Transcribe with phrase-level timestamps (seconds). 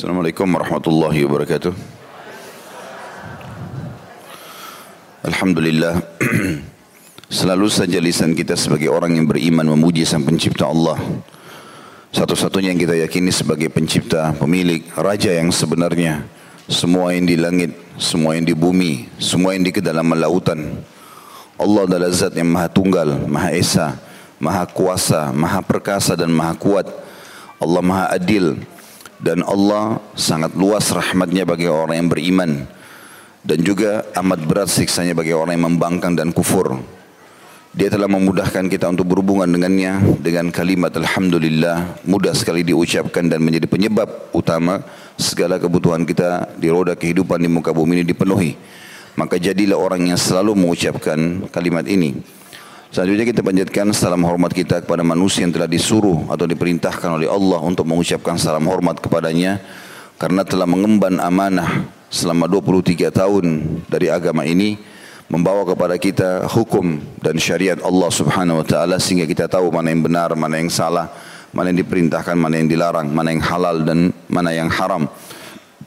[0.00, 1.76] Assalamualaikum warahmatullahi wabarakatuh.
[5.28, 6.00] Alhamdulillah
[7.28, 10.96] Selalu saja lisan kita sebagai orang yang beriman memuji sang pencipta Allah.
[12.16, 16.24] Satu-satunya yang kita yakini sebagai pencipta, pemilik, raja yang sebenarnya.
[16.64, 20.80] Semua yang di langit, semua yang di bumi, semua yang di kedalaman lautan.
[21.60, 24.00] Allah adalah zat yang maha tunggal, maha esa,
[24.40, 26.88] maha kuasa, maha perkasa dan maha kuat.
[27.60, 28.56] Allah maha adil
[29.20, 32.50] dan Allah sangat luas rahmatnya bagi orang yang beriman
[33.44, 36.80] dan juga amat berat siksanya bagi orang yang membangkang dan kufur.
[37.70, 43.70] Dia telah memudahkan kita untuk berhubungan dengannya dengan kalimat Alhamdulillah mudah sekali diucapkan dan menjadi
[43.70, 44.82] penyebab utama
[45.14, 48.58] segala kebutuhan kita di roda kehidupan di muka bumi ini dipenuhi.
[49.14, 52.18] Maka jadilah orang yang selalu mengucapkan kalimat ini.
[52.90, 57.62] Selanjutnya kita panjatkan salam hormat kita kepada manusia yang telah disuruh atau diperintahkan oleh Allah
[57.62, 59.62] untuk mengucapkan salam hormat kepadanya
[60.18, 63.46] karena telah mengemban amanah selama 23 tahun
[63.86, 64.74] dari agama ini
[65.30, 70.02] membawa kepada kita hukum dan syariat Allah Subhanahu wa taala sehingga kita tahu mana yang
[70.02, 71.14] benar, mana yang salah,
[71.54, 75.06] mana yang diperintahkan, mana yang dilarang, mana yang halal dan mana yang haram.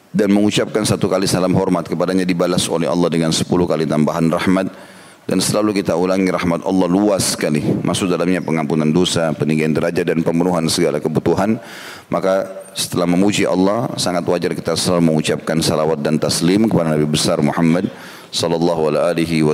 [0.07, 4.93] Dan mengucapkan satu kali salam hormat kepadanya dibalas oleh Allah dengan sepuluh kali tambahan rahmat
[5.23, 7.63] dan selalu kita ulangi rahmat Allah luas sekali.
[7.63, 11.63] Masuk dalamnya pengampunan dosa peninggian derajat dan pemenuhan segala kebutuhan.
[12.11, 12.43] Maka
[12.75, 17.87] setelah memuji Allah sangat wajar kita selalu mengucapkan salawat dan taslim kepada Nabi besar Muhammad
[18.35, 19.47] sallallahu alaihi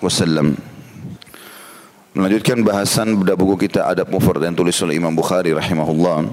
[0.00, 0.56] wasallam.
[2.16, 6.32] Melanjutkan bahasan budak buku kita adab mufrad yang tulis oleh Imam Bukhari rahimahullah.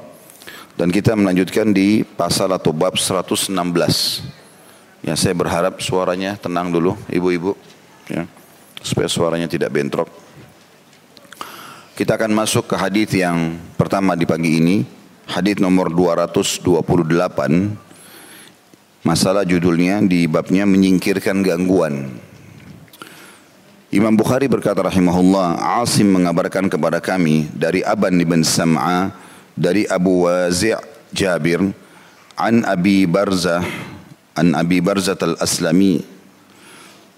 [0.80, 3.52] Dan kita melanjutkan di pasal atau bab 116
[5.04, 7.60] ya saya berharap suaranya tenang dulu ibu-ibu.
[8.08, 8.24] Ya
[8.82, 10.10] supaya suaranya tidak bentrok.
[11.96, 14.82] Kita akan masuk ke hadis yang pertama di pagi ini,
[15.30, 16.66] hadis nomor 228.
[19.02, 22.10] Masalah judulnya di babnya menyingkirkan gangguan.
[23.92, 29.12] Imam Bukhari berkata rahimahullah, Asim mengabarkan kepada kami dari Aban bin Sam'a,
[29.52, 30.80] dari Abu Wazi'
[31.12, 31.60] Jabir,
[32.40, 33.60] an Abi Barzah,
[34.40, 36.08] an Abi Barzah al-Aslami,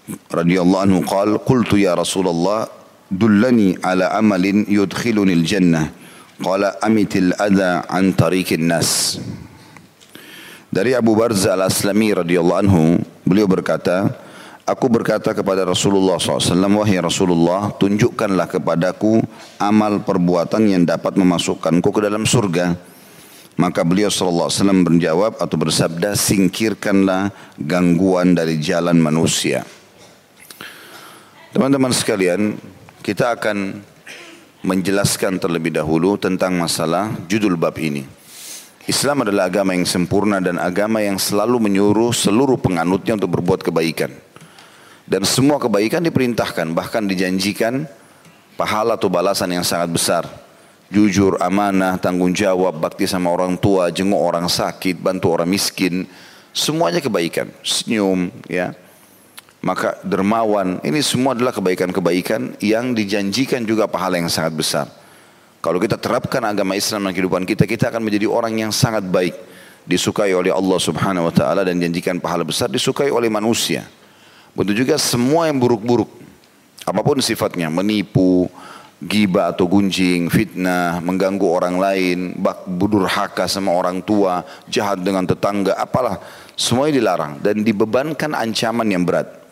[0.08, 2.68] radhiyallahu anhu qal qultu ya Rasulullah
[3.08, 5.88] dullani ala amalin yudkhiluni al-jannah.
[6.34, 9.16] Qala amitil adha an tariqin nas.
[10.74, 12.82] Dari Abu Barza al-Aslami radhiyallahu anhu
[13.22, 14.10] beliau berkata
[14.66, 16.50] aku berkata kepada Rasulullah SAW
[16.82, 19.22] wahai Rasulullah tunjukkanlah kepadaku
[19.62, 22.74] amal perbuatan yang dapat memasukkanku ke dalam surga.
[23.54, 24.50] Maka beliau SAW
[24.82, 29.62] berjawab atau bersabda singkirkanlah gangguan dari jalan manusia
[31.54, 32.58] Teman-teman sekalian,
[32.98, 33.78] kita akan
[34.66, 38.02] menjelaskan terlebih dahulu tentang masalah judul bab ini.
[38.90, 44.10] Islam adalah agama yang sempurna dan agama yang selalu menyuruh seluruh penganutnya untuk berbuat kebaikan.
[45.06, 47.86] Dan semua kebaikan diperintahkan, bahkan dijanjikan
[48.58, 50.26] pahala atau balasan yang sangat besar.
[50.90, 56.02] Jujur, amanah, tanggung jawab, bakti sama orang tua, jenguk orang sakit, bantu orang miskin,
[56.50, 57.46] semuanya kebaikan.
[57.62, 58.74] Senyum, ya,
[59.64, 64.86] maka dermawan, ini semua adalah kebaikan-kebaikan yang dijanjikan juga pahala yang sangat besar.
[65.64, 69.32] Kalau kita terapkan agama Islam dalam kehidupan kita, kita akan menjadi orang yang sangat baik.
[69.88, 73.88] Disukai oleh Allah subhanahu wa ta'ala dan janjikan pahala besar, disukai oleh manusia.
[74.52, 76.12] Begitu juga semua yang buruk-buruk.
[76.84, 78.44] Apa pun sifatnya, menipu,
[79.00, 85.24] giba atau gunjing, fitnah, mengganggu orang lain, bak budur haka sama orang tua, jahat dengan
[85.24, 86.20] tetangga, apalah.
[86.52, 89.43] Semuanya dilarang dan dibebankan ancaman yang berat.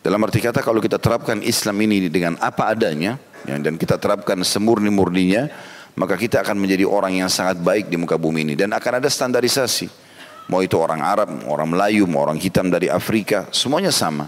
[0.00, 4.40] Dalam arti kata kalau kita terapkan Islam ini dengan apa adanya ya, dan kita terapkan
[4.40, 5.52] semurni-murninya,
[5.92, 9.08] maka kita akan menjadi orang yang sangat baik di muka bumi ini dan akan ada
[9.12, 9.92] standarisasi.
[10.48, 14.26] Mau itu orang Arab, orang Melayu, orang hitam dari Afrika, semuanya sama.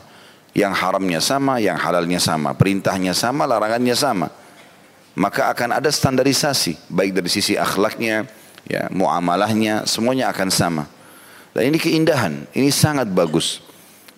[0.52, 4.28] Yang haramnya sama, yang halalnya sama, perintahnya sama, larangannya sama.
[5.16, 8.28] Maka akan ada standarisasi, baik dari sisi akhlaknya,
[8.68, 10.84] ya, muamalahnya, semuanya akan sama.
[11.56, 13.64] Dan ini keindahan, ini sangat bagus.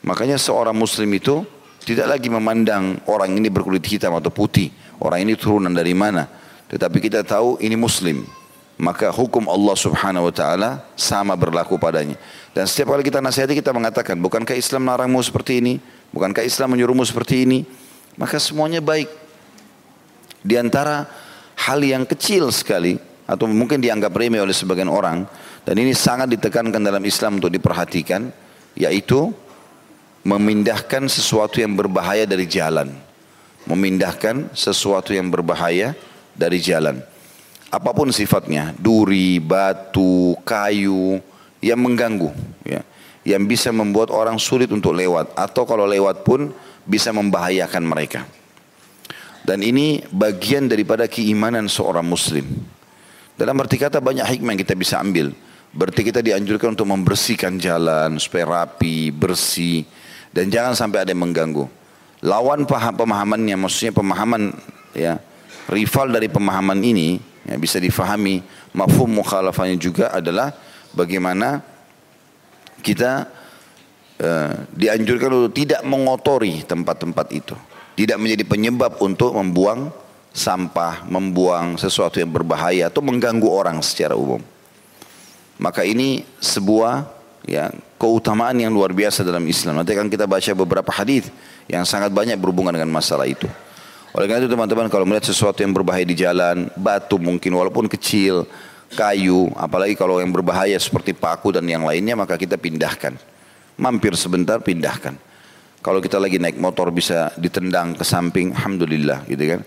[0.04, 1.46] Makanya seorang muslim itu
[1.84, 4.72] tidak lagi memandang orang ini berkulit hitam atau putih.
[4.96, 6.24] Orang ini turunan dari mana.
[6.72, 8.24] Tetapi kita tahu ini muslim.
[8.74, 12.18] Maka hukum Allah subhanahu wa ta'ala sama berlaku padanya.
[12.50, 15.78] Dan setiap kali kita nasihati kita mengatakan, bukankah Islam larangmu seperti ini?
[16.10, 17.62] Bukankah Islam menyuruhmu seperti ini?
[18.18, 19.06] Maka semuanya baik.
[20.42, 21.06] Di antara
[21.54, 22.98] hal yang kecil sekali,
[23.30, 25.22] atau mungkin dianggap remeh oleh sebagian orang,
[25.62, 28.28] dan ini sangat ditekankan dalam Islam untuk diperhatikan,
[28.74, 29.30] yaitu
[30.24, 32.90] memindahkan sesuatu yang berbahaya dari jalan.
[33.68, 35.92] Memindahkan sesuatu yang berbahaya
[36.36, 37.00] dari jalan.
[37.68, 41.20] Apa pun sifatnya, duri, batu, kayu,
[41.64, 42.28] yang mengganggu,
[42.64, 42.84] ya,
[43.24, 46.52] yang bisa membuat orang sulit untuk lewat atau kalau lewat pun
[46.84, 48.28] bisa membahayakan mereka.
[49.44, 52.44] Dan ini bagian daripada keimanan seorang muslim.
[53.36, 55.32] Dalam arti kata banyak hikmah yang kita bisa ambil.
[55.74, 59.82] Berarti kita dianjurkan untuk membersihkan jalan supaya rapi, bersih
[60.34, 61.70] dan jangan sampai ada yang mengganggu.
[62.26, 64.50] Lawan paham pemahamannya, maksudnya pemahaman
[64.90, 65.22] ya
[65.70, 68.42] rival dari pemahaman ini ya, bisa difahami
[68.74, 70.50] mafhum mukhalafahnya juga adalah
[70.90, 71.62] bagaimana
[72.82, 73.30] kita
[74.18, 77.54] uh, dianjurkan untuk tidak mengotori tempat-tempat itu.
[77.94, 79.94] Tidak menjadi penyebab untuk membuang
[80.34, 84.42] sampah, membuang sesuatu yang berbahaya atau mengganggu orang secara umum.
[85.62, 87.13] Maka ini sebuah
[87.44, 89.80] ya keutamaan yang luar biasa dalam Islam.
[89.80, 91.28] Nanti akan kita baca beberapa hadis
[91.68, 93.48] yang sangat banyak berhubungan dengan masalah itu.
[94.14, 98.46] Oleh karena itu teman-teman kalau melihat sesuatu yang berbahaya di jalan, batu mungkin walaupun kecil,
[98.94, 103.18] kayu, apalagi kalau yang berbahaya seperti paku dan yang lainnya maka kita pindahkan.
[103.74, 105.18] Mampir sebentar pindahkan.
[105.82, 109.60] Kalau kita lagi naik motor bisa ditendang ke samping, alhamdulillah gitu kan.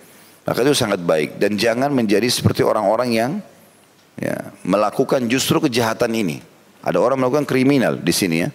[0.47, 3.31] Maka itu sangat baik dan jangan menjadi seperti orang-orang yang
[4.15, 6.39] ya, melakukan justru kejahatan ini.
[6.87, 8.49] Ada orang melakukan kriminal di sini ya.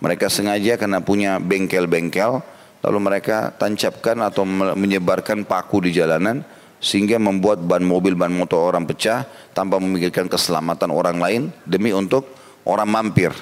[0.00, 2.40] Mereka sengaja karena punya bengkel-bengkel,
[2.80, 6.40] lalu mereka tancapkan atau menyebarkan paku di jalanan
[6.80, 12.30] sehingga membuat ban mobil, ban motor orang pecah tanpa memikirkan keselamatan orang lain demi untuk
[12.64, 13.34] orang mampir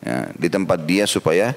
[0.00, 1.52] ya, di tempat dia supaya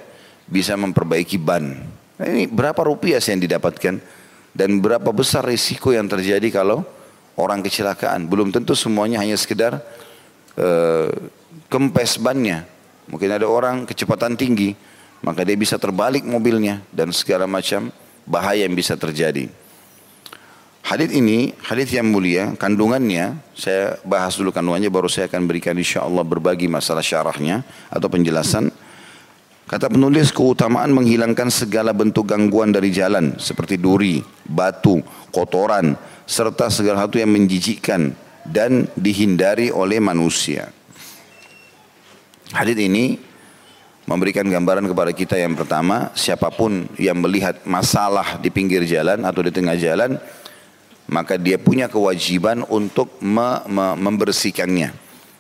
[0.50, 1.78] bisa memperbaiki ban.
[2.20, 3.96] Nah, ini berapa rupiah yang didapatkan
[4.52, 6.84] dan berapa besar risiko yang terjadi kalau
[7.38, 8.26] orang kecelakaan.
[8.26, 9.78] Belum tentu semuanya hanya sekedar
[10.58, 11.14] uh,
[11.70, 12.66] kempes bannya.
[13.10, 14.78] Mungkin ada orang kecepatan tinggi,
[15.26, 17.90] maka dia bisa terbalik mobilnya dan segala macam
[18.30, 19.50] bahaya yang bisa terjadi.
[20.86, 26.02] Hadith ini, hadith yang mulia, kandungannya, saya bahas dulu kandungannya, baru saya akan berikan insya
[26.02, 27.62] Allah berbagi masalah syarahnya
[27.94, 28.74] atau penjelasan.
[29.70, 34.18] Kata penulis keutamaan menghilangkan segala bentuk gangguan dari jalan seperti duri,
[34.50, 34.98] batu,
[35.30, 35.94] kotoran,
[36.26, 38.10] serta segala sesuatu yang menjijikkan
[38.50, 40.74] dan dihindari oleh manusia.
[42.50, 43.20] Hadis ini
[44.10, 49.46] memberikan gambaran kepada kita yang pertama, siapa pun yang melihat masalah di pinggir jalan atau
[49.46, 50.18] di tengah jalan,
[51.06, 54.90] maka dia punya kewajiban untuk me me membersihkannya.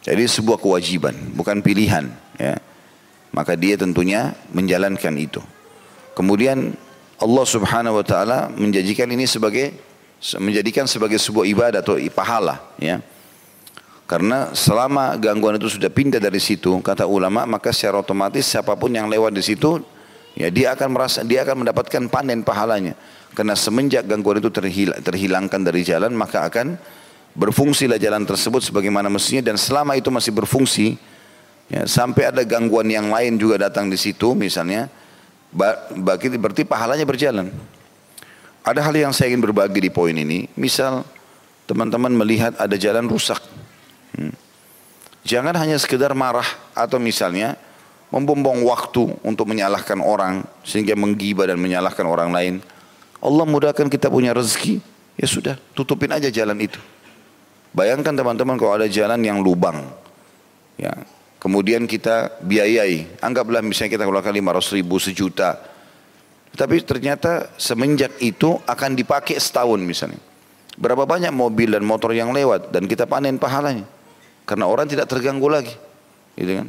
[0.06, 2.10] Jadi sebuah kewajiban, bukan pilihan.
[2.38, 2.62] Ya.
[3.34, 5.42] Maka dia tentunya menjalankan itu.
[6.18, 6.74] Kemudian
[7.20, 9.76] Allah Subhanahu Wa Taala menjanjikan ini sebagai
[10.40, 13.02] menjadikan sebagai sebuah ibadah atau pahala ya.
[14.10, 18.90] Karena selama gangguan itu sudah pindah dari situ, kata ulama, maka secara otomatis siapa pun
[18.90, 19.86] yang lewat di situ,
[20.34, 22.98] ya dia akan merasa dia akan mendapatkan panen pahalanya.
[23.38, 26.82] Karena semenjak gangguan itu terhil, terhilangkan dari jalan, maka akan
[27.38, 30.98] berfungsilah jalan tersebut sebagaimana mestinya dan selama itu masih berfungsi,
[31.70, 34.90] ya, sampai ada gangguan yang lain juga datang di situ, misalnya,
[35.54, 37.54] berarti pahalanya berjalan.
[38.66, 40.50] Ada hal yang saya ingin berbagi di poin ini.
[40.58, 41.06] Misal
[41.70, 43.38] teman-teman melihat ada jalan rusak.
[44.16, 44.34] Hmm.
[45.28, 47.60] Jangan hanya sekedar marah atau misalnya
[48.10, 52.56] membumbung waktu untuk menyalahkan orang sehingga menggibah dan menyalahkan orang lain.
[53.20, 54.80] Allah mudahkan kita punya rezeki,
[55.20, 56.80] ya sudah, tutupin aja jalan itu.
[57.76, 59.86] Bayangkan teman-teman kalau ada jalan yang lubang.
[60.80, 60.96] Ya,
[61.38, 65.60] kemudian kita biayai, anggaplah misalnya kita keluarkan 500 ribu, sejuta.
[66.56, 70.18] Tapi ternyata semenjak itu akan dipakai setahun misalnya.
[70.80, 73.99] Berapa banyak mobil dan motor yang lewat dan kita panen pahalanya.
[74.50, 75.78] Karena orang tidak terganggu lagi.
[76.34, 76.68] Gitu kan?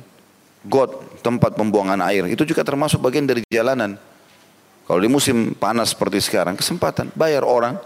[0.68, 3.96] Got, tempat pembuangan air, itu juga termasuk bagian dari jalanan.
[4.84, 7.80] Kalau di musim panas seperti sekarang, kesempatan bayar orang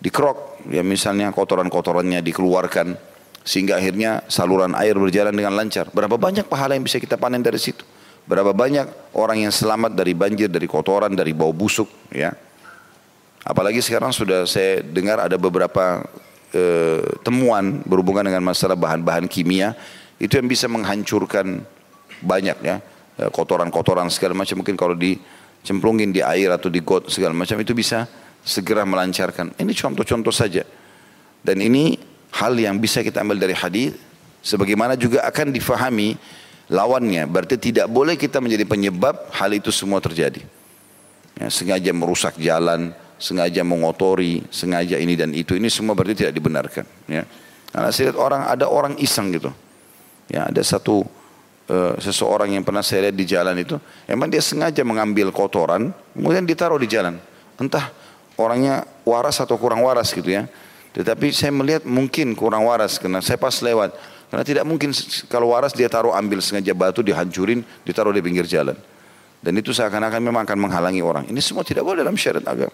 [0.00, 2.96] dikrok, ya misalnya kotoran-kotorannya dikeluarkan
[3.44, 5.92] sehingga akhirnya saluran air berjalan dengan lancar.
[5.92, 7.84] Berapa banyak pahala yang bisa kita panen dari situ?
[8.24, 12.32] Berapa banyak orang yang selamat dari banjir, dari kotoran, dari bau busuk, ya.
[13.44, 16.04] Apalagi sekarang sudah saya dengar ada beberapa
[16.54, 16.62] e,
[17.24, 19.74] temuan berhubungan dengan masalah bahan-bahan kimia
[20.20, 21.64] itu yang bisa menghancurkan
[22.20, 22.76] banyak ya
[23.16, 27.72] eh, kotoran-kotoran segala macam mungkin kalau dicemplungin di air atau di got segala macam itu
[27.72, 28.04] bisa
[28.44, 29.56] segera melancarkan.
[29.56, 30.64] Ini contoh-contoh saja.
[31.40, 31.96] Dan ini
[32.36, 33.96] hal yang bisa kita ambil dari hadis
[34.44, 36.16] sebagaimana juga akan difahami
[36.68, 37.24] lawannya.
[37.24, 40.44] Berarti tidak boleh kita menjadi penyebab hal itu semua terjadi.
[41.40, 45.52] Ya, sengaja merusak jalan, sengaja mengotori, sengaja ini dan itu.
[45.54, 46.88] Ini semua berarti tidak dibenarkan.
[47.06, 47.28] Ya.
[47.70, 49.52] Karena saya lihat orang, ada orang iseng gitu.
[50.32, 51.04] Ya, ada satu
[51.68, 53.76] uh, seseorang yang pernah saya lihat di jalan itu,
[54.08, 57.20] emang dia sengaja mengambil kotoran, kemudian ditaruh di jalan.
[57.60, 57.92] Entah
[58.40, 60.48] orangnya waras atau kurang waras gitu ya.
[60.90, 63.94] Tetapi saya melihat mungkin kurang waras karena saya pas lewat
[64.30, 64.94] Karena tidak mungkin
[65.26, 68.78] kalau waras dia taruh ambil sengaja batu dihancurin, ditaruh di pinggir jalan.
[69.42, 71.26] Dan itu seakan-akan memang akan menghalangi orang.
[71.26, 72.70] Ini semua tidak boleh dalam syariat agama.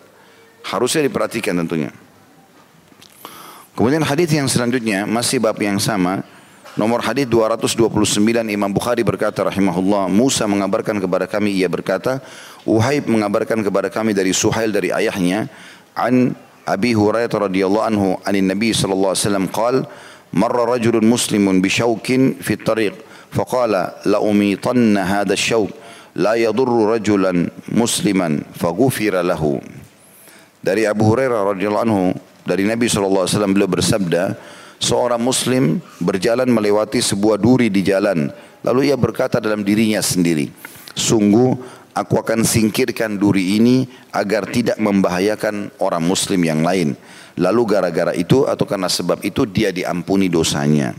[0.67, 1.95] Harusnya diperhatikan tentunya.
[3.77, 6.25] Kemudian hadis yang selanjutnya masih bab yang sama.
[6.77, 8.21] Nomor hadis 229
[8.53, 12.21] Imam Bukhari berkata rahimahullah Musa mengabarkan kepada kami ia berkata
[12.69, 15.49] Uhaib mengabarkan kepada kami dari Suhail dari ayahnya
[15.97, 16.37] an
[16.69, 19.89] Abi Hurairah radhiyallahu anhu anin Nabi sallallahu alaihi wasallam qala
[20.37, 22.93] marra rajulun muslimun bi syaukin fi tariq
[23.33, 25.73] faqala la umitanna hadha asy-syauk
[26.17, 29.65] la yadurru rajulan musliman faghufira lahu
[30.61, 32.05] dari Abu Hurairah radhiyallahu anhu
[32.47, 34.39] dari Nabi wasallam beliau bersabda
[34.79, 38.31] seorang muslim berjalan melewati sebuah duri di jalan.
[38.63, 40.51] Lalu ia berkata dalam dirinya sendiri,
[40.95, 41.55] sungguh
[41.95, 46.99] aku akan singkirkan duri ini agar tidak membahayakan orang muslim yang lain.
[47.37, 50.97] Lalu gara-gara itu atau karena sebab itu dia diampuni dosanya.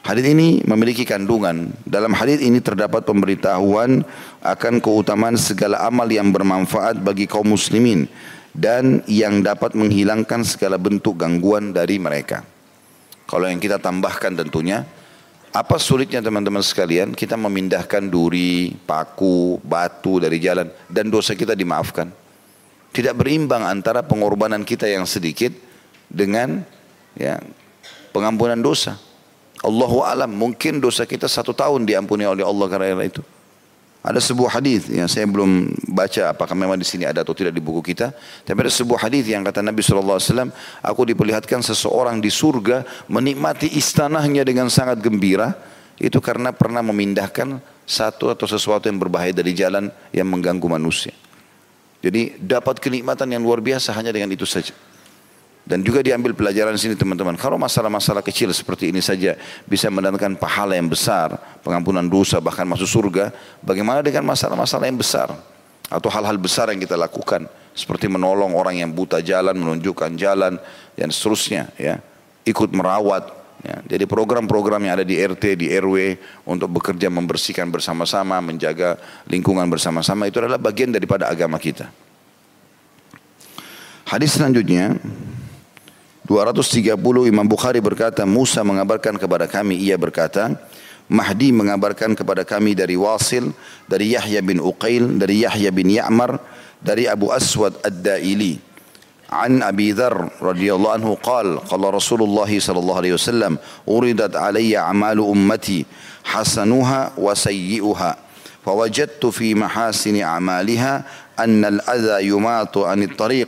[0.00, 1.76] Hadis ini memiliki kandungan.
[1.84, 4.00] Dalam hadis ini terdapat pemberitahuan
[4.40, 8.08] akan keutamaan segala amal yang bermanfaat bagi kaum muslimin
[8.56, 12.42] dan yang dapat menghilangkan segala bentuk gangguan dari mereka.
[13.28, 14.82] Kalau yang kita tambahkan tentunya,
[15.54, 22.10] apa sulitnya teman-teman sekalian kita memindahkan duri, paku, batu dari jalan dan dosa kita dimaafkan.
[22.90, 25.54] Tidak berimbang antara pengorbanan kita yang sedikit
[26.10, 26.66] dengan
[27.14, 27.38] ya,
[28.10, 28.98] pengampunan dosa.
[29.62, 33.22] Allahu alam mungkin dosa kita satu tahun diampuni oleh Allah karena itu.
[34.00, 37.60] Ada sebuah hadis yang saya belum baca apakah memang di sini ada atau tidak di
[37.60, 38.16] buku kita.
[38.48, 40.48] Tapi ada sebuah hadis yang kata Nabi SAW,
[40.80, 45.52] aku diperlihatkan seseorang di surga menikmati istanahnya dengan sangat gembira.
[46.00, 51.12] Itu karena pernah memindahkan satu atau sesuatu yang berbahaya dari jalan yang mengganggu manusia.
[52.00, 54.72] Jadi dapat kenikmatan yang luar biasa hanya dengan itu saja.
[55.70, 57.38] Dan juga diambil pelajaran sini teman-teman.
[57.38, 59.38] Kalau masalah-masalah kecil seperti ini saja
[59.70, 63.30] bisa mendatangkan pahala yang besar, pengampunan dosa bahkan masuk surga,
[63.62, 65.30] bagaimana dengan masalah-masalah yang besar
[65.86, 70.58] atau hal-hal besar yang kita lakukan seperti menolong orang yang buta jalan, menunjukkan jalan
[70.98, 72.02] dan seterusnya ya.
[72.42, 73.30] Ikut merawat
[73.62, 73.78] ya.
[73.94, 76.18] Jadi program-program yang ada di RT, di RW
[76.50, 78.98] untuk bekerja membersihkan bersama-sama, menjaga
[79.30, 81.86] lingkungan bersama-sama itu adalah bagian daripada agama kita.
[84.10, 84.98] Hadis selanjutnya
[86.29, 86.97] 230
[87.29, 90.57] Imam Bukhari berkata Musa mengabarkan kepada kami ia berkata
[91.05, 93.53] Mahdi mengabarkan kepada kami dari Wasil
[93.85, 96.41] dari Yahya bin Uqail dari Yahya bin Ya'mar
[96.81, 98.75] dari Abu Aswad Ad-Daili
[99.25, 103.57] عن أبي ذر رضي الله عنه قال قال رسول الله صلى الله عليه وسلم
[103.89, 105.85] أردت علي أعمال أمتي
[106.23, 108.11] حسنها وسيئها
[108.65, 111.03] فوجدت في محاسن أعمالها
[111.39, 113.47] أن الأذى يماط عن الطريق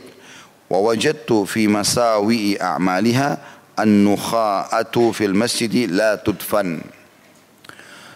[0.73, 3.37] wa wajadtu fi masawi'i a'maliha
[3.77, 6.81] an-nukha'atu fil masjid la tudfan.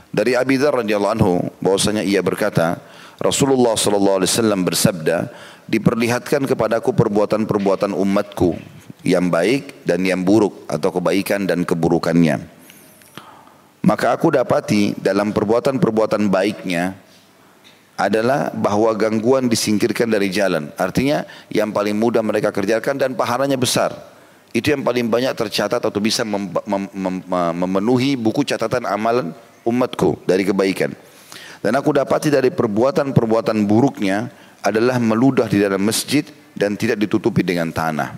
[0.10, 2.82] Dari Abi Dzar radhiyallahu anhu bahwasanya ia berkata,
[3.22, 5.30] Rasulullah sallallahu alaihi wasallam bersabda,
[5.70, 8.58] diperlihatkan kepadaku perbuatan-perbuatan umatku
[9.06, 12.42] yang baik dan yang buruk atau kebaikan dan keburukannya.
[13.86, 16.98] Maka aku dapati dalam perbuatan-perbuatan baiknya
[17.98, 20.70] adalah bahwa gangguan disingkirkan dari jalan.
[20.78, 23.92] Artinya yang paling mudah mereka kerjakan dan pahalanya besar.
[24.54, 27.16] Itu yang paling banyak tercatat atau bisa mem mem mem
[27.58, 29.34] memenuhi buku catatan amalan
[29.66, 30.94] umatku dari kebaikan.
[31.60, 34.30] Dan aku dapati dari perbuatan-perbuatan buruknya
[34.62, 36.24] adalah meludah di dalam masjid
[36.54, 38.14] dan tidak ditutupi dengan tanah.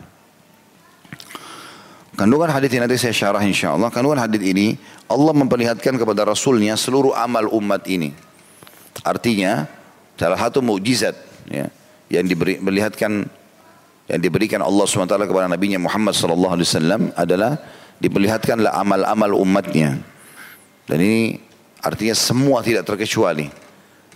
[2.19, 3.87] Kandungan hadis ini nanti saya syarah insya Allah.
[3.87, 4.75] Kandungan hadis ini
[5.07, 8.11] Allah memperlihatkan kepada Rasulnya seluruh amal umat ini.
[9.03, 9.67] Artinya
[10.19, 11.15] salah satu mukjizat
[11.47, 11.71] ya,
[12.11, 13.27] yang diberi, melihatkan
[14.09, 17.61] yang diberikan Allah SWT kepada Nabi Muhammad SAW adalah
[18.01, 20.01] diperlihatkanlah amal-amal umatnya.
[20.89, 21.37] Dan ini
[21.85, 23.53] artinya semua tidak terkecuali.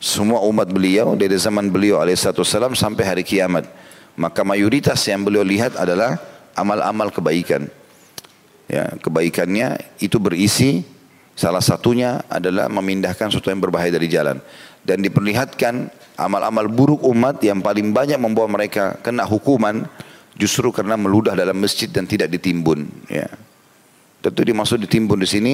[0.02, 3.70] Semua umat beliau dari zaman beliau alaihissalam sampai hari kiamat.
[4.18, 6.18] Maka mayoritas yang beliau lihat adalah
[6.58, 7.70] amal-amal kebaikan.
[8.66, 10.82] Ya, kebaikannya itu berisi
[11.38, 14.42] salah satunya adalah memindahkan sesuatu yang berbahaya dari jalan
[14.84, 19.88] dan diperlihatkan amal-amal buruk umat yang paling banyak membawa mereka kena hukuman
[20.38, 23.28] justru karena meludah dalam masjid dan tidak ditimbun ya.
[24.24, 25.54] Tentu dimaksud ditimbun di sini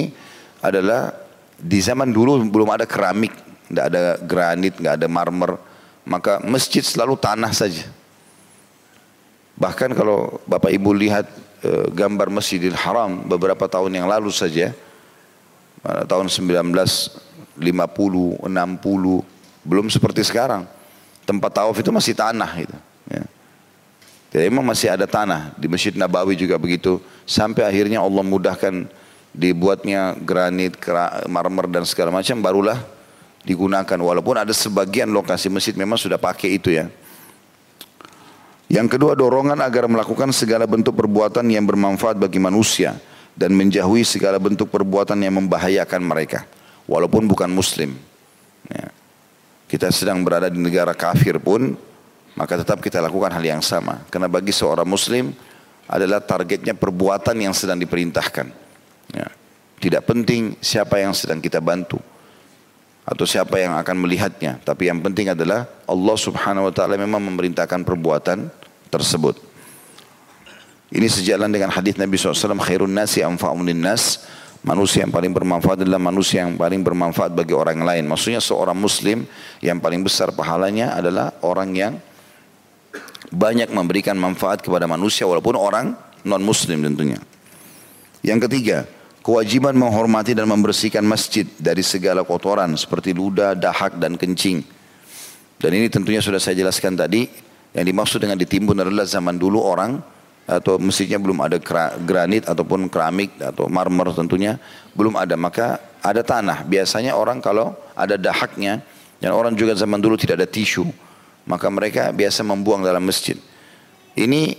[0.62, 1.10] adalah
[1.58, 3.34] di zaman dulu belum ada keramik,
[3.66, 5.58] tidak ada granit, nggak ada marmer,
[6.06, 7.86] maka masjid selalu tanah saja.
[9.58, 11.26] Bahkan kalau Bapak Ibu lihat
[11.60, 14.72] e, gambar Masjidil Haram beberapa tahun yang lalu saja,
[15.84, 16.72] tahun 19
[17.60, 18.48] 50, 60,
[19.64, 20.64] belum seperti sekarang.
[21.28, 22.76] Tempat tawaf itu masih tanah itu.
[23.06, 23.24] Ya.
[24.30, 26.98] Jadi memang masih ada tanah di Masjid Nabawi juga begitu.
[27.28, 28.88] Sampai akhirnya Allah mudahkan
[29.30, 30.78] dibuatnya granit,
[31.28, 32.78] marmer dan segala macam barulah
[33.46, 36.88] digunakan walaupun ada sebagian lokasi masjid memang sudah pakai itu ya.
[38.70, 42.94] Yang kedua dorongan agar melakukan segala bentuk perbuatan yang bermanfaat bagi manusia
[43.34, 46.46] dan menjauhi segala bentuk perbuatan yang membahayakan mereka
[46.90, 47.94] walaupun bukan muslim.
[48.66, 48.90] Ya.
[49.70, 51.78] Kita sedang berada di negara kafir pun
[52.34, 55.30] maka tetap kita lakukan hal yang sama karena bagi seorang muslim
[55.86, 58.50] adalah targetnya perbuatan yang sedang diperintahkan.
[59.14, 59.30] Ya.
[59.78, 62.02] Tidak penting siapa yang sedang kita bantu
[63.06, 64.58] atau siapa yang akan melihatnya.
[64.62, 68.50] Tapi yang penting adalah Allah subhanahu wa ta'ala memang memerintahkan perbuatan
[68.92, 69.40] tersebut.
[70.90, 74.26] Ini sejalan dengan hadis Nabi SAW, khairun nasi anfa'un nas.
[74.60, 78.04] Manusia yang paling bermanfaat adalah manusia yang paling bermanfaat bagi orang lain.
[78.04, 79.24] Maksudnya seorang muslim
[79.64, 81.92] yang paling besar pahalanya adalah orang yang
[83.32, 85.96] banyak memberikan manfaat kepada manusia walaupun orang
[86.28, 87.16] non muslim tentunya.
[88.20, 88.84] Yang ketiga,
[89.24, 94.60] kewajiban menghormati dan membersihkan masjid dari segala kotoran seperti ludah, dahak dan kencing.
[95.56, 97.24] Dan ini tentunya sudah saya jelaskan tadi,
[97.72, 100.19] yang dimaksud dengan ditimbun adalah zaman dulu orang
[100.50, 101.62] atau masjidnya belum ada
[102.02, 104.58] granit ataupun keramik atau marmer tentunya
[104.98, 108.82] belum ada maka ada tanah biasanya orang kalau ada dahaknya
[109.22, 110.90] dan orang juga zaman dulu tidak ada tisu
[111.46, 113.38] maka mereka biasa membuang dalam masjid
[114.18, 114.58] ini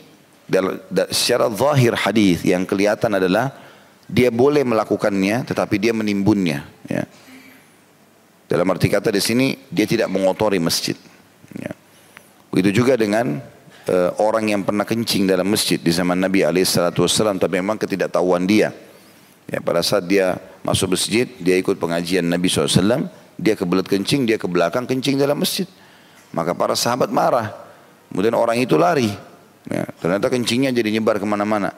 [1.12, 3.52] secara zahir hadis yang kelihatan adalah
[4.08, 7.04] dia boleh melakukannya tetapi dia menimbunnya ya.
[8.52, 11.00] Dalam arti kata di sini dia tidak mengotori masjid.
[11.56, 11.72] Ya.
[12.52, 13.40] Begitu juga dengan
[13.90, 18.70] uh, orang yang pernah kencing dalam masjid di zaman Nabi SAW tapi memang ketidaktahuan dia.
[19.50, 24.38] Ya, pada saat dia masuk masjid, dia ikut pengajian Nabi SAW, dia kebelet kencing, dia
[24.40, 25.68] ke belakang kencing dalam masjid.
[26.32, 27.52] Maka para sahabat marah.
[28.08, 29.12] Kemudian orang itu lari.
[29.68, 31.76] Ya, ternyata kencingnya jadi nyebar ke mana-mana.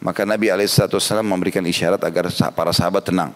[0.00, 3.34] Maka Nabi SAW memberikan isyarat agar para sahabat tenang.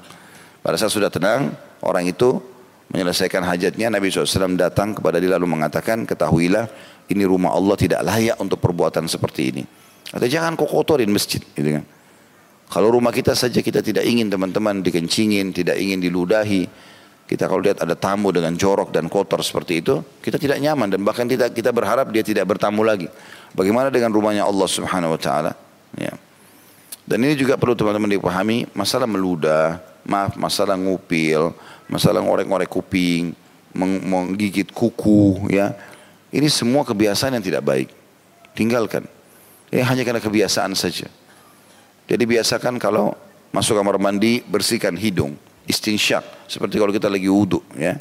[0.64, 1.52] Pada saat sudah tenang,
[1.84, 2.40] orang itu
[2.88, 3.92] menyelesaikan hajatnya.
[3.92, 6.70] Nabi SAW datang kepada dia lalu mengatakan, ketahuilah
[7.10, 9.62] ini rumah Allah tidak layak untuk perbuatan seperti ini.
[10.14, 11.42] Atau jangan kau kotorin masjid.
[11.42, 11.84] Gitu kan.
[12.70, 16.66] Kalau rumah kita saja kita tidak ingin teman-teman dikencingin, tidak ingin diludahi.
[17.24, 21.00] Kita kalau lihat ada tamu dengan jorok dan kotor seperti itu, kita tidak nyaman dan
[21.00, 23.08] bahkan kita kita berharap dia tidak bertamu lagi.
[23.56, 25.52] Bagaimana dengan rumahnya Allah Subhanahu wa taala?
[25.96, 26.12] Ya.
[27.04, 31.52] Dan ini juga perlu teman-teman dipahami masalah meludah, maaf masalah ngupil,
[31.88, 33.32] masalah ngorek-ngorek kuping,
[33.76, 35.72] menggigit kuku ya.
[36.34, 37.88] Ini semua kebiasaan yang tidak baik.
[38.58, 39.06] Tinggalkan.
[39.70, 41.06] Ini hanya karena kebiasaan saja.
[42.10, 43.14] Jadi biasakan kalau
[43.54, 45.38] masuk kamar mandi bersihkan hidung,
[45.70, 47.96] istinsyak seperti kalau kita lagi wudhu ya.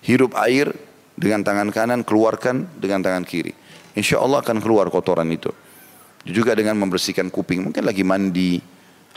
[0.00, 0.72] Hirup air
[1.12, 3.52] dengan tangan kanan, keluarkan dengan tangan kiri.
[3.92, 5.52] Insya Allah akan keluar kotoran itu.
[6.24, 8.56] Juga dengan membersihkan kuping, mungkin lagi mandi,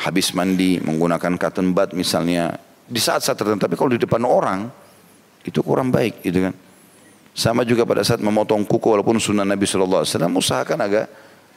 [0.04, 2.60] habis mandi, menggunakan cotton bud misalnya.
[2.84, 4.68] Di saat-saat tertentu, tapi kalau di depan orang,
[5.48, 6.54] itu kurang baik gitu kan.
[7.34, 10.06] Sama juga pada saat memotong kuku walaupun sunnah Nabi SAW,
[10.38, 11.06] usahakan agak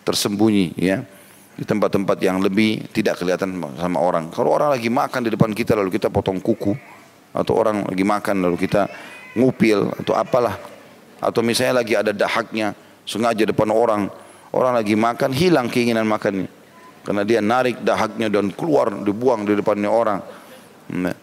[0.02, 1.04] tersembunyi ya.
[1.56, 4.28] Di tempat-tempat yang lebih tidak kelihatan sama orang.
[4.28, 6.76] Kalau orang lagi makan di depan kita lalu kita potong kuku.
[7.32, 8.88] Atau orang lagi makan lalu kita
[9.36, 10.60] ngupil atau apalah.
[11.16, 12.76] Atau misalnya lagi ada dahaknya
[13.08, 14.08] sengaja depan orang
[14.56, 16.48] Orang lagi makan hilang keinginan makannya.
[17.04, 20.18] Karena dia narik dahaknya dan keluar dibuang di depannya orang.
[20.96, 21.14] Nah,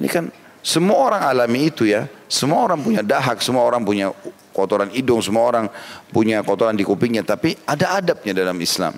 [0.00, 2.08] ini kan semua orang alami itu ya.
[2.30, 4.14] Semua orang punya dahak, semua orang punya
[4.54, 5.66] kotoran hidung, semua orang
[6.12, 7.24] punya kotoran di kupingnya.
[7.24, 8.94] Tapi ada adabnya dalam Islam.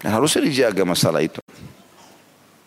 [0.00, 1.42] Dan harusnya dijaga masalah itu.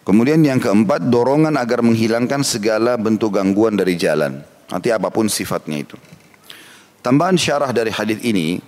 [0.03, 4.43] Kemudian yang keempat, dorongan agar menghilangkan segala bentuk gangguan dari jalan.
[4.67, 5.95] Nanti apa pun sifatnya itu.
[6.99, 8.60] Tambahan syarah dari hadis ini,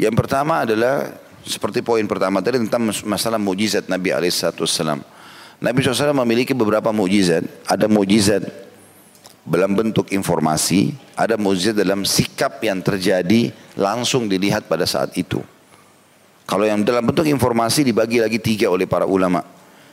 [0.00, 1.12] yang pertama adalah
[1.44, 5.04] seperti poin pertama tadi tentang masalah mujizat Nabi Alaihissalam.
[5.62, 7.46] Nabi SAW memiliki beberapa mujizat.
[7.70, 8.42] Ada mujizat
[9.46, 15.38] dalam bentuk informasi, ada mujizat dalam sikap yang terjadi langsung dilihat pada saat itu.
[16.50, 19.46] Kalau yang dalam bentuk informasi dibagi lagi tiga oleh para ulama.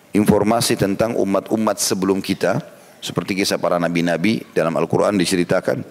[0.10, 2.58] Informasi tentang umat-umat sebelum kita,
[2.98, 5.86] seperti kisah para nabi-nabi dalam Al-Quran diceritakan.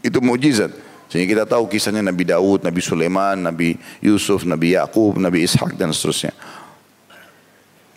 [0.00, 0.72] Itu mujizat.
[1.12, 5.92] Sehingga kita tahu kisahnya Nabi Daud, Nabi Sulaiman, Nabi Yusuf, Nabi Yakub, Nabi Ishak dan
[5.92, 6.32] seterusnya.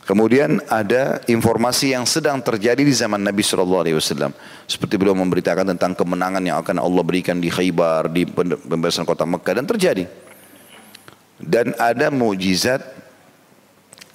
[0.08, 4.32] Kemudian ada informasi yang sedang terjadi di zaman Nabi Shallallahu Alaihi Wasallam,
[4.64, 9.60] seperti beliau memberitakan tentang kemenangan yang akan Allah berikan di Khaybar, di pembebasan kota Mekah
[9.60, 10.08] dan terjadi.
[11.36, 12.88] Dan ada mujizat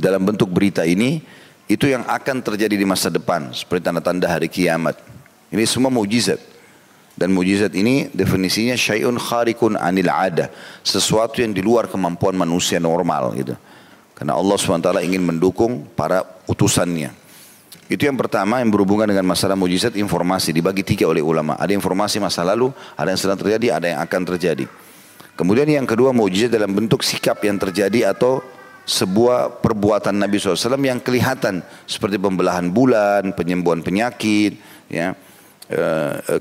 [0.01, 1.21] dalam bentuk berita ini
[1.69, 4.97] itu yang akan terjadi di masa depan, seperti tanda-tanda hari kiamat.
[5.53, 6.41] Ini semua mujizat.
[7.13, 10.49] Dan mujizat ini definisinya syai'un kharikun anil ada.
[10.81, 13.53] Sesuatu yang di luar kemampuan manusia normal gitu.
[14.23, 17.11] Karena Allah SWT ingin mendukung para utusannya.
[17.91, 21.59] Itu yang pertama yang berhubungan dengan masalah mujizat informasi dibagi tiga oleh ulama.
[21.59, 24.71] Ada informasi masa lalu, ada yang sedang terjadi, ada yang akan terjadi.
[25.35, 28.47] Kemudian yang kedua mujizat dalam bentuk sikap yang terjadi atau
[28.87, 31.59] sebuah perbuatan Nabi SAW yang kelihatan
[31.91, 34.55] seperti pembelahan bulan, penyembuhan penyakit,
[34.87, 35.19] ya,
[35.67, 35.83] e,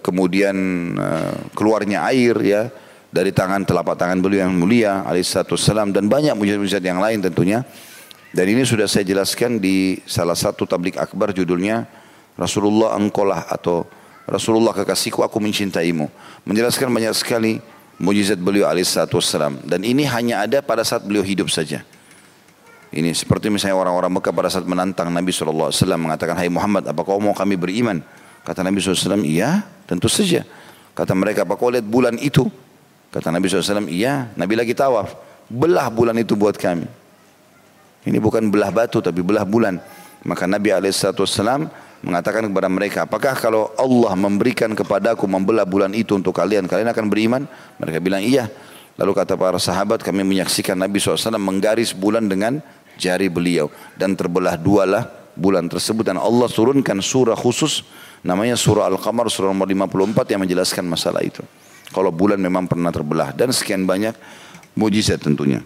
[0.05, 0.53] kemudian
[1.01, 1.09] e,
[1.57, 2.69] keluarnya air, ya,
[3.11, 7.67] dari tangan telapak tangan beliau yang mulia, alaihissalam dan banyak mujizat-mujizat yang lain tentunya.
[8.31, 11.83] Dan ini sudah saya jelaskan di salah satu tablik akbar judulnya
[12.39, 13.83] Rasulullah engkolah atau
[14.23, 16.07] Rasulullah kekasihku aku mencintaimu.
[16.47, 17.59] Menjelaskan banyak sekali
[17.99, 21.83] mujizat beliau alaihissalam dan ini hanya ada pada saat beliau hidup saja.
[22.91, 27.23] Ini seperti misalnya orang-orang Mekah pada saat menantang Nabi SAW mengatakan, Hai Muhammad, apa kau
[27.23, 28.03] mau kami beriman?
[28.43, 30.43] Kata Nabi SAW, iya, tentu saja.
[30.91, 32.51] Kata mereka, apa kau lihat bulan itu?
[33.11, 34.31] Kata Nabi SAW, iya.
[34.39, 35.13] Nabi lagi tawaf,
[35.51, 36.87] belah bulan itu buat kami.
[38.07, 39.77] Ini bukan belah batu, tapi belah bulan.
[40.23, 41.67] Maka Nabi SAW
[42.01, 47.05] mengatakan kepada mereka, apakah kalau Allah memberikan kepadaku membelah bulan itu untuk kalian, kalian akan
[47.11, 47.43] beriman?
[47.83, 48.47] Mereka bilang, iya.
[48.95, 52.63] Lalu kata para sahabat, kami menyaksikan Nabi SAW menggaris bulan dengan
[52.95, 53.67] jari beliau
[53.99, 57.81] dan terbelah dualah bulan tersebut dan Allah turunkan surah khusus
[58.21, 61.41] namanya surah Al-Qamar surah nomor 54 yang menjelaskan masalah itu.
[61.91, 64.15] Kalau bulan memang pernah terbelah dan sekian banyak
[64.79, 65.59] mujizat tentunya.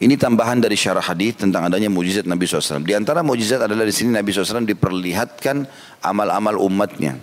[0.00, 2.80] Ini tambahan dari syarah hadis tentang adanya mujizat Nabi SAW.
[2.80, 5.68] Di antara mujizat adalah di sini Nabi SAW diperlihatkan
[6.00, 7.20] amal-amal umatnya.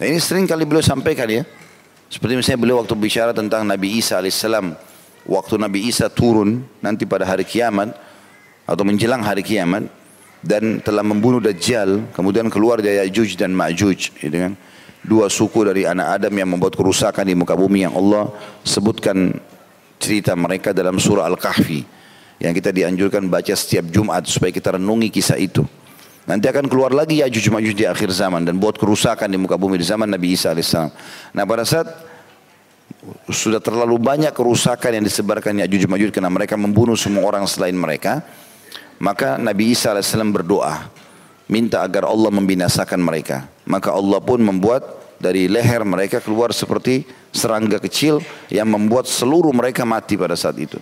[0.00, 1.44] Nah ini sering kali beliau sampaikan ya.
[2.08, 4.72] Seperti misalnya beliau waktu bicara tentang Nabi Isa alaihissalam
[5.28, 7.92] waktu Nabi Isa turun nanti pada hari kiamat
[8.64, 9.88] atau menjelang hari kiamat
[10.44, 14.52] dan telah membunuh Dajjal kemudian keluar dari Ya'juj dan Ma'juj gitu kan
[15.04, 18.32] dua suku dari anak Adam yang membuat kerusakan di muka bumi yang Allah
[18.64, 19.36] sebutkan
[20.00, 21.84] cerita mereka dalam surah Al-Kahfi
[22.40, 25.62] yang kita dianjurkan baca setiap Jumat supaya kita renungi kisah itu
[26.24, 29.76] Nanti akan keluar lagi Ya'juj Ma'juj di akhir zaman dan buat kerusakan di muka bumi
[29.76, 30.72] di zaman Nabi Isa AS.
[31.36, 31.84] Nah pada saat
[33.28, 38.24] sudah terlalu banyak kerusakan yang disebarkan Ya'juj Ma'juj karena mereka membunuh semua orang selain mereka.
[38.96, 40.88] Maka Nabi Isa AS berdoa.
[41.44, 43.44] Minta agar Allah membinasakan mereka.
[43.64, 44.84] Maka Allah pun membuat
[45.16, 48.20] dari leher mereka keluar seperti serangga kecil
[48.52, 50.76] yang membuat seluruh mereka mati pada saat itu.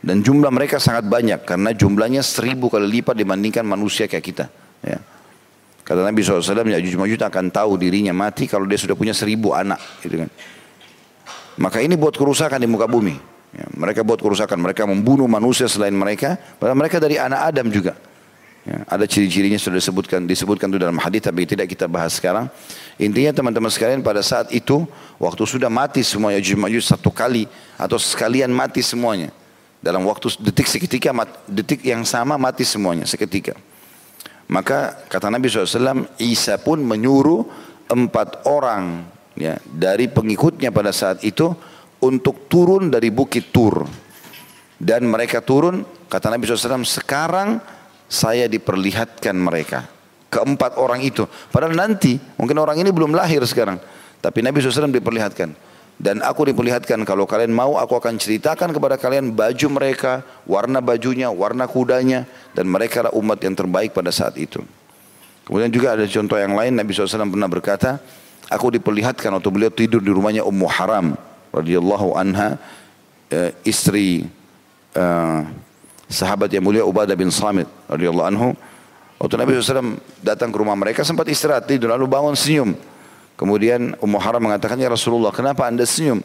[0.00, 4.44] Dan jumlah mereka sangat banyak karena jumlahnya seribu kali lipat dibandingkan manusia kayak kita.
[4.80, 5.02] Ya.
[5.86, 9.78] Kata Nabi SAW, Ya'juj Ma'juj akan tahu dirinya mati kalau dia sudah punya seribu anak.
[10.02, 10.30] Gitu kan.
[11.62, 13.14] Maka ini buat kerusakan di muka bumi.
[13.56, 17.96] Ya, mereka buat kerusakan, mereka membunuh manusia selain mereka, padahal mereka dari anak Adam juga.
[18.66, 22.50] Ya, ada ciri-cirinya sudah disebutkan disebutkan itu dalam hadis tapi tidak kita bahas sekarang.
[22.98, 24.82] Intinya teman-teman sekalian pada saat itu
[25.22, 27.46] waktu sudah mati semua Ya'juj Ma'juj satu kali
[27.78, 29.30] atau sekalian mati semuanya.
[29.78, 31.14] Dalam waktu detik seketika
[31.46, 33.54] detik yang sama mati semuanya seketika.
[34.50, 37.46] Maka kata Nabi SAW Isa pun menyuruh
[37.86, 39.06] empat orang
[39.38, 41.54] ya, dari pengikutnya pada saat itu
[42.02, 43.86] untuk turun dari bukit Tur.
[44.76, 47.64] Dan mereka turun, kata Nabi SAW, sekarang
[48.06, 49.86] saya diperlihatkan mereka.
[50.26, 51.26] Keempat orang itu.
[51.50, 53.78] Padahal nanti, mungkin orang ini belum lahir sekarang.
[54.18, 55.54] Tapi Nabi SAW diperlihatkan.
[55.96, 61.32] Dan aku diperlihatkan kalau kalian mau aku akan ceritakan kepada kalian baju mereka, warna bajunya,
[61.32, 62.28] warna kudanya.
[62.52, 64.60] Dan mereka adalah umat yang terbaik pada saat itu.
[65.46, 68.02] Kemudian juga ada contoh yang lain Nabi SAW pernah berkata,
[68.46, 71.18] Aku diperlihatkan waktu beliau tidur di rumahnya Ummu Haram
[71.50, 72.54] radhiyallahu anha
[73.26, 74.30] eh, istri
[74.94, 75.42] uh,
[76.06, 78.48] sahabat yang mulia Ubadah bin Samit radhiyallahu anhu.
[79.16, 82.76] Waktu Nabi SAW datang ke rumah mereka sempat istirahat tidur lalu bangun senyum.
[83.36, 86.20] Kemudian Ummu Haram mengatakan ya Rasulullah kenapa anda senyum?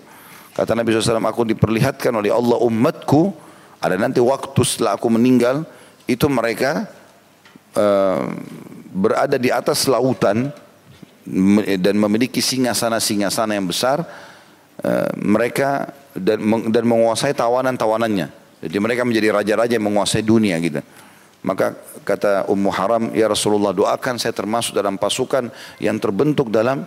[0.52, 3.32] Kata Nabi SAW aku diperlihatkan oleh Allah umatku
[3.80, 5.64] ada nanti waktu setelah aku meninggal
[6.06, 6.86] itu mereka
[7.80, 8.28] uh,
[8.92, 10.52] berada di atas lautan
[11.80, 14.02] dan memiliki singasana-singasana yang besar
[14.82, 16.42] eh, mereka dan
[16.74, 18.41] dan menguasai tawanan-tawanannya.
[18.62, 20.80] Jadi mereka menjadi raja-raja yang menguasai dunia gitu.
[21.42, 21.74] Maka
[22.06, 25.50] kata Ummu Haram, ya Rasulullah doakan saya termasuk dalam pasukan
[25.82, 26.86] yang terbentuk dalam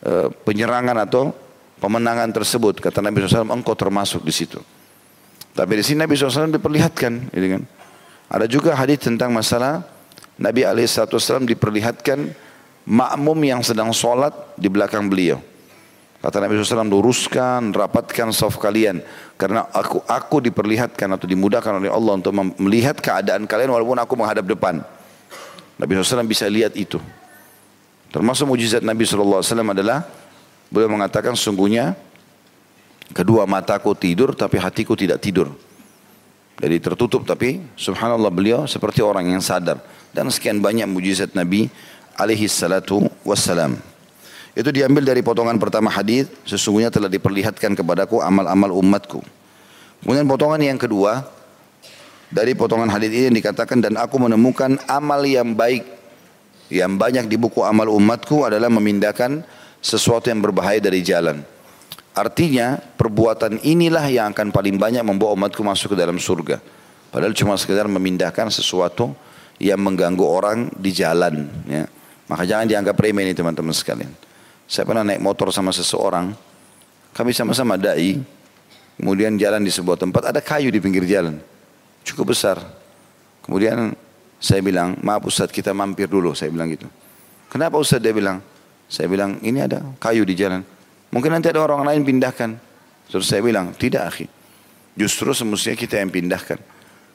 [0.00, 1.36] uh, penyerangan atau
[1.76, 2.80] pemenangan tersebut.
[2.80, 4.56] Kata Nabi SAW, engkau termasuk di situ.
[5.52, 7.62] Tapi di sini Nabi SAW diperlihatkan, gitu kan.
[8.32, 9.84] Ada juga hadis tentang masalah
[10.40, 12.32] Nabi SAW diperlihatkan
[12.88, 15.44] makmum yang sedang sholat di belakang beliau.
[16.20, 19.00] Kata Nabi SAW, luruskan, rapatkan saf kalian.
[19.40, 24.44] Karena aku aku diperlihatkan atau dimudahkan oleh Allah untuk melihat keadaan kalian walaupun aku menghadap
[24.44, 24.84] depan.
[25.80, 27.00] Nabi SAW bisa lihat itu.
[28.12, 29.40] Termasuk mujizat Nabi SAW
[29.72, 30.04] adalah
[30.68, 31.96] beliau mengatakan sungguhnya
[33.16, 35.48] kedua mataku tidur tapi hatiku tidak tidur.
[36.60, 39.80] Jadi tertutup tapi subhanallah beliau seperti orang yang sadar.
[40.12, 41.72] Dan sekian banyak mujizat Nabi
[42.12, 43.89] alaihi salatu wassalam.
[44.54, 49.22] Itu diambil dari potongan pertama hadis sesungguhnya telah diperlihatkan kepadaku amal-amal umatku.
[50.02, 51.22] Kemudian potongan yang kedua
[52.30, 55.86] dari potongan hadis ini dikatakan dan aku menemukan amal yang baik
[56.70, 59.42] yang banyak di buku amal umatku adalah memindahkan
[59.82, 61.42] sesuatu yang berbahaya dari jalan.
[62.14, 66.62] Artinya perbuatan inilah yang akan paling banyak membawa umatku masuk ke dalam surga.
[67.10, 69.14] Padahal cuma sekedar memindahkan sesuatu
[69.58, 71.50] yang mengganggu orang di jalan.
[71.66, 71.90] Ya.
[72.30, 74.29] Maka jangan dianggap remeh ini teman-teman sekalian.
[74.70, 76.30] Saya pernah naik motor sama seseorang.
[77.10, 78.22] Kami sama-sama da'i.
[78.94, 81.42] Kemudian jalan di sebuah tempat ada kayu di pinggir jalan.
[82.06, 82.62] Cukup besar.
[83.42, 83.98] Kemudian
[84.38, 86.38] saya bilang, maaf Ustaz kita mampir dulu.
[86.38, 86.86] Saya bilang gitu.
[87.50, 88.38] Kenapa Ustaz dia bilang?
[88.86, 90.62] Saya bilang ini ada kayu di jalan.
[91.10, 92.54] Mungkin nanti ada orang lain pindahkan.
[93.10, 94.30] Terus saya bilang, tidak akhi.
[94.94, 96.62] Justru semestinya kita yang pindahkan.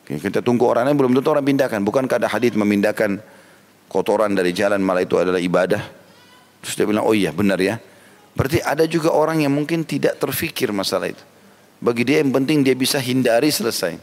[0.03, 1.79] Kita tunggu orang lain belum tentu orang pindahkan.
[1.87, 3.15] Bukankah ada hadis memindahkan
[3.87, 6.03] kotoran dari jalan malah itu adalah ibadah.
[6.65, 7.77] Terus dia bilang, oh iya benar ya.
[8.33, 11.21] Berarti ada juga orang yang mungkin tidak terfikir masalah itu.
[11.77, 13.93] Bagi dia yang penting dia bisa hindari selesai.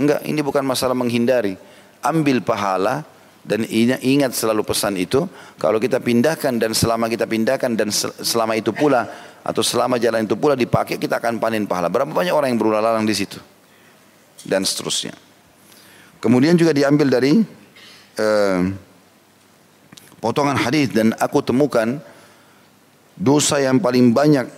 [0.00, 1.54] Enggak, ini bukan masalah menghindari.
[2.00, 3.04] Ambil pahala,
[3.44, 5.28] dan ingat selalu pesan itu,
[5.60, 7.92] kalau kita pindahkan dan selama kita pindahkan dan
[8.24, 9.04] selama itu pula
[9.44, 11.92] atau selama jalan itu pula dipakai kita akan panen pahala.
[11.92, 13.36] Berapa banyak orang yang berulang lalang di situ
[14.48, 15.12] dan seterusnya.
[16.24, 17.36] Kemudian juga diambil dari
[18.16, 18.60] uh,
[20.24, 22.00] potongan hadis dan aku temukan
[23.12, 24.48] dosa yang paling banyak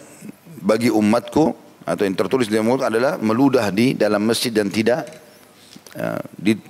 [0.62, 5.10] bagi umatku atau yang tertulis di mulut adalah meludah di dalam masjid dan tidak
[5.98, 6.22] uh,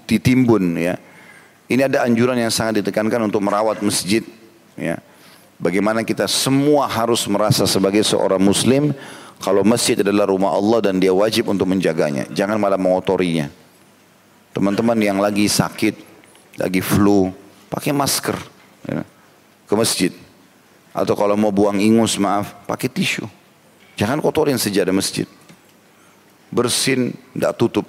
[0.09, 0.97] ditimbun ya
[1.67, 4.23] ini ada anjuran yang sangat ditekankan untuk merawat masjid.
[4.79, 5.03] Ya.
[5.59, 8.95] Bagaimana kita semua harus merasa sebagai seorang muslim
[9.43, 12.31] kalau masjid adalah rumah Allah dan dia wajib untuk menjaganya.
[12.31, 13.51] Jangan malah mengotorinya.
[14.55, 15.95] Teman-teman yang lagi sakit,
[16.57, 17.35] lagi flu,
[17.67, 18.56] pakai masker
[18.87, 19.03] ya,
[19.67, 20.13] ke masjid.
[20.97, 23.29] Atau kalau mau buang ingus, maaf, pakai tisu.
[24.01, 25.29] Jangan kotorin sejadah masjid.
[26.49, 27.87] Bersin, tidak tutup.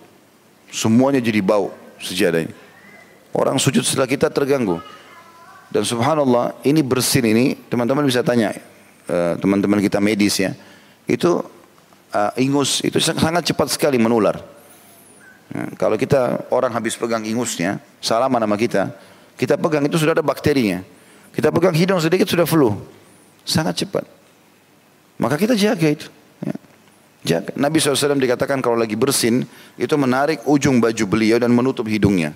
[0.68, 1.72] Semuanya jadi bau
[2.04, 2.52] sejadahnya.
[3.32, 4.84] Orang sujud setelah kita terganggu.
[5.72, 8.56] Dan subhanallah ini bersin ini teman-teman bisa tanya
[9.08, 10.56] eh, teman-teman kita medis ya.
[11.08, 11.44] Itu
[12.12, 14.40] uh, ingus itu sangat cepat sekali menular.
[15.48, 18.92] Ya, kalau kita orang habis pegang ingusnya, salaman nama kita,
[19.38, 20.82] kita pegang itu sudah ada bakterinya.
[21.32, 22.74] Kita pegang hidung sedikit sudah flu.
[23.46, 24.04] Sangat cepat.
[25.22, 26.10] Maka kita jaga itu.
[26.42, 26.56] Ya.
[27.22, 27.54] Jaga.
[27.54, 29.46] Nabi SAW dikatakan kalau lagi bersin,
[29.78, 32.34] itu menarik ujung baju beliau dan menutup hidungnya.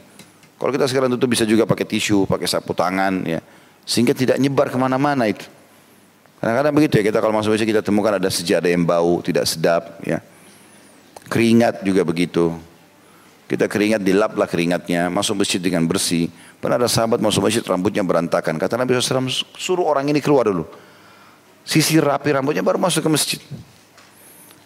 [0.62, 3.42] Kalau kita sekarang tutup bisa juga pakai tisu, pakai sapu tangan, ya,
[3.82, 5.50] sehingga tidak nyebar ke mana-mana itu.
[6.38, 9.98] Kadang-kadang begitu ya kita kalau masuk masjid kita temukan ada sejadah yang bau, tidak sedap,
[10.06, 10.22] ya.
[11.34, 12.54] Keringat juga begitu.
[13.50, 16.30] Kita keringat dilaplah keringatnya, masuk masjid dengan bersih.
[16.62, 18.54] Pernah ada sahabat masuk masjid rambutnya berantakan.
[18.62, 19.26] Kata Nabi SAW
[19.58, 20.70] suruh orang ini keluar dulu.
[21.66, 23.42] Sisi rapi rambutnya baru masuk ke masjid.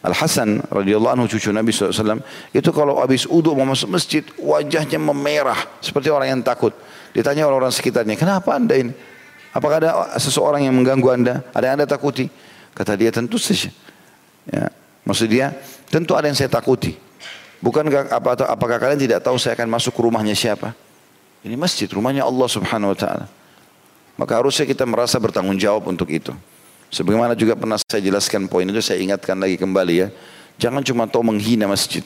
[0.04, 2.22] Al Hasan radhiyallahu anhu cucu Nabi SAW
[2.54, 6.76] itu kalau habis udhu mau masuk masjid wajahnya memerah seperti orang yang takut.
[7.16, 8.92] Ditanya orang-orang sekitarnya, kenapa anda ini?
[9.56, 11.36] Apakah ada seseorang yang mengganggu anda?
[11.56, 12.28] Ada yang anda takuti?
[12.76, 13.72] Kata dia tentu saja.
[14.52, 14.68] Ya.
[15.08, 15.56] Maksud dia
[15.88, 17.00] tentu ada yang saya takuti.
[17.64, 20.76] Bukan apa, apakah kalian tidak tahu saya akan masuk ke rumahnya siapa?
[21.46, 23.30] Ini masjid, rumahnya Allah subhanahu wa ta'ala.
[24.18, 26.34] Maka harusnya kita merasa bertanggung jawab untuk itu.
[26.90, 30.08] Sebagaimana juga pernah saya jelaskan poin itu, saya ingatkan lagi kembali ya.
[30.58, 32.02] Jangan cuma tahu menghina masjid.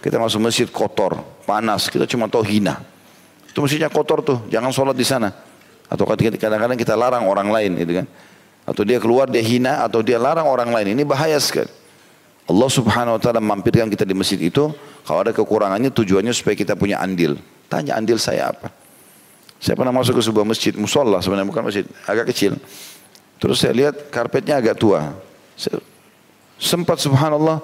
[0.00, 2.80] Kita masuk masjid kotor, panas, kita cuma tahu hina.
[3.52, 5.28] Itu masjidnya kotor tuh, jangan sholat di sana.
[5.92, 8.06] Atau kadang-kadang kita larang orang lain gitu kan.
[8.64, 10.96] Atau dia keluar dia hina atau dia larang orang lain.
[10.96, 11.68] Ini bahaya sekali.
[12.48, 14.72] Allah subhanahu wa ta'ala mampirkan kita di masjid itu.
[15.04, 17.36] Kalau ada kekurangannya tujuannya supaya kita punya andil.
[17.74, 18.70] Tanya andil saya apa.
[19.58, 22.54] Saya pernah masuk ke sebuah masjid, musola sebenarnya bukan masjid, agak kecil.
[23.42, 25.10] Terus saya lihat karpetnya agak tua.
[25.58, 25.82] Saya
[26.54, 27.58] sempat subhanallah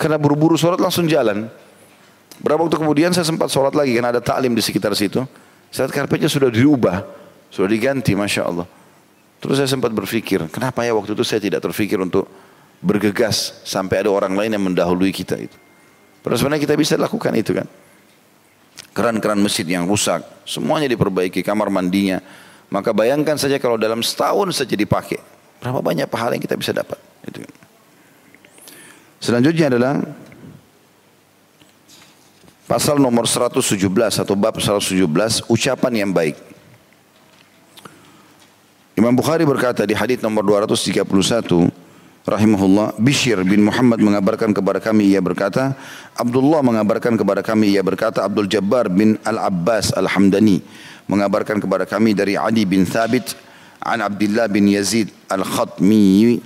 [0.00, 1.52] karena buru-buru sholat langsung jalan.
[2.40, 5.20] Berapa waktu kemudian saya sempat sholat lagi karena ada taklim di sekitar situ.
[5.68, 7.04] Saat karpetnya sudah diubah,
[7.52, 8.64] sudah diganti, masya Allah.
[9.44, 12.24] Terus saya sempat berpikir, kenapa ya waktu itu saya tidak terpikir untuk
[12.80, 15.56] bergegas sampai ada orang lain yang mendahului kita itu.
[16.24, 17.68] Padahal sebenarnya kita bisa lakukan itu kan.
[18.90, 22.18] Keran-keran masjid yang rusak, semuanya diperbaiki, kamar mandinya,
[22.70, 25.22] maka bayangkan saja kalau dalam setahun saja dipakai.
[25.62, 26.98] Berapa banyak pahala yang kita bisa dapat.
[27.22, 27.44] Itu.
[29.20, 30.00] Selanjutnya adalah
[32.64, 33.82] pasal nomor 117
[34.22, 36.38] atau bab 117 ucapan yang baik.
[38.96, 41.89] Imam Bukhari berkata di hadis nomor 231
[42.30, 45.74] rahimahullah Bishir bin Muhammad mengabarkan kepada kami ia berkata
[46.14, 50.62] Abdullah mengabarkan kepada kami ia berkata Abdul Jabbar bin Al-Abbas Al-Hamdani
[51.10, 53.34] mengabarkan kepada kami dari Adi bin Thabit
[53.82, 56.38] an Abdullah bin Yazid Al-Khatmi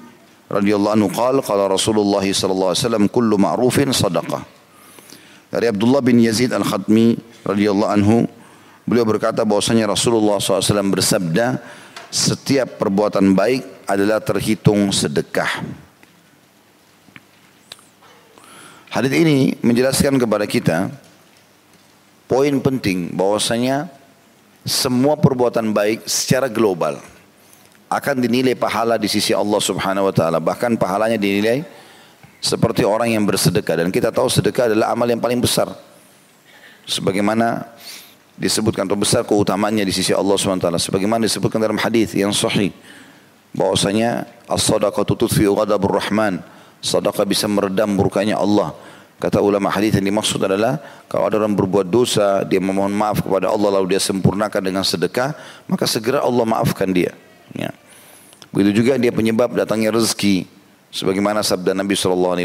[0.49, 4.43] radhiyallahu anhu qala qala Rasulullah sallallahu alaihi wasallam kullu ma'rufin sadaqah.
[5.51, 8.17] Dari Abdullah bin Yazid Al-Khatmi radhiyallahu anhu
[8.89, 11.63] beliau berkata bahwasanya Rasulullah SAW bersabda
[12.11, 15.65] setiap perbuatan baik adalah terhitung sedekah
[18.95, 20.87] Hadis ini menjelaskan kepada kita
[22.31, 23.91] poin penting bahwasanya
[24.63, 27.03] semua perbuatan baik secara global
[27.91, 30.39] akan dinilai pahala di sisi Allah Subhanahu wa taala.
[30.39, 31.67] Bahkan pahalanya dinilai
[32.39, 35.75] seperti orang yang bersedekah dan kita tahu sedekah adalah amal yang paling besar.
[36.87, 37.67] Sebagaimana
[38.39, 42.31] disebutkan atau besar keutamaannya di sisi Allah Subhanahu wa taala sebagaimana disebutkan dalam hadis yang
[42.31, 42.71] sahih
[43.55, 46.43] bahwasanya as-sadaqatu tudfi ghadabur rahman
[46.85, 48.77] Sedekah bisa meredam murkanya Allah.
[49.17, 50.77] Kata ulama hadis yang dimaksud adalah
[51.09, 55.33] kalau ada orang berbuat dosa, dia memohon maaf kepada Allah lalu dia sempurnakan dengan sedekah,
[55.65, 57.17] maka segera Allah maafkan dia.
[57.57, 57.73] Ya.
[58.53, 60.45] Begitu juga dia penyebab datangnya rezeki.
[60.93, 62.37] Sebagaimana sabda Nabi SAW,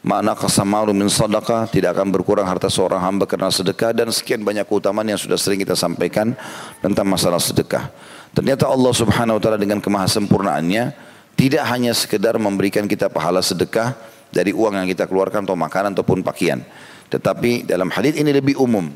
[0.00, 4.64] Ma'na qasamaru min sadaqah tidak akan berkurang harta seorang hamba karena sedekah dan sekian banyak
[4.64, 6.32] keutamaan yang sudah sering kita sampaikan
[6.80, 7.92] tentang masalah sedekah.
[8.32, 10.96] Ternyata Allah Subhanahu wa taala dengan kemahasempurnaannya
[11.36, 13.92] tidak hanya sekedar memberikan kita pahala sedekah
[14.32, 16.64] dari uang yang kita keluarkan atau makanan ataupun pakaian.
[17.12, 18.88] Tetapi dalam hadis ini lebih umum.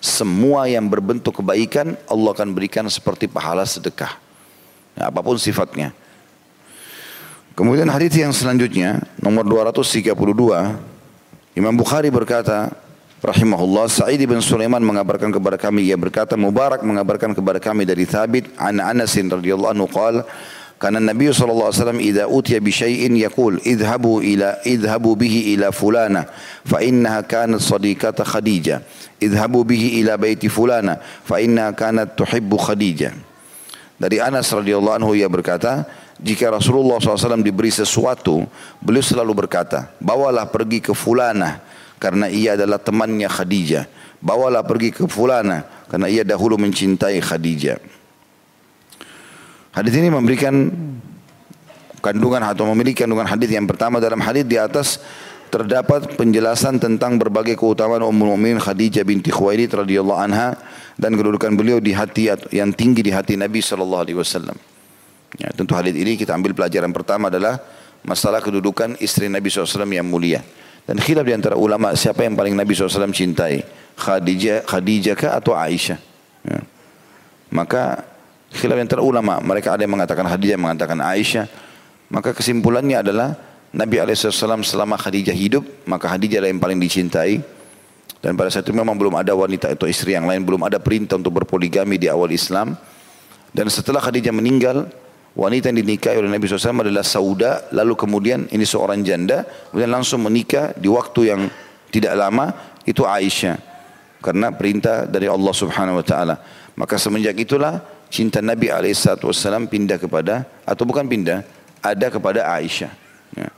[0.00, 4.16] Semua yang berbentuk kebaikan Allah akan berikan seperti pahala sedekah.
[4.96, 5.92] Ya, apa pun sifatnya.
[7.60, 10.16] Kemudian hadis yang selanjutnya nomor 232
[11.60, 12.72] Imam Bukhari berkata
[13.20, 18.48] rahimahullah Sa'id bin Sulaiman mengabarkan kepada kami ia berkata Mubarak mengabarkan kepada kami dari Thabit
[18.56, 20.24] an Anas radhiyallahu anhu qala
[20.80, 26.32] Karena Nabi SAW idza utiya bi syai'in idhabu ila idhabu bihi ila fulana
[26.64, 28.80] fa innaha kanat sadiqata Khadijah.
[29.20, 30.96] Idhabu bihi ila baiti fulana
[31.28, 33.12] fa innaha kanat tuhibbu Khadijah.
[34.00, 35.84] Dari Anas radhiyallahu anhu ia berkata,
[36.20, 38.44] jika Rasulullah SAW diberi sesuatu,
[38.84, 41.64] beliau selalu berkata, bawalah pergi ke fulana
[41.96, 43.84] karena ia adalah temannya Khadijah.
[44.20, 47.80] Bawalah pergi ke fulana karena ia dahulu mencintai Khadijah.
[49.72, 50.68] Hadis ini memberikan
[52.04, 55.00] kandungan atau memiliki kandungan hadis yang pertama dalam hadis di atas
[55.48, 60.54] terdapat penjelasan tentang berbagai keutamaan Ummul Mukminin Khadijah binti Khuwailid radhiyallahu anha
[61.00, 64.58] dan kedudukan beliau di hati yang tinggi di hati Nabi sallallahu alaihi wasallam.
[65.38, 67.62] Ya, tentu hadis ini kita ambil pelajaran pertama adalah
[68.02, 70.42] masalah kedudukan istri Nabi SAW yang mulia.
[70.88, 73.62] Dan khilaf di antara ulama siapa yang paling Nabi SAW cintai.
[73.94, 76.00] Khadijah, Khadijah kah atau Aisyah.
[76.48, 76.60] Ya.
[77.52, 78.10] Maka
[78.50, 79.38] Khilaf antara ulama.
[79.38, 81.46] Mereka ada yang mengatakan Khadijah, yang mengatakan Aisyah.
[82.10, 83.38] Maka kesimpulannya adalah
[83.70, 87.38] Nabi SAW selama Khadijah hidup, maka Khadijah yang paling dicintai.
[88.20, 91.16] Dan pada saat itu memang belum ada wanita atau istri yang lain, belum ada perintah
[91.16, 92.74] untuk berpoligami di awal Islam.
[93.54, 94.90] Dan setelah Khadijah meninggal,
[95.34, 100.26] wanita yang dinikahi oleh Nabi SAW adalah Sauda, lalu kemudian ini seorang janda, kemudian langsung
[100.26, 101.40] menikah di waktu yang
[101.90, 102.50] tidak lama,
[102.86, 103.56] itu Aisyah.
[104.20, 106.36] Karena perintah dari Allah Subhanahu Wa Taala.
[106.76, 107.80] Maka semenjak itulah
[108.12, 111.46] cinta Nabi SAW pindah kepada atau bukan pindah
[111.80, 112.92] ada kepada Aisyah.
[113.38, 113.48] Ya.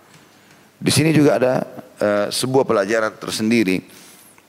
[0.78, 1.52] Di sini juga ada
[1.98, 3.82] uh, sebuah pelajaran tersendiri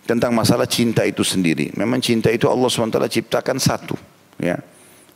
[0.04, 1.72] tentang masalah cinta itu sendiri.
[1.80, 3.96] Memang cinta itu Allah SWT ciptakan satu.
[4.38, 4.60] Ya.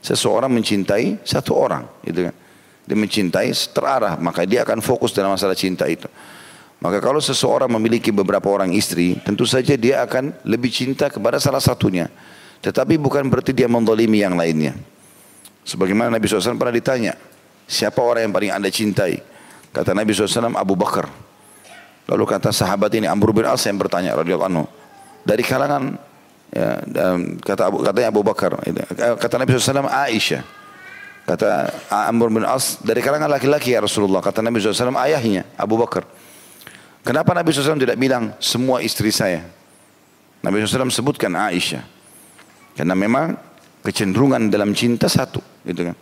[0.01, 1.83] Seseorang mencintai satu orang.
[2.05, 2.35] Gitu kan.
[2.87, 4.15] Dia mencintai terarah.
[4.17, 6.07] Maka dia akan fokus dalam masalah cinta itu.
[6.77, 9.17] Maka kalau seseorang memiliki beberapa orang istri.
[9.25, 12.07] Tentu saja dia akan lebih cinta kepada salah satunya.
[12.61, 14.77] Tetapi bukan berarti dia mendolimi yang lainnya.
[15.67, 17.13] Sebagaimana Nabi SAW pernah ditanya,
[17.67, 19.19] siapa orang yang paling anda cintai?
[19.75, 21.11] Kata Nabi SAW Abu Bakar.
[22.07, 24.65] Lalu kata sahabat ini Amr bin As yang bertanya radhiyallahu anhu
[25.27, 25.99] dari kalangan
[26.53, 26.83] ya,
[27.43, 28.57] kata Abu katanya Abu Bakar
[28.95, 30.43] kata Nabi SAW Aisyah
[31.27, 36.07] kata Amr bin As dari kalangan laki-laki ya Rasulullah kata Nabi SAW ayahnya Abu Bakar
[37.03, 39.43] kenapa Nabi SAW tidak bilang semua istri saya
[40.41, 41.83] Nabi SAW sebutkan Aisyah
[42.77, 43.47] karena memang
[43.81, 45.95] kecenderungan dalam cinta satu, gitu kan.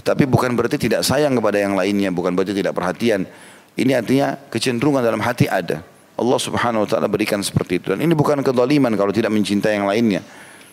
[0.00, 3.26] Tetapi bukan berarti tidak sayang kepada yang lainnya, bukan berarti tidak perhatian.
[3.76, 5.82] Ini artinya kecenderungan dalam hati ada.
[6.16, 7.92] Allah Subhanahu wa taala berikan seperti itu.
[7.92, 10.24] Dan ini bukan kezaliman kalau tidak mencintai yang lainnya.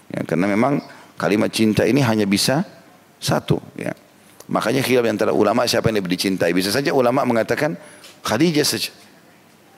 [0.07, 0.79] Ya, karena memang
[1.19, 2.63] kalimat cinta ini hanya bisa
[3.19, 3.91] satu, ya.
[4.47, 6.51] Makanya khilaf antara ulama siapa yang lebih dicintai.
[6.51, 7.79] Bisa saja ulama mengatakan
[8.23, 8.91] Khadijah saja.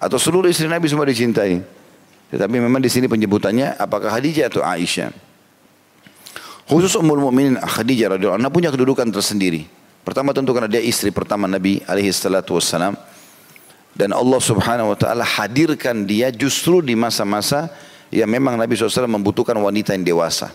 [0.01, 1.61] Atau seluruh istri Nabi semua dicintai.
[2.33, 5.13] Tetapi memang di sini penyebutannya apakah Khadijah atau Aisyah.
[6.65, 9.69] Khusus Ummul Mukminin Khadijah radhiyallahu anha punya kedudukan tersendiri.
[10.01, 12.97] Pertama tentu karena dia istri pertama Nabi alaihi salatu wassalam.
[13.95, 17.71] Dan Allah subhanahu wa ta'ala hadirkan dia justru di masa-masa
[18.11, 20.51] yang memang Nabi SAW membutuhkan wanita yang dewasa.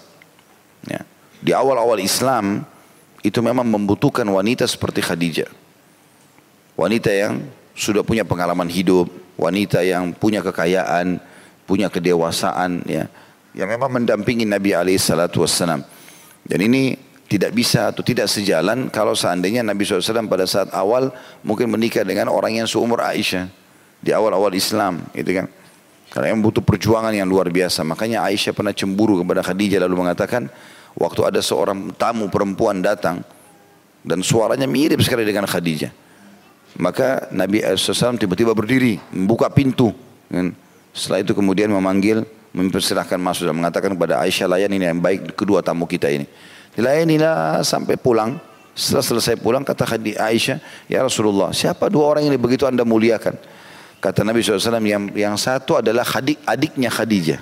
[0.84, 1.08] Ya.
[1.40, 2.68] Di awal-awal Islam
[3.24, 5.48] itu memang membutuhkan wanita seperti Khadijah.
[6.76, 7.40] Wanita yang
[7.72, 9.08] sudah punya pengalaman hidup,
[9.40, 11.20] wanita yang punya kekayaan,
[11.64, 13.08] punya kedewasaan ya,
[13.56, 15.44] yang memang mendampingi Nabi alaihi salatu.
[16.44, 16.96] Dan ini
[17.30, 21.14] tidak bisa atau tidak sejalan kalau seandainya Nabi SAW pada saat awal
[21.46, 23.46] mungkin menikah dengan orang yang seumur Aisyah
[24.02, 25.46] di awal-awal Islam gitu kan.
[26.10, 27.86] Karena yang butuh perjuangan yang luar biasa.
[27.86, 30.50] Makanya Aisyah pernah cemburu kepada Khadijah lalu mengatakan
[30.98, 33.22] waktu ada seorang tamu perempuan datang
[34.02, 35.92] dan suaranya mirip sekali dengan Khadijah
[36.78, 39.90] maka Nabi SAW tiba-tiba berdiri membuka pintu
[40.30, 40.54] kan?
[40.94, 42.22] setelah itu kemudian memanggil
[42.54, 46.26] mempersilahkan masuk dan mengatakan kepada Aisyah layan ini yang baik kedua tamu kita ini
[46.74, 48.38] Dilayanilah sampai pulang.
[48.70, 53.34] Setelah selesai pulang kata Khadijah Aisyah, Ya Rasulullah, siapa dua orang ini begitu anda muliakan?
[54.00, 57.40] Kata Nabi SAW, yang, yang satu adalah adik, adiknya Khadijah.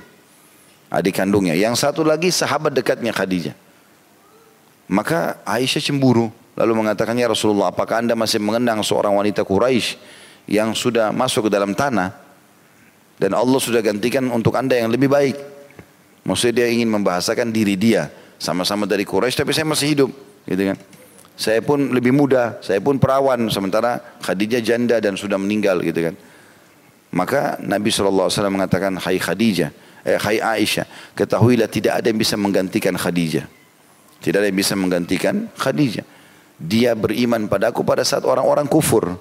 [0.91, 1.55] Adik kandungnya.
[1.55, 3.55] Yang satu lagi sahabat dekatnya Khadijah.
[4.91, 6.33] Maka Aisyah cemburu.
[6.59, 9.95] Lalu mengatakan, Ya Rasulullah, apakah anda masih mengenang seorang wanita Quraisy
[10.51, 12.11] yang sudah masuk ke dalam tanah?
[13.15, 15.39] Dan Allah sudah gantikan untuk anda yang lebih baik.
[16.27, 20.11] Maksudnya dia ingin membahasakan diri dia sama-sama dari Quraisy tapi saya masih hidup,
[20.47, 20.79] gitu kan.
[21.39, 26.15] Saya pun lebih muda, saya pun perawan sementara Khadijah janda dan sudah meninggal gitu kan.
[27.15, 29.71] Maka Nabi SAW mengatakan, Hai Khadijah,
[30.03, 33.47] eh, Hai Aisyah, ketahuilah tidak ada yang bisa menggantikan Khadijah.
[34.19, 36.03] Tidak ada yang bisa menggantikan Khadijah.
[36.59, 39.15] Dia beriman padaku pada saat orang-orang kufur.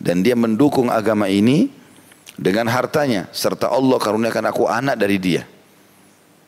[0.00, 1.70] Dan dia mendukung agama ini
[2.34, 3.30] dengan hartanya.
[3.30, 5.46] Serta Allah karuniakan aku anak dari dia.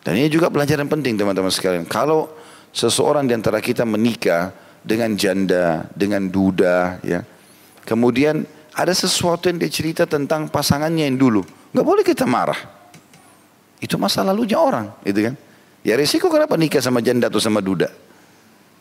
[0.02, 1.86] Dan ini juga pelajaran penting teman-teman sekalian.
[1.86, 2.26] Kalau
[2.74, 4.50] seseorang di antara kita menikah
[4.82, 7.22] dengan janda, dengan duda, ya,
[7.86, 8.42] kemudian
[8.74, 12.58] ada sesuatu yang dia cerita tentang pasangannya yang dulu, nggak boleh kita marah.
[13.78, 15.34] Itu masa lalunya orang, gitu kan?
[15.82, 17.90] Ya risiko kenapa nikah sama janda atau sama duda?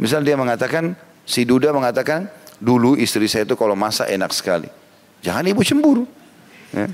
[0.01, 4.69] Misal dia mengatakan, si duda mengatakan, dulu istri saya itu kalau masak enak sekali.
[5.22, 6.05] Jangan ibu cemburu.
[6.74, 6.89] Ya,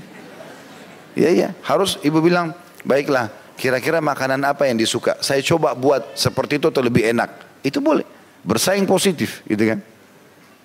[1.16, 1.48] ya, ya.
[1.64, 2.52] harus ibu bilang,
[2.84, 5.18] baiklah Kira-kira makanan apa yang disuka?
[5.18, 7.58] Saya coba buat seperti itu atau lebih enak.
[7.66, 8.06] Itu boleh.
[8.46, 9.82] Bersaing positif gitu kan.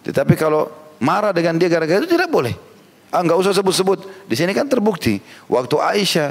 [0.06, 0.70] Tetapi kalau
[1.02, 2.54] marah dengan dia gara-gara itu tidak boleh.
[3.10, 4.30] Ah nggak usah sebut-sebut.
[4.30, 5.18] Di sini kan terbukti.
[5.50, 6.30] Waktu Aisyah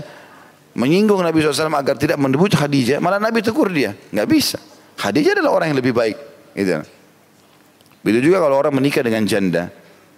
[0.79, 3.99] menyinggung Nabi SAW agar tidak mendebut Khadijah, malah Nabi tegur dia.
[4.15, 4.59] Nggak bisa.
[5.03, 6.17] Khadijah adalah orang yang lebih baik.
[6.55, 6.79] Gitu.
[8.07, 9.67] Begitu juga kalau orang menikah dengan janda.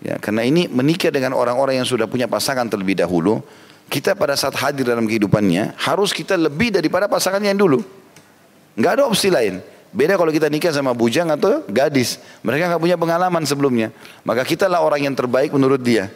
[0.05, 3.41] Ya, karena ini menikah dengan orang-orang yang sudah punya pasangan terlebih dahulu,
[3.89, 7.80] kita pada saat hadir dalam kehidupannya harus kita lebih daripada pasangannya yang dulu.
[8.74, 9.62] Nggak ada opsi lain.
[9.95, 12.18] Beda kalau kita nikah sama bujang atau gadis.
[12.43, 13.95] Mereka nggak punya pengalaman sebelumnya.
[14.26, 16.11] Maka kita lah orang yang terbaik menurut dia.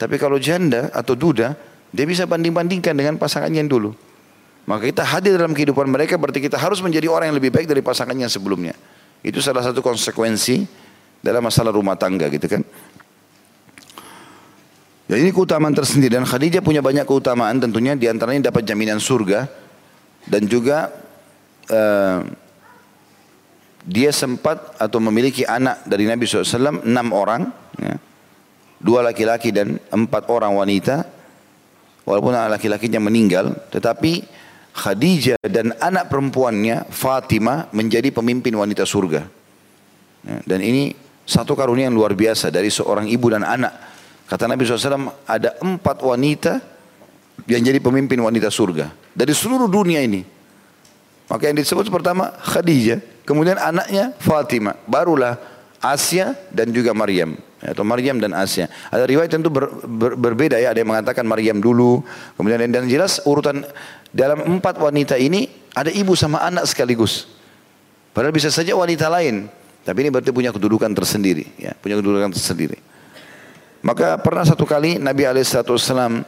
[0.00, 1.52] Tapi kalau janda atau duda,
[1.92, 3.92] dia bisa banding-bandingkan dengan pasangannya yang dulu.
[4.64, 7.84] Maka kita hadir dalam kehidupan mereka berarti kita harus menjadi orang yang lebih baik dari
[7.84, 8.72] pasangannya sebelumnya.
[9.20, 10.64] Itu salah satu konsekuensi
[11.20, 12.64] dalam masalah rumah tangga gitu kan.
[15.10, 19.50] Jadi ini keutamaan tersendiri dan Khadijah punya banyak keutamaan tentunya di antaranya dapat jaminan surga
[20.30, 20.86] dan juga
[21.66, 22.22] uh,
[23.82, 27.98] dia sempat atau memiliki anak dari Nabi SAW enam orang, ya.
[28.78, 31.02] dua laki-laki dan empat orang wanita.
[32.06, 34.22] Walaupun anak laki-lakinya meninggal, tetapi
[34.78, 39.26] Khadijah dan anak perempuannya Fatimah menjadi pemimpin wanita surga.
[40.22, 40.94] Ya, dan ini
[41.26, 43.89] satu karunia yang luar biasa dari seorang ibu dan anak
[44.30, 46.62] Kata Nabi SAW ada empat wanita
[47.50, 48.94] yang jadi pemimpin wanita surga.
[49.10, 50.22] Dari seluruh dunia ini.
[51.26, 53.02] Maka yang disebut pertama Khadijah.
[53.26, 54.78] Kemudian anaknya Fatimah.
[54.86, 55.34] Barulah
[55.82, 57.34] Asia dan juga Maryam.
[57.58, 58.70] Atau Maryam dan Asia.
[58.94, 60.70] Ada riwayat tentu ber, ber, berbeda ya.
[60.70, 62.06] Ada yang mengatakan Maryam dulu.
[62.38, 63.66] Kemudian dan jelas urutan
[64.14, 67.26] dalam empat wanita ini ada ibu sama anak sekaligus.
[68.14, 69.50] Padahal bisa saja wanita lain.
[69.82, 71.50] Tapi ini berarti punya kedudukan tersendiri.
[71.58, 72.89] Ya, punya kedudukan tersendiri.
[73.80, 76.20] Maka pernah satu kali Nabi Alaihissalam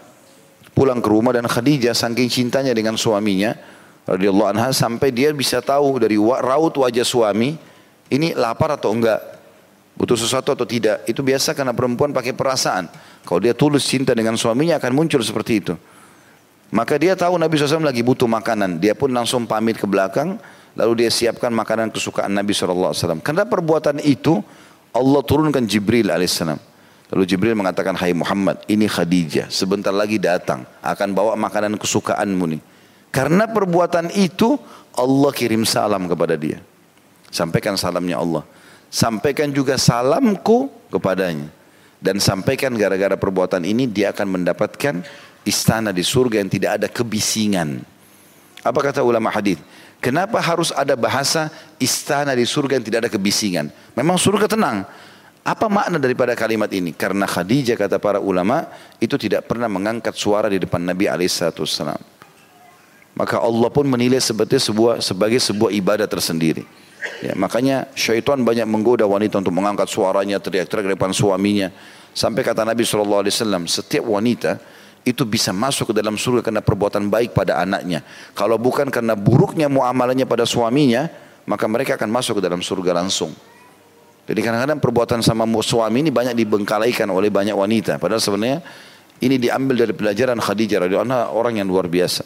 [0.72, 3.52] pulang ke rumah dan Khadijah saking cintanya dengan suaminya
[4.08, 7.60] radhiyallahu anha sampai dia bisa tahu dari raut wajah suami
[8.08, 9.20] ini lapar atau enggak?
[9.92, 11.04] Butuh sesuatu atau tidak?
[11.04, 12.88] Itu biasa karena perempuan pakai perasaan.
[13.28, 15.74] Kalau dia tulus cinta dengan suaminya akan muncul seperti itu.
[16.72, 18.80] Maka dia tahu Nabi SAW lagi butuh makanan.
[18.80, 20.40] Dia pun langsung pamit ke belakang
[20.72, 24.40] lalu dia siapkan makanan kesukaan Nabi SAW karena perbuatan itu
[24.92, 26.71] Allah turunkan Jibril alaihissalam
[27.12, 29.52] Lalu Jibril mengatakan, Hai Muhammad, ini Khadijah.
[29.52, 30.64] Sebentar lagi datang.
[30.80, 32.62] Akan bawa makanan kesukaanmu nih.
[33.12, 34.56] Karena perbuatan itu,
[34.96, 36.64] Allah kirim salam kepada dia.
[37.28, 38.44] Sampaikan salamnya Allah.
[38.92, 41.48] sampaikan juga salamku kepadanya.
[41.96, 45.00] Dan sampaikan gara-gara perbuatan ini dia akan mendapatkan
[45.48, 47.80] istana di surga yang tidak ada kebisingan.
[48.60, 49.56] Apa kata ulama hadis?
[50.02, 51.48] Kenapa harus ada bahasa
[51.78, 53.70] istana di surga yang tidak ada kebisingan?
[53.94, 54.84] Memang surga tenang.
[55.42, 56.94] Apa makna daripada kalimat ini?
[56.94, 58.70] Karena Khadijah kata para ulama
[59.02, 61.98] itu tidak pernah mengangkat suara di depan Nabi alaihissalam.
[63.12, 66.62] Maka Allah pun menilai sebagai sebuah sebagai sebuah ibadah tersendiri.
[67.18, 71.74] Ya, makanya syaitan banyak menggoda wanita untuk mengangkat suaranya teriak-teriak depan suaminya.
[72.14, 73.26] Sampai kata Nabi SAW,
[73.66, 74.62] setiap wanita
[75.02, 78.06] itu bisa masuk ke dalam surga karena perbuatan baik pada anaknya.
[78.38, 81.10] Kalau bukan karena buruknya muamalahnya pada suaminya,
[81.50, 83.34] maka mereka akan masuk ke dalam surga langsung.
[84.22, 87.98] Jadi kadang-kadang perbuatan sama suami ini banyak dibengkalaikan oleh banyak wanita.
[87.98, 88.62] Padahal sebenarnya
[89.22, 92.22] ini diambil dari pelajaran Khadijah radhiyallahu anha orang yang luar biasa.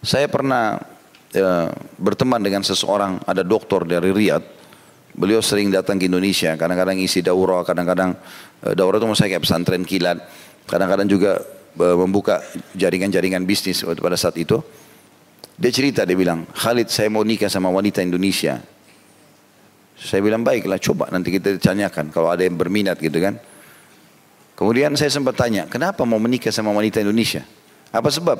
[0.00, 0.80] Saya pernah
[1.32, 1.68] ya,
[2.00, 4.60] berteman dengan seseorang, ada dokter dari Riyadh.
[5.10, 8.14] Beliau sering datang ke Indonesia, kadang-kadang isi daurah, kadang-kadang
[8.62, 10.22] uh, daurah itu saya kayak pesantren kilat,
[10.70, 11.42] kadang-kadang juga
[11.82, 12.40] uh, membuka
[12.78, 14.62] jaringan-jaringan bisnis pada saat itu.
[15.60, 18.62] Dia cerita, dia bilang, Khalid saya mau nikah sama wanita Indonesia.
[20.00, 23.36] Saya bilang baiklah coba nanti kita tanyakan kalau ada yang berminat gitu kan.
[24.56, 27.44] Kemudian saya sempat tanya, kenapa mau menikah sama wanita Indonesia?
[27.92, 28.36] Apa sebab?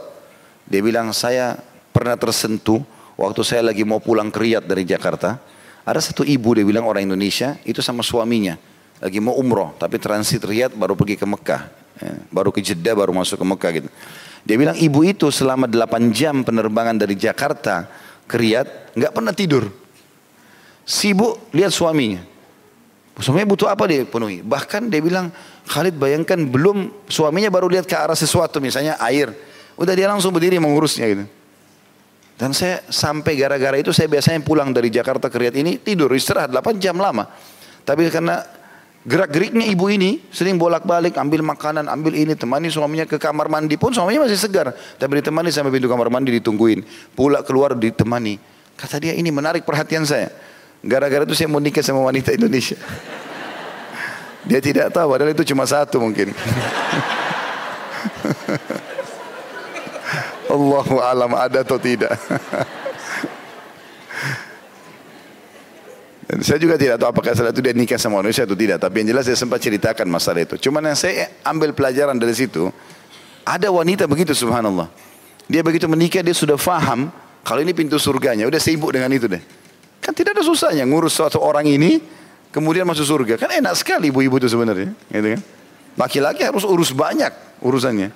[0.69, 1.57] Dia bilang saya
[1.93, 2.81] pernah tersentuh
[3.17, 5.37] waktu saya lagi mau pulang ke dari Jakarta.
[5.85, 8.57] Ada satu ibu dia bilang orang Indonesia itu sama suaminya
[9.01, 11.63] lagi mau umroh tapi transit Riyadh baru pergi ke Mekah.
[12.01, 13.89] Ya, baru ke Jeddah baru masuk ke Mekah gitu.
[14.45, 17.89] Dia bilang ibu itu selama 8 jam penerbangan dari Jakarta
[18.29, 19.69] ke Riyadh nggak pernah tidur.
[20.91, 22.19] Sibuk lihat suaminya.
[23.23, 24.43] Suaminya butuh apa dia penuhi.
[24.43, 25.31] Bahkan dia bilang
[25.71, 29.31] Khalid bayangkan belum suaminya baru lihat ke arah sesuatu misalnya air.
[29.79, 31.25] Udah dia langsung berdiri mengurusnya gitu.
[32.35, 36.51] Dan saya sampai gara-gara itu saya biasanya pulang dari Jakarta ke Riyadh ini tidur istirahat
[36.51, 37.29] 8 jam lama.
[37.87, 38.43] Tapi karena
[39.07, 43.95] gerak-geriknya ibu ini sering bolak-balik ambil makanan, ambil ini, temani suaminya ke kamar mandi pun
[43.95, 44.73] suaminya masih segar.
[44.75, 46.83] Tapi ditemani sampai pintu kamar mandi ditungguin.
[47.15, 48.41] Pulang keluar ditemani.
[48.75, 50.50] Kata dia ini menarik perhatian saya.
[50.81, 52.77] Gara-gara itu saya mau nikah sama wanita Indonesia.
[54.49, 56.33] Dia tidak tahu padahal itu cuma satu mungkin.
[60.51, 62.17] Allahu alam ada atau tidak.
[66.41, 68.81] Saya juga tidak tahu apakah setelah itu dia nikah sama manusia atau tidak.
[68.81, 70.57] Tapi yang jelas saya sempat ceritakan masalah itu.
[70.57, 72.73] Cuman yang saya ambil pelajaran dari situ.
[73.45, 74.89] Ada wanita begitu subhanallah.
[75.51, 77.13] Dia begitu menikah dia sudah faham.
[77.45, 78.47] Kalau ini pintu surganya.
[78.49, 79.60] Udah sibuk dengan itu deh.
[80.11, 82.03] Kan tidak ada susahnya ngurus suatu orang ini.
[82.51, 83.39] Kemudian masuk surga.
[83.39, 84.91] Kan enak sekali ibu-ibu itu sebenarnya.
[85.07, 85.41] Gitu kan.
[85.95, 87.31] Laki-laki harus urus banyak
[87.63, 88.11] urusannya.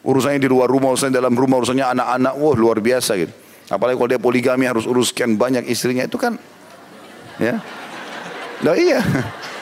[0.00, 3.28] Urusannya di luar rumah, urusannya dalam rumah, urusannya anak-anak, wah luar biasa gitu.
[3.68, 6.40] Apalagi kalau dia poligami harus uruskan banyak istrinya itu kan,
[7.36, 7.60] ya.
[8.64, 9.04] Nah iya.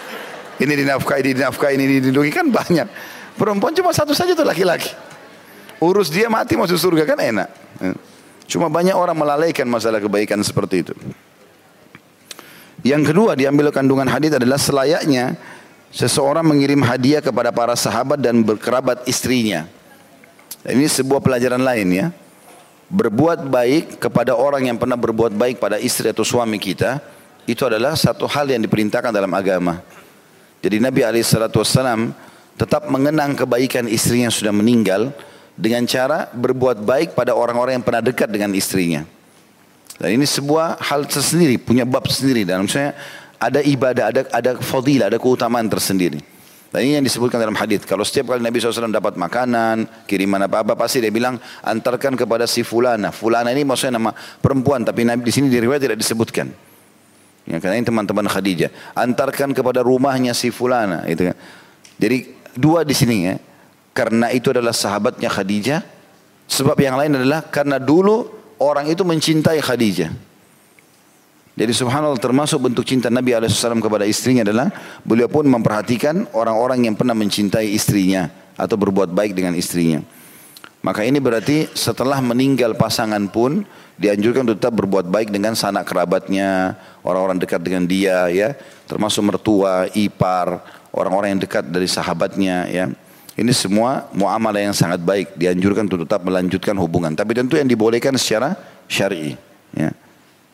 [0.63, 2.85] Ini dinafkahi, ini dinafkahi, ini dilindungi kan banyak.
[3.33, 4.93] Perempuan cuma satu saja tuh laki-laki.
[5.81, 7.49] Urus dia mati masuk surga kan enak.
[8.45, 10.93] Cuma banyak orang melalaikan masalah kebaikan seperti itu.
[12.81, 15.37] Yang kedua diambil kandungan hadis adalah selayaknya
[15.93, 19.69] seseorang mengirim hadiah kepada para sahabat dan berkerabat istrinya.
[20.65, 22.07] Ini sebuah pelajaran lain ya.
[22.91, 26.99] Berbuat baik kepada orang yang pernah berbuat baik pada istri atau suami kita
[27.47, 29.79] itu adalah satu hal yang diperintahkan dalam agama.
[30.61, 32.13] Jadi Nabi SAW
[32.59, 35.15] tetap mengenang kebaikan istrinya yang sudah meninggal
[35.57, 39.07] dengan cara berbuat baik pada orang-orang yang pernah dekat dengan istrinya.
[39.97, 42.47] Dan ini sebuah hal tersendiri, punya bab sendiri.
[42.47, 42.95] Dan misalnya
[43.41, 46.21] ada ibadah, ada ada fadilah, ada keutamaan tersendiri.
[46.71, 47.83] Dan ini yang disebutkan dalam hadis.
[47.83, 51.35] Kalau setiap kali Nabi SAW dapat makanan, kiriman apa-apa, pasti dia bilang
[51.67, 53.11] antarkan kepada si fulana.
[53.11, 56.47] Fulana ini maksudnya nama perempuan, tapi Nabi di sini di riwayat tidak disebutkan.
[57.51, 58.71] Ya, karena ini teman-teman Khadijah.
[58.95, 61.03] Antarkan kepada rumahnya si fulana.
[61.11, 61.37] Gitu kan.
[61.99, 62.17] Jadi
[62.55, 63.35] dua di sini ya.
[63.91, 65.83] Karena itu adalah sahabatnya Khadijah.
[66.47, 70.13] Sebab yang lain adalah karena dulu orang itu mencintai Khadijah.
[71.61, 74.71] Jadi subhanallah termasuk bentuk cinta Nabi SAW kepada istrinya adalah
[75.05, 80.01] beliau pun memperhatikan orang-orang yang pernah mencintai istrinya atau berbuat baik dengan istrinya.
[80.81, 83.69] Maka ini berarti setelah meninggal pasangan pun
[84.01, 88.57] dianjurkan untuk tetap berbuat baik dengan sanak kerabatnya, orang-orang dekat dengan dia ya,
[88.89, 90.65] termasuk mertua, ipar,
[90.97, 92.89] orang-orang yang dekat dari sahabatnya ya.
[93.41, 97.17] Ini semua muamalah yang sangat baik dianjurkan untuk tetap melanjutkan hubungan.
[97.17, 98.53] Tapi tentu yang dibolehkan secara
[98.85, 99.33] syar'i
[99.73, 99.89] ya.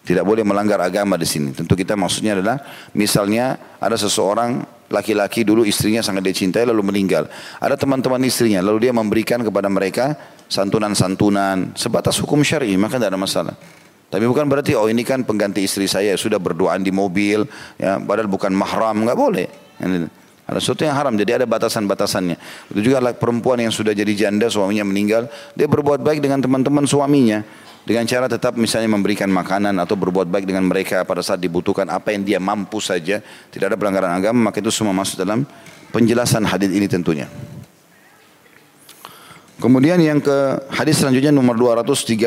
[0.06, 1.50] Tidak boleh melanggar agama di sini.
[1.50, 2.62] Tentu kita maksudnya adalah
[2.94, 7.26] misalnya ada seseorang laki-laki dulu istrinya sangat dicintai lalu meninggal.
[7.58, 10.14] Ada teman-teman istrinya lalu dia memberikan kepada mereka
[10.46, 13.54] santunan-santunan sebatas hukum syar'i maka tidak ada masalah.
[14.06, 17.42] Tapi bukan berarti oh ini kan pengganti istri saya sudah berduaan di mobil,
[17.74, 19.50] ya padahal bukan mahram, nggak boleh.
[20.46, 22.38] Ada sesuatu yang haram, jadi ada batasan-batasannya.
[22.70, 25.26] Itu juga perempuan yang sudah jadi janda, suaminya meninggal,
[25.58, 27.42] dia berbuat baik dengan teman-teman suaminya.
[27.86, 32.10] Dengan cara tetap misalnya memberikan makanan atau berbuat baik dengan mereka pada saat dibutuhkan apa
[32.14, 33.22] yang dia mampu saja.
[33.22, 35.46] Tidak ada pelanggaran agama, maka itu semua masuk dalam
[35.94, 37.30] penjelasan hadis ini tentunya.
[39.62, 42.26] Kemudian yang ke hadis selanjutnya nomor 233,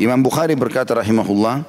[0.00, 1.62] Imam Bukhari berkata rahimahullah,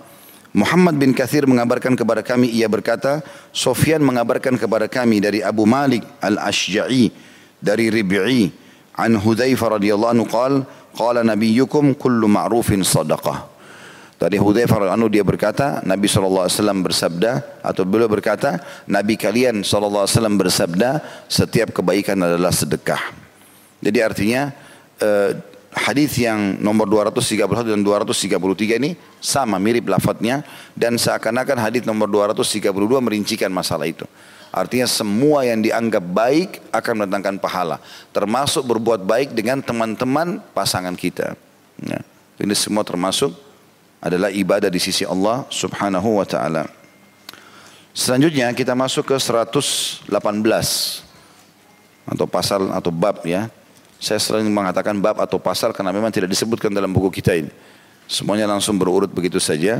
[0.53, 6.05] Muhammad bin Kathir mengabarkan kepada kami, ia berkata, Sofyan mengabarkan kepada kami dari Abu Malik
[6.21, 7.09] al-Ashja'i,
[7.57, 8.53] dari Rib'i,
[8.93, 10.61] an Hudzaifah radhiyallahu anhu qala
[10.93, 13.49] Qala nabiyyukum kullu ma'rufin sadaqah.
[14.21, 16.47] Tadi Hudzaifah anu dia berkata, Nabi SAW
[16.85, 23.01] bersabda atau beliau berkata, Nabi kalian SAW bersabda, setiap kebaikan adalah sedekah.
[23.83, 24.53] Jadi artinya
[25.01, 25.35] eh,
[25.73, 30.45] hadis yang nomor 231 dan 233 ini sama mirip lafadznya
[30.77, 32.69] dan seakan-akan hadis nomor 232
[33.01, 34.05] merincikan masalah itu.
[34.53, 37.81] Artinya semua yang dianggap baik akan mendatangkan pahala.
[38.13, 41.33] Termasuk berbuat baik dengan teman-teman pasangan kita.
[41.81, 42.05] Ya.
[42.37, 43.33] Ini semua termasuk
[43.97, 46.69] adalah ibadah di sisi Allah subhanahu wa ta'ala.
[47.97, 50.05] Selanjutnya kita masuk ke 118
[52.03, 53.49] atau pasal atau bab ya.
[54.03, 57.47] Saya sering mengatakan bab atau pasal karena memang tidak disebutkan dalam buku kita ini.
[58.03, 59.79] Semuanya langsung berurut begitu saja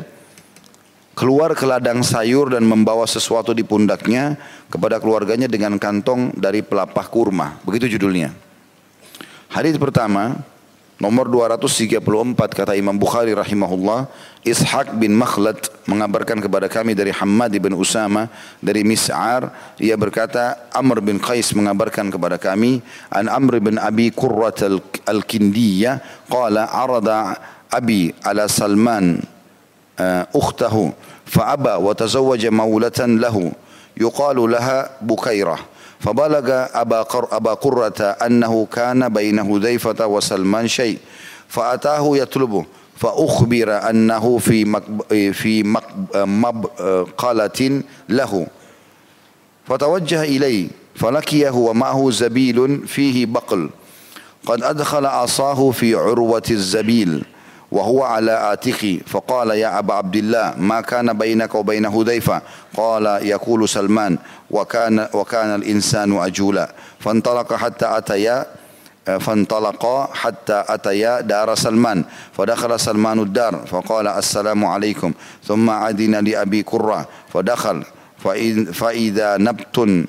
[1.12, 4.40] keluar ke ladang sayur dan membawa sesuatu di pundaknya
[4.72, 7.60] kepada keluarganya dengan kantong dari pelapah kurma.
[7.68, 8.32] Begitu judulnya.
[9.52, 10.40] Hadis pertama
[11.04, 12.00] Nomor 234
[12.56, 14.08] kata Imam Bukhari rahimahullah,
[14.48, 18.32] Ishaq bin Makhlad mengabarkan kepada kami dari Hammad bin Usama
[18.64, 19.52] dari Mis'ar,
[19.84, 22.80] ia berkata Amr bin Qais mengabarkan kepada kami
[23.12, 24.64] an Amr bin Abi Qurrat
[25.04, 26.00] al-Kindiyah
[26.32, 27.36] qala arada
[27.68, 29.20] Abi ala Salman
[30.00, 30.96] uh, ukhtahu
[31.28, 33.52] fa aba wa tazawwaja maulatan lahu
[34.00, 35.73] yuqalu laha Bukairah.
[36.04, 40.98] فبلغ أبا, قر أبا قرة أنه كان بين هذيفة وسلمان شيء
[41.48, 42.66] فأتاه يطلبه
[42.98, 44.82] فأخبر أنه في
[45.34, 45.78] في
[46.16, 48.48] مبقلة له.
[49.68, 53.70] فتوجه إليه فلقيه ومعه زبيل فيه بقل.
[54.46, 57.24] قد أدخل عصاه في عروة الزبيل.
[57.74, 62.42] وهو على آتقي فقال يا أبا عبد الله ما كان بينك وبين هذيفة؟
[62.78, 64.18] قال يقول سلمان
[64.52, 66.66] وكان وكان الإنسان أجولا.
[67.00, 68.46] فانطلق حتى أتيا
[69.06, 72.04] فانطلقا حتى أتيا دار سلمان
[72.38, 75.14] فدخل سلمان الدار فقال السلام عليكم.
[75.44, 77.84] ثم عدنا لأبي كرة فدخل.
[78.74, 80.06] فإذا نبت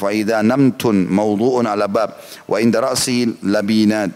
[0.00, 2.10] فإذا نمت موضوع على باب
[2.48, 4.10] وعند رأسه لبينات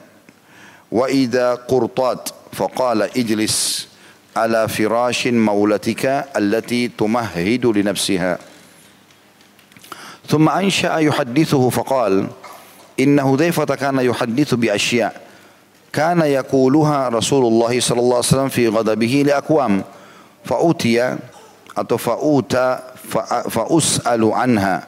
[0.92, 3.88] وإذا قرطات فقال اجلس
[4.36, 8.38] على فراش مولتك التي تمهد لنفسها.
[10.28, 12.26] ثم أنشأ يحدثه فقال
[13.00, 15.20] إن هذيفة كان يحدث بأشياء.
[15.92, 19.84] كان يقولها رسول الله صلى الله عليه وسلم في غضبه لأقوام.
[20.44, 21.16] فأوتي
[21.78, 22.78] أو فأوتى
[23.50, 24.86] فأسأل عنها.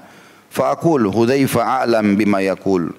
[0.51, 2.93] فأقول هذيفة أعلم بما يقول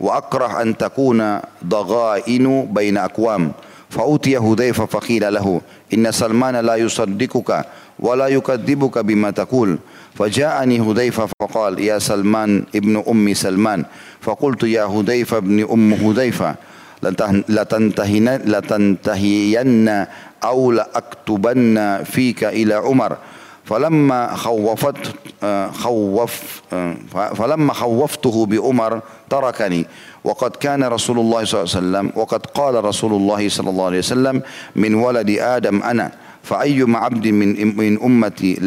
[0.00, 3.52] وأكره أن تكون ضغائن بين أقوام.
[3.90, 5.60] فأوتي هذيفة فقيل له
[5.94, 7.66] إن سلمان لا يصدقك
[7.98, 9.78] ولا يكذبك بما تقول.
[10.14, 13.84] فجاءني هذيفة فقال يا سلمان ابن أم سلمان.
[14.20, 16.54] فقلت يا هذيفة ابن أم هذيفة
[18.46, 20.06] لتنتهين
[20.44, 23.16] أو لأكتبن فيك إلى عمر.
[23.64, 24.96] فلما خوفت
[25.72, 26.62] خوف
[27.10, 29.00] فلما خوفته بعمر
[29.30, 29.86] تركني.
[30.24, 33.98] وقد كان رسول الله صلى الله عليه وسلم وقد قال رسول الله صلى الله عليه
[33.98, 34.42] وسلم
[34.76, 38.60] من ولد آدم أنا فأيما عبد من من أمتي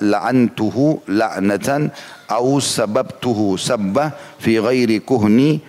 [0.00, 1.90] لعنته لعنة
[2.30, 5.60] أو سببته سبة في غير كهني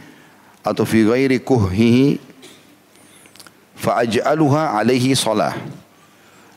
[0.68, 2.16] أو في غير كهه
[3.76, 5.54] فأجعلها عليه صلاة.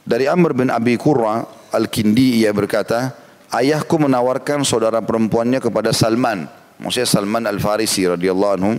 [0.09, 1.45] Dari Amr bin Abi Qurra
[1.75, 3.13] Al-Kindi ia berkata,
[3.53, 6.49] ayahku menawarkan saudara perempuannya kepada Salman
[6.79, 8.73] Maksudnya Salman Al-Farisi radhiyallahu anhu.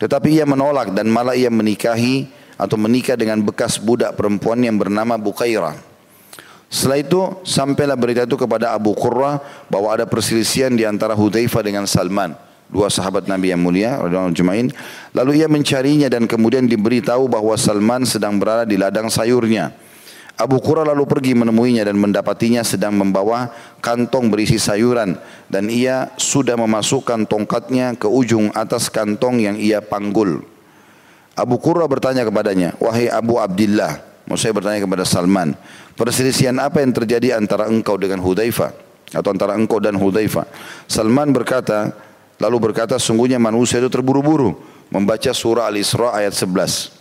[0.00, 5.20] Tetapi ia menolak dan malah ia menikahi atau menikah dengan bekas budak perempuan yang bernama
[5.20, 5.76] Bukairah.
[6.68, 9.40] Setelah itu sampailah berita itu kepada Abu Qurrah
[9.72, 12.36] bahwa ada perselisihan di antara Hudzaifah dengan Salman,
[12.68, 14.72] dua sahabat Nabi yang mulia radhiyallahu anhu.
[15.16, 19.72] Lalu ia mencarinya dan kemudian diberitahu bahwa Salman sedang berada di ladang sayurnya.
[20.38, 23.50] Abu Qura lalu pergi menemuinya dan mendapatinya sedang membawa
[23.82, 25.18] kantong berisi sayuran
[25.50, 30.46] dan ia sudah memasukkan tongkatnya ke ujung atas kantong yang ia panggul.
[31.34, 35.56] Abu Qura bertanya kepadanya, "Wahai Abu Abdullah, Maksud saya bertanya kepada Salman.
[35.96, 38.76] Perselisihan apa yang terjadi antara engkau dengan Hudzaifah?
[39.16, 40.44] Atau antara engkau dan Hudzaifah?
[40.84, 41.96] Salman berkata,
[42.36, 44.52] lalu berkata, sungguhnya manusia itu terburu-buru
[44.92, 46.97] membaca surah Al-Isra ayat 11.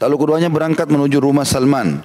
[0.00, 2.00] Lalu keduanya berangkat menuju rumah Salman.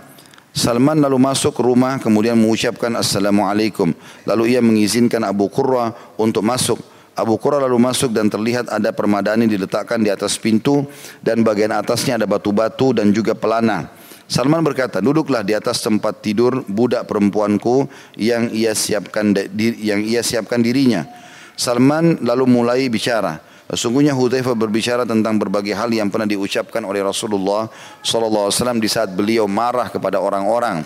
[0.52, 3.96] Salman lalu masuk rumah kemudian mengucapkan Assalamualaikum.
[4.28, 6.76] Lalu ia mengizinkan Abu Qurra untuk masuk.
[7.16, 10.84] Abu Qurra lalu masuk dan terlihat ada permadani diletakkan di atas pintu
[11.24, 13.88] dan bagian atasnya ada batu-batu dan juga pelana.
[14.28, 17.88] Salman berkata, duduklah di atas tempat tidur budak perempuanku
[18.20, 21.08] yang ia siapkan yang ia siapkan dirinya.
[21.56, 23.55] Salman lalu mulai bicara.
[23.66, 27.66] Sesungguhnya Hudzaifah berbicara tentang berbagai hal yang pernah diucapkan oleh Rasulullah
[28.05, 30.86] sallallahu alaihi wasallam di saat beliau marah kepada orang-orang.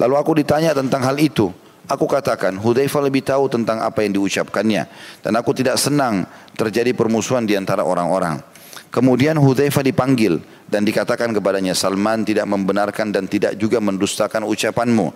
[0.00, 1.52] Lalu aku ditanya tentang hal itu.
[1.86, 4.90] Aku katakan, Hudzaifah lebih tahu tentang apa yang diucapkannya.
[5.22, 6.26] Dan aku tidak senang
[6.58, 8.42] terjadi permusuhan di antara orang-orang.
[8.90, 15.12] Kemudian Hudzaifah dipanggil dan dikatakan kepadanya, Salman tidak membenarkan dan tidak juga mendustakan ucapanmu.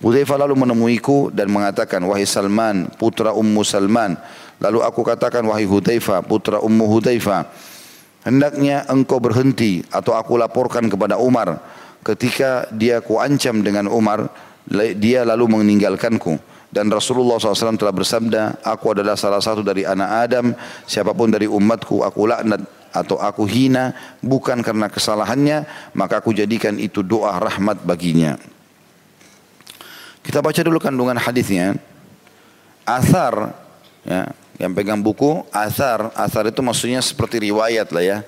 [0.00, 4.16] Hudzaifah lalu menemuiku dan mengatakan, Wahai Salman, putra Ummu Salman.
[4.62, 7.48] Lalu aku katakan, Wahai Hudzaifah, putra Ummu Hudzaifah.
[8.24, 11.60] Hendaknya engkau berhenti atau aku laporkan kepada Umar.
[12.04, 14.32] Ketika dia kuancam dengan Umar,
[14.96, 16.40] dia lalu meninggalkanku
[16.74, 20.46] dan Rasulullah SAW telah bersabda aku adalah salah satu dari anak Adam
[20.90, 26.74] siapa pun dari umatku aku laknat atau aku hina bukan karena kesalahannya maka aku jadikan
[26.82, 28.34] itu doa rahmat baginya
[30.26, 31.78] kita baca dulu kandungan hadisnya
[32.82, 33.54] asar
[34.02, 36.14] ya yang pegang buku asar.
[36.14, 38.18] Asar itu maksudnya seperti riwayat lah ya.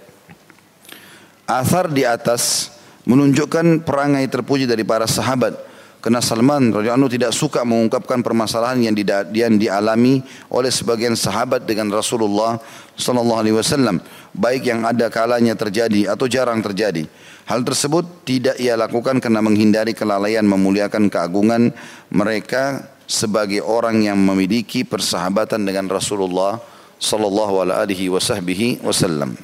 [1.46, 2.74] Asar di atas
[3.06, 5.54] menunjukkan perangai terpuji dari para sahabat.
[6.02, 8.94] Karena Salman radhiyallahu tidak suka mengungkapkan permasalahan yang,
[9.34, 10.22] yang dialami
[10.54, 12.62] oleh sebagian sahabat dengan Rasulullah
[12.94, 13.98] sallallahu alaihi wasallam,
[14.30, 17.10] baik yang ada kalanya terjadi atau jarang terjadi.
[17.50, 21.74] Hal tersebut tidak ia lakukan karena menghindari kelalaian memuliakan keagungan
[22.10, 26.58] mereka sebagai orang yang memiliki persahabatan dengan Rasulullah
[26.98, 29.38] sallallahu alaihi wasallam.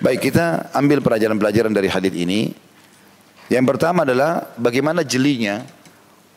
[0.00, 2.52] Baik kita ambil pelajaran-pelajaran dari hadis ini
[3.46, 5.62] yang pertama adalah bagaimana jelinya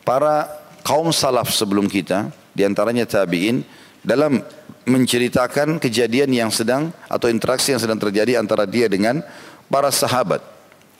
[0.06, 0.46] para
[0.86, 3.66] kaum salaf sebelum kita, di antaranya tabi'in,
[4.00, 4.38] dalam
[4.86, 9.20] menceritakan kejadian yang sedang atau interaksi yang sedang terjadi antara dia dengan
[9.66, 10.40] para sahabat.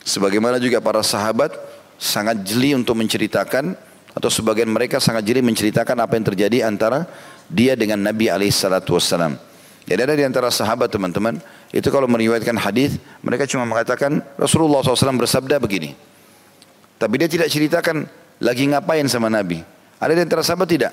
[0.02, 1.54] Sebagaimana juga para sahabat
[1.94, 3.78] sangat jeli untuk menceritakan
[4.14, 7.06] atau sebagian mereka sangat jeli menceritakan apa yang terjadi antara
[7.46, 9.38] dia dengan Nabi alaihissalatu wassalam.
[9.86, 11.42] Jadi ada di antara sahabat teman-teman
[11.74, 15.98] itu kalau meriwayatkan hadis, mereka cuma mengatakan Rasulullah SAW bersabda begini.
[17.00, 18.06] Tapi dia tidak ceritakan
[18.38, 19.64] lagi ngapain sama Nabi.
[19.98, 20.92] Ada di antara sahabat tidak?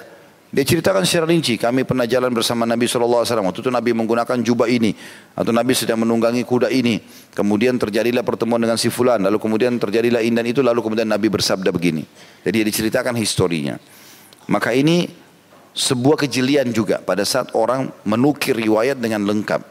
[0.58, 3.22] Dia ceritakan secara rinci, kami pernah jalan bersama Nabi SAW.
[3.22, 4.90] Waktu itu Nabi menggunakan jubah ini.
[5.38, 6.98] Atau Nabi sedang menunggangi kuda ini.
[7.38, 9.22] Kemudian terjadilah pertemuan dengan si fulan.
[9.22, 10.66] Lalu kemudian terjadilah ini dan itu.
[10.66, 12.02] Lalu kemudian Nabi bersabda begini.
[12.42, 13.78] Jadi dia diceritakan historinya.
[14.50, 15.06] Maka ini
[15.78, 19.62] sebuah kejelian juga pada saat orang menukir riwayat dengan lengkap.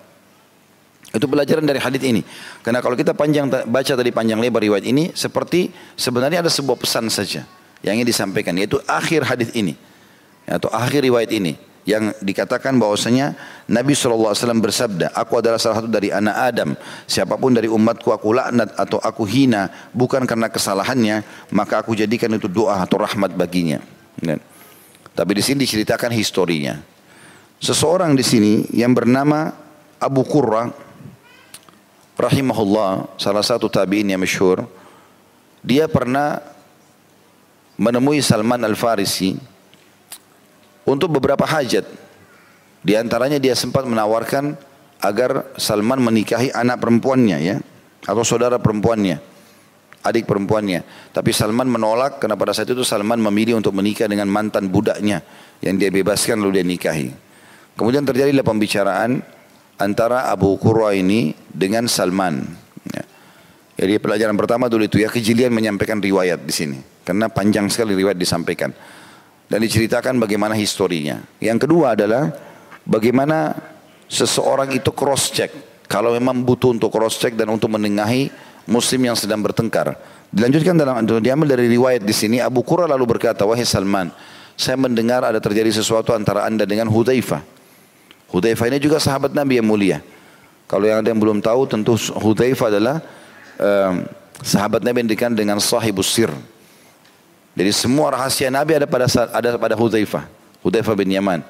[1.19, 2.23] Itu pelajaran dari hadis ini.
[2.63, 5.67] Karena kalau kita panjang baca tadi panjang lebar riwayat ini seperti
[5.99, 7.43] sebenarnya ada sebuah pesan saja
[7.83, 9.75] yang ingin disampaikan yaitu akhir hadis ini
[10.47, 13.39] atau akhir riwayat ini yang dikatakan bahwasanya
[13.71, 16.71] Nabi SAW bersabda, aku adalah salah satu dari anak Adam.
[17.07, 21.23] Siapa pun dari umatku aku laknat atau aku hina bukan karena kesalahannya,
[21.55, 23.79] maka aku jadikan itu doa atau rahmat baginya.
[25.15, 26.75] Tapi di sini diceritakan historinya.
[27.63, 29.55] Seseorang di sini yang bernama
[30.03, 30.69] Abu Qurra
[32.19, 34.67] rahimahullah salah satu tabi'in yang masyhur
[35.65, 36.43] dia pernah
[37.81, 39.56] menemui Salman Al-Farisi
[40.87, 41.85] untuk beberapa hajat
[42.81, 44.55] di antaranya dia sempat menawarkan
[45.03, 47.57] agar Salman menikahi anak perempuannya ya
[48.07, 49.19] atau saudara perempuannya
[50.07, 54.71] adik perempuannya tapi Salman menolak karena pada saat itu Salman memilih untuk menikah dengan mantan
[54.71, 55.21] budaknya
[55.61, 57.11] yang dia bebaskan lalu dia nikahi
[57.75, 59.37] kemudian terjadilah pembicaraan
[59.77, 62.45] antara Abu Qurra ini dengan Salman.
[62.93, 63.05] Ya.
[63.77, 68.17] Jadi pelajaran pertama dulu itu ya kejelian menyampaikan riwayat di sini karena panjang sekali riwayat
[68.17, 68.73] disampaikan
[69.47, 71.23] dan diceritakan bagaimana historinya.
[71.39, 72.35] Yang kedua adalah
[72.83, 73.55] bagaimana
[74.07, 75.51] seseorang itu cross check
[75.87, 78.31] kalau memang butuh untuk cross check dan untuk menengahi
[78.67, 79.95] muslim yang sedang bertengkar.
[80.31, 84.11] Dilanjutkan dalam diambil dari riwayat di sini Abu Qurra lalu berkata wahai Salman
[84.59, 87.57] saya mendengar ada terjadi sesuatu antara anda dengan Hudzaifah
[88.31, 89.99] Hudzaifah ini juga sahabat Nabi yang mulia.
[90.67, 92.97] Kalau yang ada yang belum tahu tentu Hudzaifah adalah
[93.59, 94.03] um,
[94.43, 96.31] sahabat Nabi yang dikenal dengan sahibus sir.
[97.57, 100.29] Jadi semua rahasia Nabi ada pada ada pada Hudzaifah.
[100.61, 101.41] Hudzaifah bin Yaman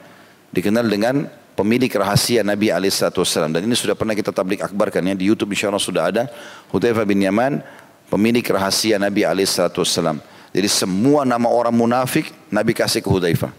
[0.55, 1.27] dikenal dengan
[1.59, 5.67] pemilik rahasia Nabi alaihissalam dan ini sudah pernah kita tablik akbarkan ya di YouTube insya
[5.67, 6.23] Allah sudah ada
[6.71, 7.59] Hudzaifah bin Yaman
[8.07, 10.23] pemilik rahasia Nabi Alaihissalam.
[10.55, 13.53] Jadi semua nama orang munafik Nabi kasih ke Hudzaifah.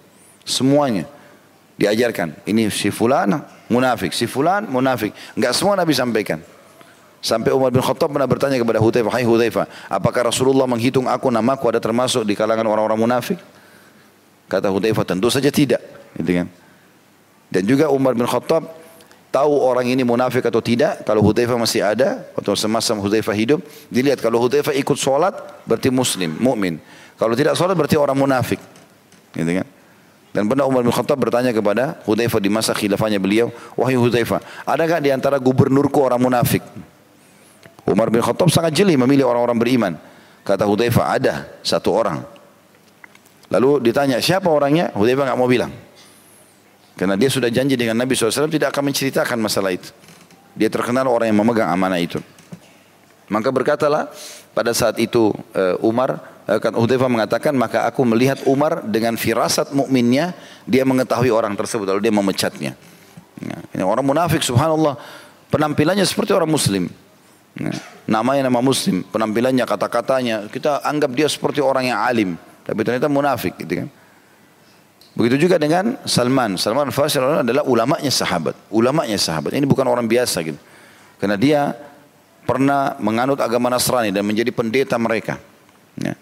[0.48, 1.06] Semuanya
[1.78, 2.34] diajarkan.
[2.48, 3.38] Ini si fulan
[3.70, 5.14] munafik, si fulan munafik.
[5.38, 6.40] Enggak semua Nabi sampaikan.
[7.28, 11.68] Sampai Umar bin Khattab pernah bertanya kepada Hudzaifah, "Hai Hudzaifah, apakah Rasulullah menghitung aku namaku
[11.76, 13.36] ada termasuk di kalangan orang-orang munafik?"
[14.48, 15.84] Kata Hudzaifah, "Tentu saja tidak."
[16.16, 16.48] Gitu kan.
[17.52, 18.64] Dan juga Umar bin Khattab
[19.28, 23.60] tahu orang ini munafik atau tidak kalau Hudzaifah masih ada atau semasa Hudzaifah hidup
[23.92, 25.36] dilihat kalau Hudzaifah ikut sholat
[25.68, 26.80] berarti muslim mukmin
[27.20, 28.58] kalau tidak sholat berarti orang munafik
[29.36, 29.68] gitu kan
[30.32, 35.04] dan pernah Umar bin Khattab bertanya kepada Hudzaifah di masa khilafahnya beliau wahai Hudzaifah adakah
[35.04, 36.64] di antara gubernurku orang munafik
[37.88, 39.94] Umar bin Khattab sangat jeli memilih orang-orang beriman
[40.44, 42.24] kata Hudzaifah ada satu orang
[43.48, 45.72] lalu ditanya siapa orangnya Hudzaifah nggak mau bilang
[46.98, 49.94] karena dia sudah janji dengan Nabi SAW tidak akan menceritakan masalah itu.
[50.58, 52.18] Dia terkenal orang yang memegang amanah itu.
[53.30, 54.10] Maka berkatalah
[54.58, 56.18] pada saat itu uh, Umar
[56.50, 60.34] uh, kan Hudzaifah mengatakan maka aku melihat Umar dengan firasat mukminnya
[60.66, 62.74] dia mengetahui orang tersebut lalu dia memecatnya.
[63.38, 64.98] Ya, ini orang munafik subhanallah
[65.54, 66.90] penampilannya seperti orang muslim.
[67.58, 67.74] Ya,
[68.06, 72.38] namanya nama muslim, penampilannya kata-katanya kita anggap dia seperti orang yang alim
[72.68, 73.90] tapi ternyata munafik gitu kan.
[75.18, 76.60] Begitu juga dengan Salman.
[76.60, 78.54] Salman Al-Farsi adalah ulamanya sahabat.
[78.70, 79.56] Ulamanya sahabat.
[79.56, 80.60] Ini bukan orang biasa gitu.
[81.18, 81.74] Karena dia
[82.46, 85.42] pernah menganut agama Nasrani dan menjadi pendeta mereka.
[85.98, 86.14] Ya.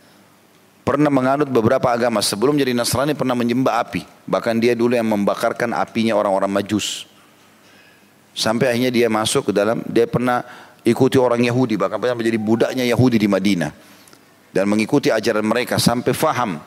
[0.87, 2.23] Pernah menganut beberapa agama.
[2.23, 4.07] Sebelum jadi Nasrani pernah menyembah api.
[4.29, 7.03] Bahkan dia dulu yang membakarkan apinya orang-orang majus.
[8.31, 10.43] Sampai akhirnya dia masuk ke dalam, dia pernah
[10.85, 11.75] ikuti orang Yahudi.
[11.75, 13.71] Bahkan pernah menjadi budaknya Yahudi di Madinah.
[14.55, 16.63] Dan mengikuti ajaran mereka sampai faham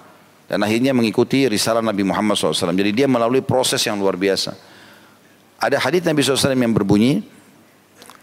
[0.48, 2.72] dan akhirnya mengikuti risalah Nabi Muhammad SAW.
[2.72, 4.56] Jadi dia melalui proses yang luar biasa.
[5.60, 7.20] Ada hadis Nabi SAW yang berbunyi,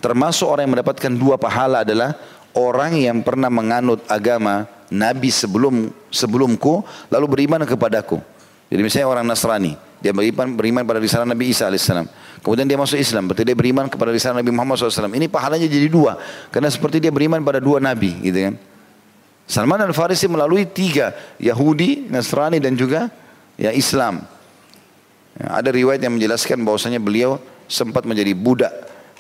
[0.01, 2.17] termasuk orang yang mendapatkan dua pahala adalah
[2.57, 6.81] orang yang pernah menganut agama Nabi sebelum sebelumku
[7.13, 8.17] lalu beriman kepadaku.
[8.65, 12.09] Jadi misalnya orang Nasrani, dia beriman, beriman pada risalah Nabi Isa alaihissalam.
[12.41, 15.09] Kemudian dia masuk Islam, berarti dia beriman kepada risalah Nabi Muhammad SAW.
[15.09, 16.17] Ini pahalanya jadi dua,
[16.53, 18.55] karena seperti dia beriman pada dua Nabi, gitu kan.
[19.45, 23.13] Salman Al-Farisi melalui tiga, Yahudi, Nasrani dan juga
[23.57, 24.25] ya Islam.
[25.37, 27.37] Ya, ada riwayat yang menjelaskan bahwasanya beliau
[27.69, 28.73] sempat menjadi budak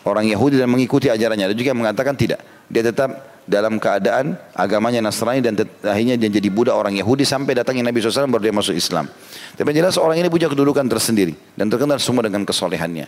[0.05, 1.49] orang Yahudi dan mengikuti ajarannya.
[1.49, 2.41] Ada juga yang mengatakan tidak.
[2.69, 5.53] Dia tetap dalam keadaan agamanya Nasrani dan
[5.85, 9.05] akhirnya dia jadi budak orang Yahudi sampai datangnya Nabi SAW baru dia masuk Islam.
[9.53, 13.05] Tapi jelas orang ini punya kedudukan tersendiri dan terkenal semua dengan kesolehannya.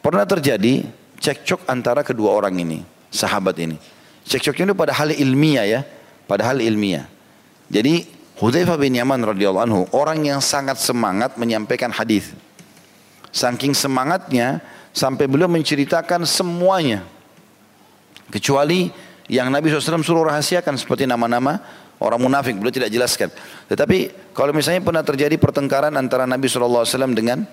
[0.00, 0.88] Pernah terjadi
[1.20, 2.80] cekcok antara kedua orang ini,
[3.12, 3.76] sahabat ini.
[4.24, 5.80] Cekcoknya itu pada hal ilmiah ya
[6.24, 7.04] padahal ilmiah.
[7.68, 12.32] Jadi Hudzaifah bin Yaman radhiyallahu anhu orang yang sangat semangat menyampaikan hadis.
[13.28, 14.64] Saking semangatnya
[14.96, 17.04] sampai beliau menceritakan semuanya.
[18.28, 18.92] Kecuali
[19.28, 21.60] yang Nabi SAW suruh rahasiakan seperti nama-nama
[22.00, 23.28] orang munafik beliau tidak jelaskan.
[23.68, 27.44] Tetapi kalau misalnya pernah terjadi pertengkaran antara Nabi SAW dengan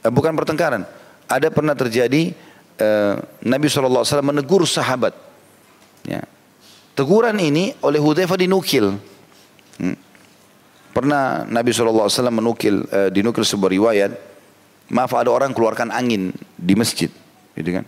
[0.00, 0.86] eh, bukan pertengkaran,
[1.26, 2.32] ada pernah terjadi
[2.78, 3.14] eh,
[3.44, 5.12] Nabi SAW menegur sahabat.
[6.06, 6.22] Ya,
[6.96, 8.96] Teguran ini oleh Hudzaifah dinukil.
[9.76, 9.96] Hmm.
[10.96, 14.16] Pernah Nabi SAW menukil, uh, dinukil sebuah riwayat,
[14.88, 17.12] maaf ada orang keluarkan angin di masjid.
[17.52, 17.84] Gitu kan.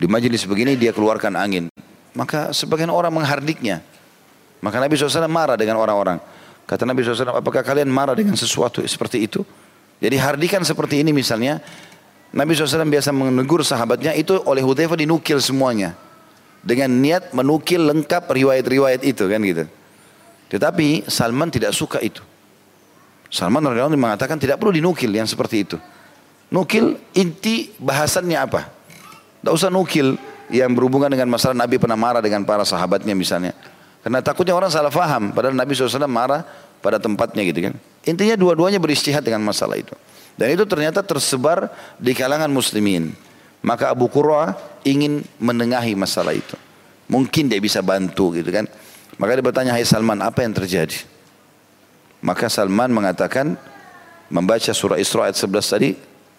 [0.00, 1.68] Di majelis begini dia keluarkan angin.
[2.16, 3.84] Maka sebagian orang menghardiknya.
[4.64, 6.16] Maka Nabi SAW marah dengan orang-orang.
[6.64, 9.44] Kata Nabi SAW, apakah kalian marah dengan sesuatu seperti itu?
[10.00, 11.60] Jadi hardikan seperti ini misalnya,
[12.32, 15.98] Nabi SAW biasa menegur sahabatnya, itu oleh Hudzaifah dinukil semuanya
[16.62, 19.64] dengan niat menukil lengkap riwayat-riwayat itu kan gitu.
[20.50, 22.22] Tetapi Salman tidak suka itu.
[23.30, 25.76] Salman radhiyallahu mengatakan tidak perlu dinukil yang seperti itu.
[26.50, 28.79] Nukil inti bahasannya apa?
[29.40, 30.20] Tidak usah nukil
[30.52, 33.56] yang berhubungan dengan masalah Nabi pernah marah dengan para sahabatnya misalnya.
[34.04, 35.32] Karena takutnya orang salah faham.
[35.32, 36.44] Padahal Nabi SAW marah
[36.80, 37.74] pada tempatnya gitu kan.
[38.04, 39.92] Intinya dua-duanya beristihad dengan masalah itu.
[40.40, 41.68] Dan itu ternyata tersebar
[42.00, 43.12] di kalangan muslimin.
[43.60, 44.56] Maka Abu Qurra
[44.88, 46.56] ingin menengahi masalah itu.
[47.12, 48.64] Mungkin dia bisa bantu gitu kan.
[49.20, 51.04] Maka dia bertanya, hai Salman apa yang terjadi?
[52.24, 53.52] Maka Salman mengatakan,
[54.32, 55.90] membaca surah Isra ayat 11 tadi,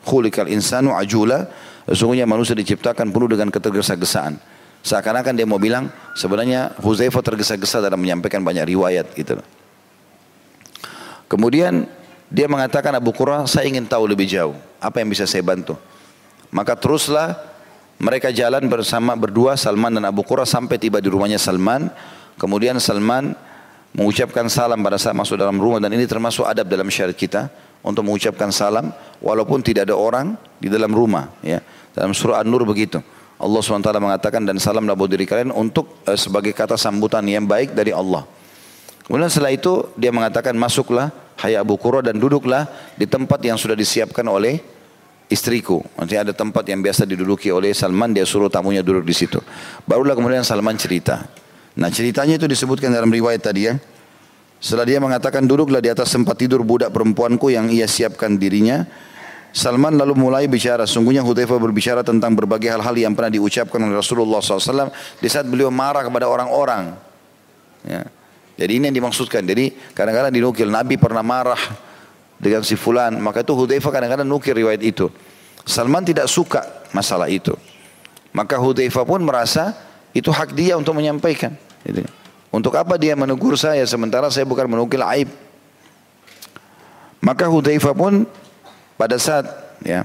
[0.02, 1.45] Khulikal insanu ajula,
[1.89, 4.38] sesungguhnya manusia diciptakan penuh dengan ketergesa-gesaan.
[4.82, 9.38] Seakan-akan dia mau bilang, sebenarnya Huzaifah tergesa-gesa dalam menyampaikan banyak riwayat gitu.
[11.29, 11.86] Kemudian
[12.27, 14.57] dia mengatakan Abu Qurra, saya ingin tahu lebih jauh.
[14.82, 15.77] Apa yang bisa saya bantu?
[16.49, 17.38] Maka teruslah
[18.01, 21.93] mereka jalan bersama berdua Salman dan Abu Qurra sampai tiba di rumahnya Salman.
[22.41, 23.38] Kemudian Salman
[23.93, 27.41] mengucapkan salam pada saat masuk dalam rumah dan ini termasuk adab dalam syariat kita
[27.82, 31.61] untuk mengucapkan salam walaupun tidak ada orang di dalam rumah ya.
[31.91, 33.03] Dalam surah An-Nur begitu.
[33.41, 37.73] Allah SWT mengatakan dan salamlah buat diri kalian untuk uh, sebagai kata sambutan yang baik
[37.73, 38.23] dari Allah.
[39.01, 41.09] Kemudian setelah itu dia mengatakan masuklah
[41.41, 44.61] hai Abu Qurra dan duduklah di tempat yang sudah disiapkan oleh
[45.27, 45.82] istriku.
[45.97, 49.41] Nanti ada tempat yang biasa diduduki oleh Salman, dia suruh tamunya duduk di situ.
[49.89, 51.25] Barulah kemudian Salman cerita.
[51.75, 53.79] Nah ceritanya itu disebutkan dalam riwayat tadi ya.
[54.62, 58.86] Setelah dia mengatakan duduklah di atas tempat tidur budak perempuanku yang ia siapkan dirinya.
[59.51, 60.86] Salman lalu mulai bicara.
[60.86, 65.74] Sungguhnya Hudzaifah berbicara tentang berbagai hal-hal yang pernah diucapkan oleh Rasulullah SAW di saat beliau
[65.74, 66.93] marah kepada orang-orang.
[67.84, 68.05] Ya.
[68.53, 69.41] Jadi ini yang dimaksudkan.
[69.41, 71.59] Jadi kadang-kadang dinukil Nabi pernah marah
[72.38, 73.18] dengan si fulan.
[73.18, 75.09] Maka itu Hudzaifah kadang-kadang nukil riwayat itu.
[75.66, 77.57] Salman tidak suka masalah itu.
[78.30, 79.74] Maka Hudzaifah pun merasa
[80.14, 81.57] itu hak dia untuk menyampaikan.
[81.82, 82.20] Gitu.
[82.52, 85.32] Untuk apa dia menegur saya sementara saya bukan menukil aib.
[87.24, 88.28] Maka Hudzaifah pun
[88.99, 89.47] pada saat
[89.82, 90.04] ya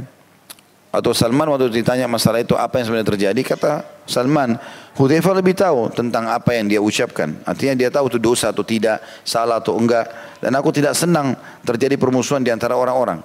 [0.95, 3.73] atau Salman waktu ditanya masalah itu apa yang sebenarnya terjadi kata
[4.07, 4.57] Salman
[4.97, 7.37] Hudzaifah lebih tahu tentang apa yang dia ucapkan.
[7.45, 10.09] Artinya dia tahu itu dosa atau tidak salah atau enggak.
[10.41, 11.37] Dan aku tidak senang
[11.67, 13.21] terjadi permusuhan di antara orang-orang.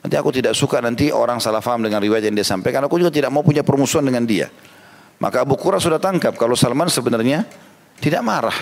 [0.00, 2.88] Nanti aku tidak suka nanti orang salah faham dengan riwayat yang dia sampaikan.
[2.88, 4.48] Aku juga tidak mau punya permusuhan dengan dia.
[5.20, 7.44] Maka Abu Qura sudah tangkap kalau Salman sebenarnya
[8.00, 8.56] tidak marah.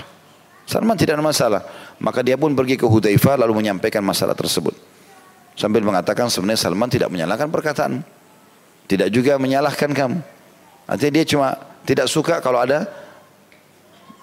[0.69, 1.63] Salman tidak ada masalah.
[1.97, 4.77] Maka dia pun pergi ke Hudzaifah lalu menyampaikan masalah tersebut.
[5.57, 8.05] Sambil mengatakan sebenarnya Salman tidak menyalahkan perkataan.
[8.85, 10.19] Tidak juga menyalahkan kamu.
[10.85, 11.57] Artinya dia cuma
[11.89, 12.85] tidak suka kalau ada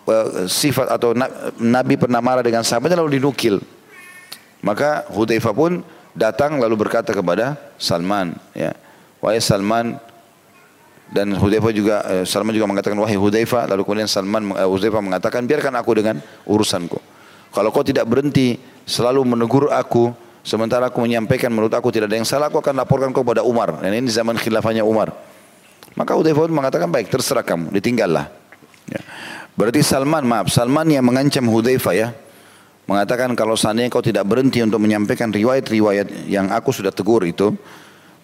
[0.05, 1.17] uh, sifat atau
[1.57, 3.57] Nabi pernah marah dengan sahabatnya lalu dinukil.
[4.61, 5.81] Maka Hudzaifah pun
[6.17, 8.73] datang lalu berkata kepada Salman, ya,
[9.19, 9.99] wahai Salman,
[11.09, 15.73] dan Hudzaifah juga eh, Salman juga mengatakan wahai Hudzaifah lalu kemudian Salman Hudzaifah mengatakan biarkan
[15.77, 16.17] aku dengan
[16.49, 16.97] urusanku.
[17.53, 22.27] Kalau kau tidak berhenti selalu menegur aku sementara aku menyampaikan menurut aku tidak ada yang
[22.27, 25.13] salah aku akan laporkan kau kepada Umar dan ini zaman khilafahnya Umar.
[25.95, 28.27] Maka Hudzaifah mengatakan baik terserah kamu ditinggallah.
[28.89, 29.01] Ya.
[29.55, 32.07] Berarti Salman maaf Salman yang mengancam Hudzaifah ya
[32.85, 37.57] mengatakan kalau seandainya kau tidak berhenti untuk menyampaikan riwayat-riwayat yang aku sudah tegur itu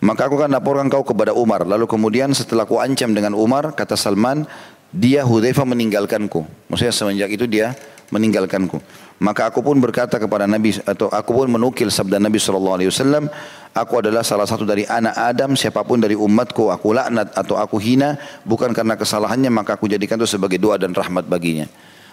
[0.01, 1.61] maka aku akan laporkan kau kepada Umar.
[1.61, 4.49] Lalu kemudian setelah aku ancam dengan Umar, kata Salman,
[4.89, 6.43] dia Hudzaifah meninggalkanku.
[6.67, 7.77] Maksudnya semenjak itu dia
[8.09, 8.81] meninggalkanku.
[9.21, 13.29] Maka aku pun berkata kepada Nabi atau aku pun menukil sabda Nabi sallallahu alaihi wasallam,
[13.77, 17.77] aku adalah salah satu dari anak Adam, siapa pun dari umatku aku laknat atau aku
[17.77, 21.69] hina bukan karena kesalahannya maka aku jadikan itu sebagai doa dan rahmat baginya.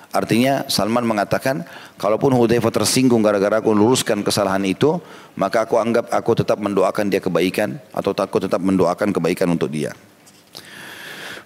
[0.09, 1.69] Artinya Salman mengatakan,
[2.01, 4.97] kalaupun Hudzaifah tersinggung gara-gara aku luruskan kesalahan itu,
[5.37, 9.93] maka aku anggap aku tetap mendoakan dia kebaikan atau aku tetap mendoakan kebaikan untuk dia.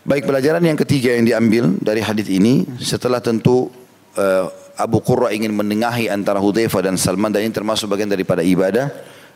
[0.03, 3.71] Baik pelajaran yang ketiga yang diambil dari hadis ini setelah tentu
[4.19, 4.47] uh,
[4.79, 8.91] Abu Qurra ingin menengahi antara Hudzaifah dan Salman dan ini termasuk bagian daripada ibadah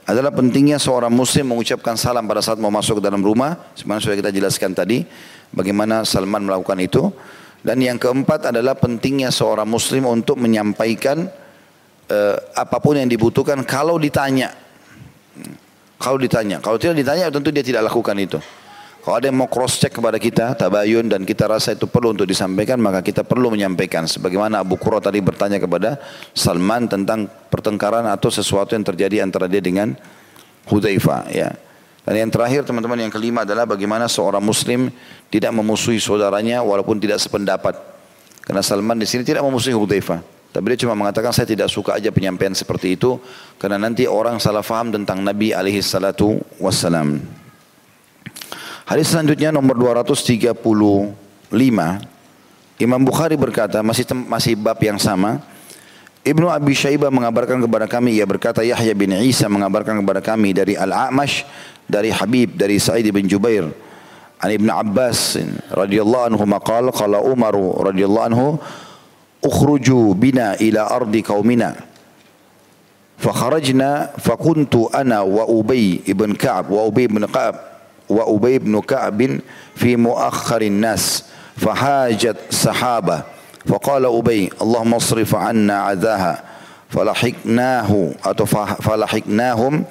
[0.06, 4.16] adalah pentingnya seorang muslim mengucapkan salam pada saat mau masuk ke dalam rumah sebagaimana sudah
[4.22, 5.06] kita jelaskan tadi
[5.50, 7.10] bagaimana Salman melakukan itu
[7.66, 11.26] dan yang keempat adalah pentingnya seorang muslim untuk menyampaikan
[12.06, 14.54] uh, apa pun yang dibutuhkan kalau ditanya.
[15.98, 18.38] Kalau ditanya, kalau tidak ditanya tentu dia tidak lakukan itu.
[19.02, 22.26] Kalau ada yang mau cross check kepada kita, tabayun dan kita rasa itu perlu untuk
[22.26, 24.06] disampaikan, maka kita perlu menyampaikan.
[24.06, 25.98] Sebagaimana Abu Qurra tadi bertanya kepada
[26.34, 29.94] Salman tentang pertengkaran atau sesuatu yang terjadi antara dia dengan
[30.70, 31.30] Hudzaifah.
[31.30, 31.54] Ya.
[32.06, 34.94] Dan yang terakhir teman-teman yang kelima adalah bagaimana seorang muslim
[35.26, 37.74] tidak memusuhi saudaranya walaupun tidak sependapat.
[38.46, 40.22] Karena Salman di sini tidak memusuhi Hudzaifah.
[40.54, 43.20] Tapi dia cuma mengatakan saya tidak suka aja penyampaian seperti itu
[43.60, 47.20] karena nanti orang salah faham tentang Nabi alaihi salatu wassalam.
[48.86, 50.56] Hadis selanjutnya nomor 235.
[52.78, 55.42] Imam Bukhari berkata masih masih bab yang sama.
[56.24, 60.74] Ibnu Abi Syaibah mengabarkan kepada kami ia berkata Yahya bin Isa mengabarkan kepada kami dari
[60.74, 61.46] Al-A'mash
[61.86, 63.66] dari Habib dari Sa'id bin Jubair
[64.42, 65.38] an Ibn Abbas
[65.72, 68.46] radhiyallahu anhu maqal qala Umar radhiyallahu anhu
[69.42, 71.74] ukhruju bina ila ardi qaumina
[73.16, 77.54] فخرجنا فكنت أنا وأبي بن كعب وأبي بن كعب
[78.08, 79.40] وأبي بن كعب
[79.74, 81.24] في مؤخر الناس
[81.56, 83.22] فحاجت سحابة
[83.66, 86.42] فقال أبي اللهم اصرف عنا عذاها
[86.88, 88.10] فلحقناه
[88.80, 89.84] فلحقناهم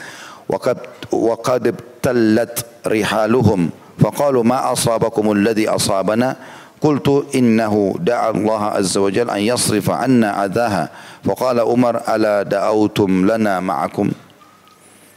[0.49, 0.79] وقد
[1.13, 6.37] وقد ابتلت رحالهم فقالوا ما أصابكم الذي أصابنا
[6.81, 10.89] قلت إنه دعا الله عز وجل أن يصرف عنا عذاها
[11.25, 14.11] فقال عمر ألا دعوتم لنا معكم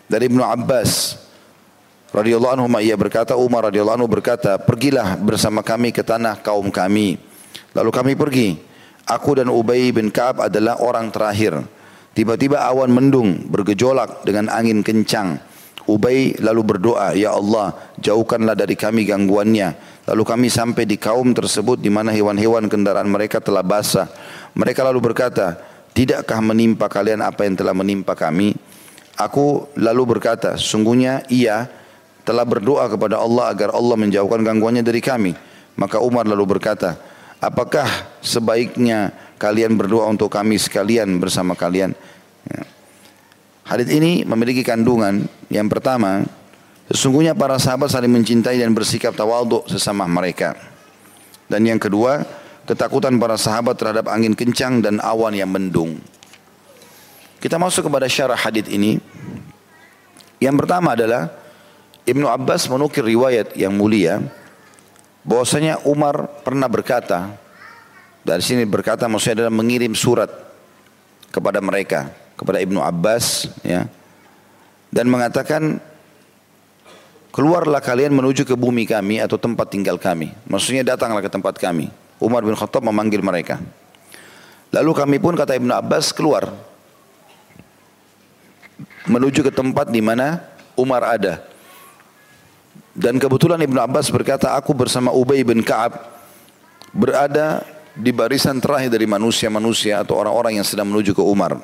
[0.04, 1.18] dari Ibnu Abbas
[2.14, 7.18] radhiyallahu anhu ia berkata Umar radhiyallahu anhu berkata pergilah bersama kami ke tanah kaum kami
[7.74, 8.60] lalu kami pergi
[9.08, 11.66] aku dan Ubay bin Ka'ab adalah orang terakhir
[12.19, 15.39] Tiba-tiba awan mendung bergejolak dengan angin kencang.
[15.87, 19.79] Ubay lalu berdoa, Ya Allah, jauhkanlah dari kami gangguannya.
[20.03, 24.11] Lalu kami sampai di kaum tersebut di mana hewan-hewan kendaraan mereka telah basah.
[24.59, 25.63] Mereka lalu berkata,
[25.95, 28.59] Tidakkah menimpa kalian apa yang telah menimpa kami?
[29.15, 31.71] Aku lalu berkata, sungguhnya ia
[32.27, 35.39] telah berdoa kepada Allah agar Allah menjauhkan gangguannya dari kami.
[35.79, 36.99] Maka Umar lalu berkata,
[37.39, 37.87] apakah
[38.19, 41.95] sebaiknya kalian berdoa untuk kami sekalian bersama kalian?
[42.45, 42.63] Ya.
[43.79, 46.27] Ini memiliki kandungan yang pertama,
[46.91, 50.59] sesungguhnya para sahabat saling mencintai dan bersikap tawaduk sesama mereka.
[51.49, 52.27] Dan yang kedua,
[52.69, 55.97] ketakutan para sahabat terhadap angin kencang dan awan yang mendung.
[57.39, 58.99] Kita masuk kepada syarah hadis ini.
[60.43, 61.31] Yang pertama adalah
[62.05, 64.21] Ibnu Abbas menukir riwayat yang mulia
[65.29, 67.37] bahwasanya Umar pernah berkata
[68.29, 70.29] dari sini berkata maksudnya adalah mengirim surat
[71.33, 73.89] kepada mereka kepada Ibnu Abbas ya.
[74.89, 75.81] Dan mengatakan
[77.33, 80.33] keluarlah kalian menuju ke bumi kami atau tempat tinggal kami.
[80.45, 81.89] Maksudnya datanglah ke tempat kami.
[82.21, 83.61] Umar bin Khattab memanggil mereka.
[84.73, 86.53] Lalu kami pun kata Ibnu Abbas keluar.
[89.09, 90.45] Menuju ke tempat di mana
[90.77, 91.41] Umar ada.
[92.93, 95.97] Dan kebetulan Ibnu Abbas berkata aku bersama Ubay bin Ka'ab
[96.91, 97.63] berada
[97.99, 101.59] di barisan terakhir dari manusia-manusia atau orang-orang yang sedang menuju ke Umar.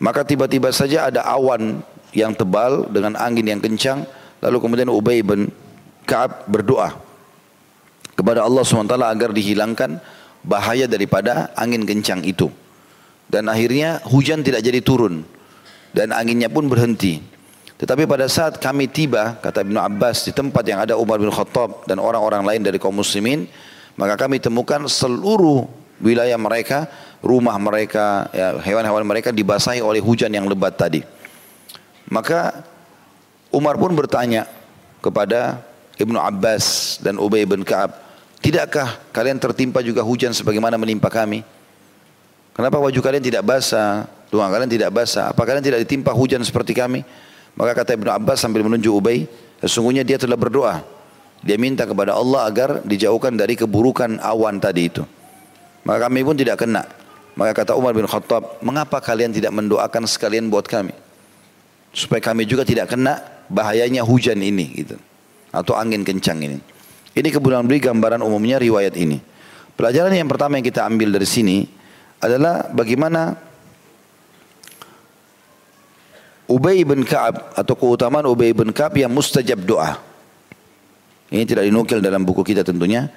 [0.00, 1.84] Maka tiba-tiba saja ada awan
[2.16, 4.08] yang tebal dengan angin yang kencang.
[4.40, 5.52] Lalu kemudian Ubay bin
[6.08, 6.96] Ka'ab berdoa
[8.16, 10.00] kepada Allah SWT agar dihilangkan
[10.40, 12.48] bahaya daripada angin kencang itu.
[13.28, 15.20] Dan akhirnya hujan tidak jadi turun.
[15.92, 17.20] Dan anginnya pun berhenti.
[17.76, 21.84] Tetapi pada saat kami tiba, kata Ibn Abbas, di tempat yang ada Umar bin Khattab
[21.84, 23.48] dan orang-orang lain dari kaum muslimin,
[23.96, 25.64] maka kami temukan seluruh
[26.00, 26.88] wilayah mereka
[27.24, 31.02] rumah mereka, ya, hewan-hewan mereka dibasahi oleh hujan yang lebat tadi.
[32.06, 32.62] Maka
[33.50, 34.46] Umar pun bertanya
[35.02, 35.58] kepada
[35.98, 37.98] Ibnu Abbas dan Ubay bin Ka'ab,
[38.38, 41.42] tidakkah kalian tertimpa juga hujan sebagaimana menimpa kami?
[42.54, 44.08] Kenapa wajah kalian tidak basah?
[44.30, 45.34] Tuhan kalian tidak basah?
[45.34, 47.02] Apa kalian tidak ditimpa hujan seperti kami?
[47.56, 49.26] Maka kata Ibnu Abbas sambil menunjuk Ubay,
[49.64, 50.84] sesungguhnya dia telah berdoa.
[51.46, 55.06] Dia minta kepada Allah agar dijauhkan dari keburukan awan tadi itu.
[55.86, 56.82] Maka kami pun tidak kena.
[57.38, 60.90] Maka kata Umar bin Khattab, mengapa kalian tidak mendoakan sekalian buat kami?
[61.94, 64.98] Supaya kami juga tidak kena bahayanya hujan ini gitu.
[65.54, 66.58] Atau angin kencang ini.
[67.14, 69.22] Ini kemudian beri gambaran umumnya riwayat ini.
[69.78, 71.62] Pelajaran yang pertama yang kita ambil dari sini
[72.18, 73.38] adalah bagaimana
[76.50, 80.15] Ubay bin Ka'ab atau keutamaan Ubay bin Ka'ab yang mustajab doa.
[81.30, 83.10] Ini tidak dinukil dalam buku kita tentunya.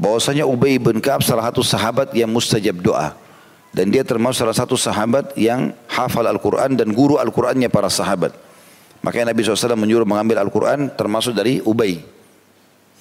[0.00, 3.14] Bahwasanya Ubay bin Ka'ab salah satu sahabat yang mustajab doa.
[3.74, 8.34] Dan dia termasuk salah satu sahabat yang hafal Al-Quran dan guru Al-Qurannya para sahabat.
[9.02, 12.00] Makanya Nabi SAW menyuruh mengambil Al-Quran termasuk dari Ubay.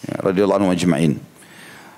[0.04, 0.74] Ya, anhu.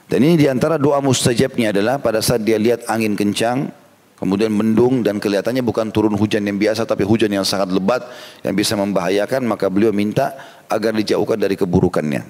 [0.05, 3.73] Dan ini di antara doa mustajabnya adalah pada saat dia lihat angin kencang,
[4.15, 8.05] kemudian mendung dan kelihatannya bukan turun hujan yang biasa tapi hujan yang sangat lebat
[8.41, 10.33] yang bisa membahayakan maka beliau minta
[10.69, 12.21] agar dijauhkan dari keburukannya.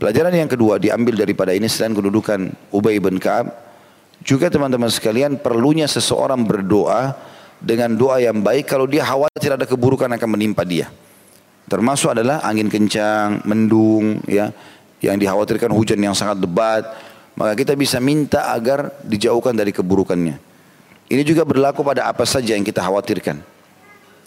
[0.00, 3.52] Pelajaran yang kedua diambil daripada ini selain kedudukan Ubay bin Ka'ab
[4.24, 7.16] juga teman-teman sekalian perlunya seseorang berdoa
[7.60, 10.88] dengan doa yang baik kalau dia khawatir ada keburukan akan menimpa dia.
[11.68, 14.50] Termasuk adalah angin kencang, mendung, ya,
[15.04, 16.82] yang dikhawatirkan hujan yang sangat lebat,
[17.36, 20.36] maka kita bisa minta agar dijauhkan dari keburukannya.
[21.10, 23.40] Ini juga berlaku pada apa saja yang kita khawatirkan.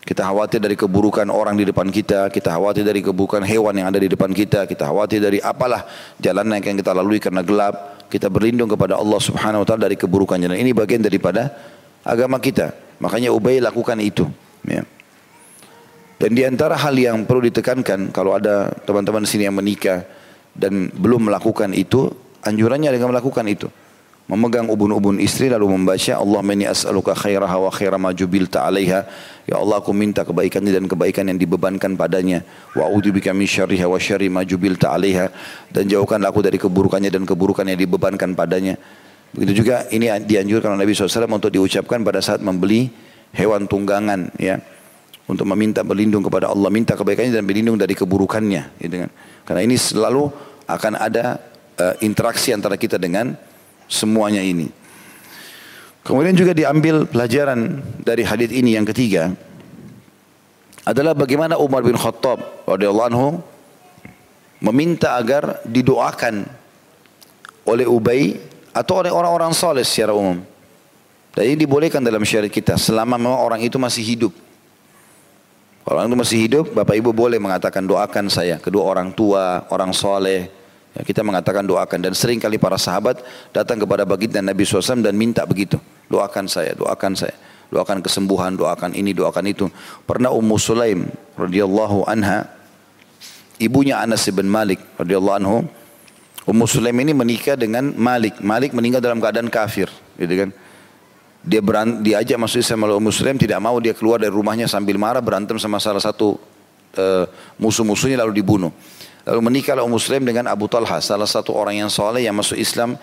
[0.03, 4.03] Kita khawatir dari keburukan orang di depan kita, kita khawatir dari keburukan hewan yang ada
[4.03, 5.87] di depan kita, kita khawatir dari apalah
[6.19, 10.51] jalan yang kita lalui karena gelap, kita berlindung kepada Allah Subhanahu wa taala dari keburukannya.
[10.51, 11.55] Dan ini bagian daripada
[12.03, 12.75] agama kita.
[12.99, 14.27] Makanya Ubay lakukan itu,
[14.67, 14.83] ya.
[16.19, 20.03] Dan di antara hal yang perlu ditekankan kalau ada teman-teman sini yang menikah
[20.51, 22.11] dan belum melakukan itu,
[22.43, 23.71] anjurannya dengan melakukan itu
[24.23, 29.03] memegang ubun-ubun istri lalu membaca Allah inni as'aluka khairaha wa khaira ma jubilta 'alaiha.
[29.43, 32.47] Ya Allah aku minta kebaikan dan kebaikan yang dibebankan padanya.
[32.71, 35.27] Wa a'udzubika min syarriha wa syarri ma jubilta 'alaiha.
[35.67, 38.79] Dan jauhkanlah aku dari keburukannya dan keburukan yang dibebankan padanya.
[39.35, 42.87] Begitu juga ini dianjurkan oleh Nabi SAW untuk diucapkan pada saat membeli
[43.35, 44.63] hewan tunggangan ya.
[45.23, 49.11] Untuk meminta berlindung kepada Allah minta kebaikannya dan berlindung dari keburukannya gitu kan.
[49.47, 50.27] Karena ini selalu
[50.67, 51.39] akan ada
[51.79, 53.35] uh, interaksi antara kita dengan
[53.93, 54.73] semuanya ini.
[56.03, 59.31] Kemudian juga diambil pelajaran dari hadis ini yang ketiga
[60.83, 63.29] adalah bagaimana Umar bin Khattab radhiyallahu anhu
[64.59, 66.43] meminta agar didoakan
[67.63, 68.35] oleh Ubay
[68.75, 70.43] atau oleh orang-orang saleh secara umum.
[71.33, 74.33] Dan ini dibolehkan dalam syariat kita selama memang orang itu masih hidup.
[75.83, 78.59] Kalau orang itu masih hidup, bapak ibu boleh mengatakan doakan saya.
[78.59, 80.62] Kedua orang tua, orang soleh.
[80.93, 81.99] Ya, kita mengatakan doakan.
[82.05, 85.81] Dan sering kali para sahabat datang kepada baginda Nabi SAW dan minta begitu.
[86.09, 87.33] Doakan saya, doakan saya.
[87.73, 89.65] Doakan kesembuhan, doakan ini, doakan itu.
[90.05, 92.45] Pernah Ummu Sulaim radhiyallahu anha,
[93.57, 95.57] ibunya Anas bin Malik radhiyallahu anhu,
[96.45, 98.37] Ummu Sulaim ini menikah dengan Malik.
[98.45, 99.89] Malik meninggal dalam keadaan kafir,
[100.21, 100.49] gitu kan.
[101.43, 105.19] Dia berant, diajak masuk Islam oleh Muslim tidak mau dia keluar dari rumahnya sambil marah
[105.19, 106.39] berantem sama salah satu
[106.95, 107.25] uh,
[107.59, 108.71] musuh-musuhnya lalu dibunuh.
[109.23, 112.99] Lalu menikahlah Ummu Sulaim dengan Abu Talha, salah satu orang yang soleh yang masuk Islam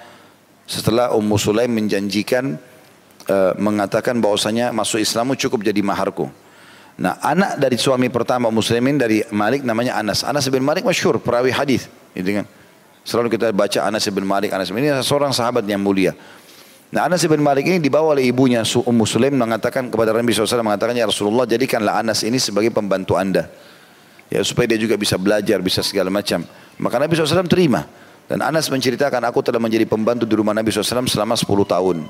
[0.69, 2.61] setelah Ummu Sulaim menjanjikan
[3.25, 6.29] uh, mengatakan bahwasanya masuk Islam cukup jadi maharku.
[7.01, 10.21] Nah, anak dari suami pertama Muslimin dari Malik namanya Anas.
[10.21, 12.45] Anas bin Malik masyhur perawi hadis, kan.
[13.01, 16.13] Selalu kita baca Anas bin Malik, Anas bin ini seorang sahabat yang mulia.
[16.93, 20.93] Nah Anas bin Malik ini dibawa oleh ibunya Ummu Sulaim mengatakan kepada Nabi SAW mengatakan
[20.93, 23.49] ya Rasulullah jadikanlah Anas ini sebagai pembantu anda.
[24.31, 26.47] Ya supaya dia juga bisa belajar, bisa segala macam.
[26.79, 27.85] Maka Nabi SAW terima.
[28.31, 32.07] Dan Anas menceritakan aku telah menjadi pembantu di rumah Nabi SAW selama 10 tahun.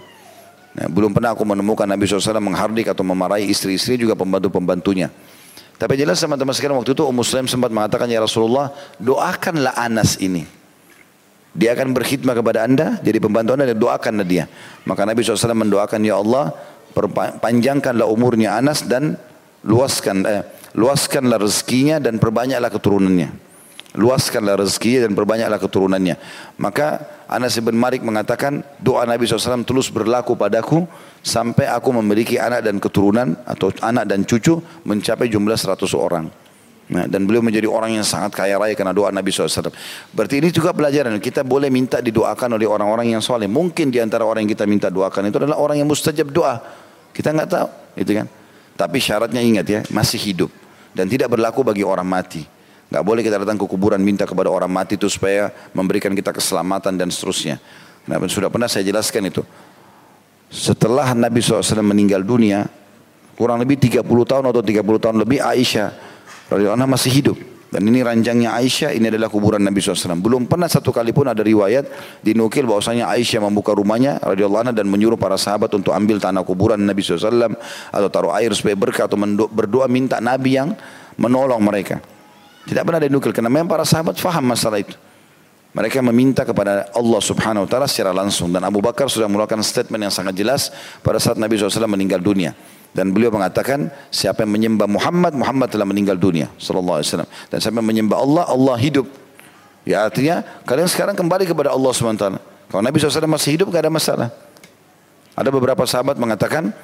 [0.70, 5.08] Nah, belum pernah aku menemukan Nabi SAW menghardik atau memarahi istri-istri juga pembantu-pembantunya.
[5.80, 8.68] Tapi jelas teman-teman sekalian waktu itu Ummu Sulaim sempat mengatakan ya Rasulullah
[9.00, 10.44] doakanlah Anas ini.
[11.56, 14.44] Dia akan berkhidmat kepada anda, jadi pembantu anda dan doakanlah dia.
[14.86, 16.54] Maka Nabi SAW mendoakan, Ya Allah,
[17.42, 19.18] panjangkanlah umurnya Anas dan
[19.66, 23.50] luaskan, eh, luaskanlah rezekinya dan perbanyaklah keturunannya.
[23.90, 26.14] Luaskanlah rezekinya dan perbanyaklah keturunannya.
[26.62, 30.86] Maka Anas bin Malik mengatakan, doa Nabi SAW terus berlaku padaku
[31.26, 36.30] sampai aku memiliki anak dan keturunan atau anak dan cucu mencapai jumlah 100 orang.
[36.90, 39.70] Nah, dan beliau menjadi orang yang sangat kaya raya karena doa Nabi SAW.
[40.10, 41.22] Berarti ini juga pelajaran.
[41.22, 43.46] Kita boleh minta didoakan oleh orang-orang yang soleh.
[43.46, 46.58] Mungkin di antara orang yang kita minta doakan itu adalah orang yang mustajab doa.
[47.14, 48.26] Kita nggak tahu, itu kan.
[48.80, 50.48] Tapi syaratnya ingat ya, masih hidup
[50.96, 52.48] dan tidak berlaku bagi orang mati.
[52.88, 56.96] Gak boleh kita datang ke kuburan minta kepada orang mati itu supaya memberikan kita keselamatan
[56.96, 57.60] dan seterusnya.
[58.08, 59.44] Nah, sudah pernah saya jelaskan itu.
[60.48, 62.66] Setelah Nabi SAW meninggal dunia,
[63.36, 65.88] kurang lebih 30 tahun atau 30 tahun lebih Aisyah
[66.50, 67.38] radhiyallahu anha masih hidup.
[67.70, 70.18] Dan ini ranjangnya Aisyah, ini adalah kuburan Nabi SAW.
[70.18, 71.86] Belum pernah satu kali pun ada riwayat
[72.18, 76.82] dinukil bahwasanya Aisyah membuka rumahnya radhiyallahu anha dan menyuruh para sahabat untuk ambil tanah kuburan
[76.82, 77.54] Nabi SAW
[77.94, 79.14] atau taruh air supaya berkah atau
[79.46, 80.74] berdoa minta Nabi yang
[81.14, 82.02] menolong mereka.
[82.66, 84.98] Tidak pernah dinukil karena memang para sahabat faham masalah itu.
[85.70, 88.50] Mereka meminta kepada Allah subhanahu wa ta'ala secara langsung.
[88.50, 92.58] Dan Abu Bakar sudah mengeluarkan statement yang sangat jelas pada saat Nabi SAW meninggal dunia.
[92.90, 96.50] Dan beliau mengatakan siapa yang menyembah Muhammad, Muhammad telah meninggal dunia.
[96.58, 97.30] Sallallahu alaihi wasallam.
[97.46, 99.06] Dan siapa yang menyembah Allah, Allah hidup.
[99.86, 102.24] Ya artinya kalian sekarang kembali kepada Allah SWT.
[102.70, 104.28] Kalau Nabi SAW masih hidup gak ada masalah.
[105.38, 106.74] Ada beberapa sahabat mengatakan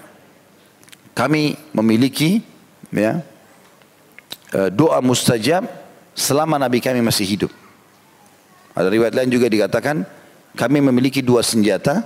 [1.13, 2.41] kami memiliki
[2.89, 3.21] ya
[4.55, 5.67] e, doa mustajab
[6.17, 7.53] selama Nabi kami masih hidup.
[8.73, 10.07] Ada riwayat lain juga dikatakan
[10.57, 12.03] kami memiliki dua senjata.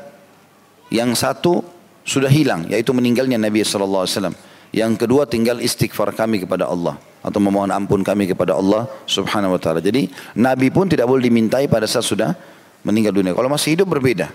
[0.90, 1.62] Yang satu
[2.04, 4.36] sudah hilang yaitu meninggalnya Nabi sallallahu alaihi wasallam.
[4.70, 9.60] Yang kedua tinggal istighfar kami kepada Allah atau memohon ampun kami kepada Allah Subhanahu wa
[9.60, 9.82] taala.
[9.82, 10.08] Jadi
[10.38, 12.38] nabi pun tidak boleh dimintai pada saat sudah
[12.86, 13.34] meninggal dunia.
[13.34, 14.30] Kalau masih hidup berbeda.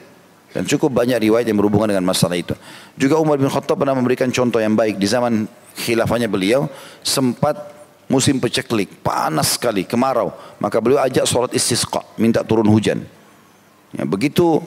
[0.56, 2.56] Dan cukup banyak riwayat yang berhubungan dengan masalah itu.
[2.96, 6.72] Juga Umar bin Khattab pernah memberikan contoh yang baik di zaman khilafahnya beliau
[7.04, 7.76] sempat
[8.08, 10.32] musim peceklik, panas sekali, kemarau.
[10.64, 13.04] Maka beliau ajak sholat istisqa, minta turun hujan.
[13.92, 14.64] Ya, begitu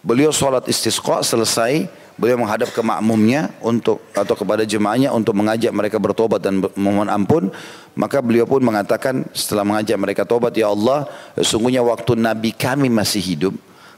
[0.00, 1.84] beliau sholat istisqa selesai,
[2.20, 7.48] beliau menghadap ke makmumnya untuk atau kepada jemaahnya untuk mengajak mereka bertobat dan memohon ampun.
[7.96, 13.18] Maka beliau pun mengatakan setelah mengajak mereka tobat ya Allah sesungguhnya waktu nabi kami masih
[13.18, 13.54] hidup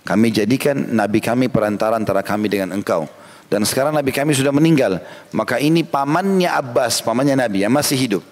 [0.07, 3.11] kami jadikan nabi kami perantara antara kami dengan engkau.
[3.51, 5.03] Dan sekarang nabi kami sudah meninggal
[5.35, 8.25] maka ini pamannya Abbas pamannya nabi yang masih hidup.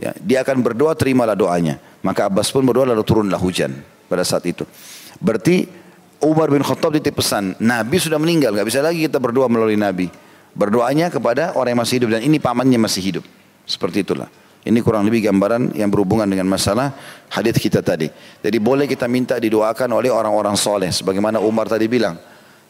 [0.00, 1.76] Ya dia akan berdoa terimalah doanya.
[2.00, 3.72] Maka Abbas pun berdoa lalu turunlah hujan
[4.08, 4.64] pada saat itu.
[5.20, 5.85] Berarti
[6.24, 10.08] Umar bin Khattab titip pesan, Nabi sudah meninggal, nggak bisa lagi kita berdoa melalui Nabi.
[10.56, 13.24] Berdoanya kepada orang yang masih hidup dan ini pamannya masih hidup.
[13.68, 14.30] Seperti itulah.
[14.66, 16.90] Ini kurang lebih gambaran yang berhubungan dengan masalah
[17.30, 18.10] hadis kita tadi.
[18.42, 20.90] Jadi boleh kita minta didoakan oleh orang-orang soleh.
[20.90, 22.18] Sebagaimana Umar tadi bilang.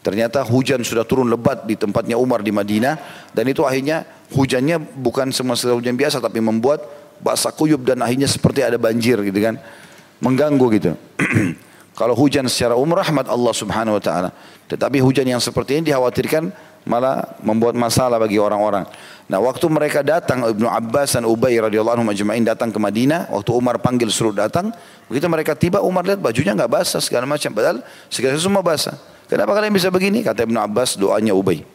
[0.05, 3.01] Ternyata hujan sudah turun lebat di tempatnya Umar di Madinah.
[3.33, 6.21] Dan itu akhirnya hujannya bukan semasa hujan biasa.
[6.21, 6.85] Tapi membuat
[7.17, 9.57] basah kuyup dan akhirnya seperti ada banjir gitu kan.
[10.21, 10.91] Mengganggu gitu.
[11.97, 14.29] Kalau hujan secara umum rahmat Allah subhanahu wa ta'ala.
[14.69, 16.53] Tetapi hujan yang seperti ini dikhawatirkan
[16.85, 18.85] malah membuat masalah bagi orang-orang.
[19.27, 23.49] Nah waktu mereka datang Ibnu Abbas dan Ubay radhiyallahu anhu majma'in datang ke Madinah, waktu
[23.49, 24.69] Umar panggil suruh datang,
[25.09, 28.95] begitu mereka tiba Umar lihat bajunya enggak basah segala macam, padahal segala semua basah.
[29.27, 30.23] Kenapa kalian bisa begini?
[30.23, 31.65] Kata Ibnu Abbas doanya Ubay.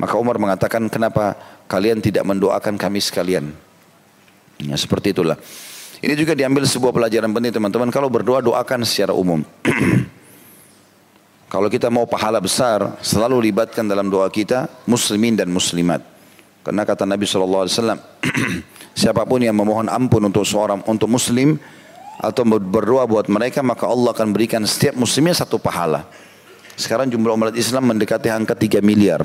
[0.00, 1.36] Maka Umar mengatakan kenapa
[1.68, 3.52] kalian tidak mendoakan kami sekalian?
[4.56, 5.36] Ya, seperti itulah.
[6.00, 7.92] Ini juga diambil sebuah pelajaran penting teman-teman.
[7.92, 9.44] Kalau berdoa doakan secara umum.
[11.52, 16.00] Kalau kita mau pahala besar, selalu libatkan dalam doa kita muslimin dan muslimat.
[16.64, 17.68] Karena kata Nabi SAW,
[19.00, 21.60] siapa pun yang memohon ampun untuk seorang untuk muslim
[22.16, 26.06] atau berdoa buat mereka, maka Allah akan berikan setiap muslimnya satu pahala.
[26.80, 29.20] Sekarang jumlah umat Islam mendekati angka 3 miliar.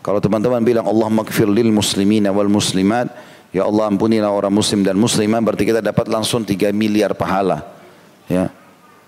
[0.00, 3.12] Kalau teman-teman bilang Allah makfir lil muslimin wal muslimat,
[3.50, 7.62] ya Allah ampunilah orang muslim dan muslimah, berarti kita dapat langsung 3 miliar pahala.
[8.30, 8.50] Ya,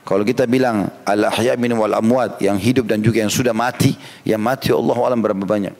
[0.03, 3.95] kalau kita bilang al-ahya min wal amwat yang hidup dan juga yang sudah mati,
[4.27, 5.75] yang mati Allah alam berapa banyak?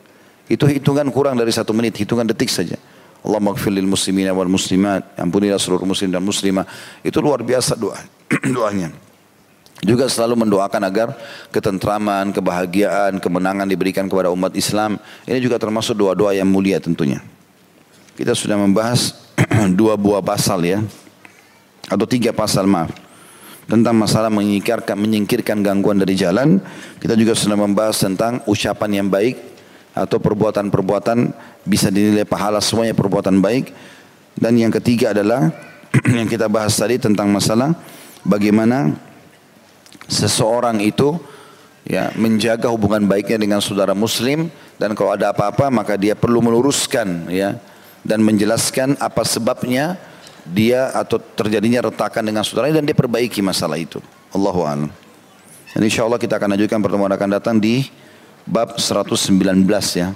[0.47, 2.79] Itu hitungan kurang dari satu menit, hitungan detik saja.
[3.23, 6.63] Allah maghfir lil muslimin wal muslimat, ampunilah seluruh muslim dan muslimah.
[7.03, 7.99] Itu luar biasa doa
[8.55, 8.91] doanya.
[9.83, 11.07] Juga selalu mendoakan agar
[11.51, 14.95] ketentraman, kebahagiaan, kemenangan diberikan kepada umat Islam.
[15.27, 17.19] Ini juga termasuk doa-doa yang mulia tentunya.
[18.13, 19.17] Kita sudah membahas
[19.79, 20.79] dua buah pasal ya.
[21.89, 22.93] Atau tiga pasal maaf
[23.63, 26.59] tentang masalah menyingkirkan, menyingkirkan gangguan dari jalan.
[26.99, 29.39] Kita juga sudah membahas tentang ucapan yang baik
[29.93, 31.31] atau perbuatan-perbuatan
[31.63, 33.71] bisa dinilai pahala semuanya perbuatan baik.
[34.37, 35.49] Dan yang ketiga adalah
[36.17, 37.73] yang kita bahas tadi tentang masalah
[38.25, 38.93] bagaimana
[40.05, 41.17] seseorang itu
[41.83, 44.47] ya menjaga hubungan baiknya dengan saudara muslim
[44.79, 47.59] dan kalau ada apa-apa maka dia perlu meluruskan ya
[48.03, 49.95] dan menjelaskan apa sebabnya
[50.43, 54.03] dia atau terjadinya retakan dengan saudaranya dan dia perbaiki masalah itu.
[54.35, 54.91] Allahu a'lam.
[55.73, 57.87] Dan insya Allah kita akan lanjutkan pertemuan akan datang di
[58.45, 59.39] bab 119
[59.95, 60.11] ya.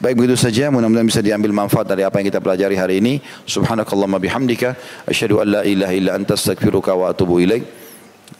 [0.00, 3.20] Baik begitu saja mudah-mudahan bisa diambil manfaat dari apa yang kita pelajari hari ini.
[3.44, 4.72] Subhanakallahumma bihamdika
[5.04, 7.68] asyhadu an la ilaha illa anta astaghfiruka wa atubu ilaik.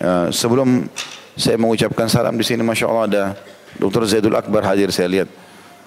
[0.01, 0.89] Uh, sebelum
[1.37, 3.23] saya mengucapkan salam di sini Masya Allah ada
[3.77, 4.09] Dr.
[4.09, 5.29] Zaidul Akbar hadir saya lihat.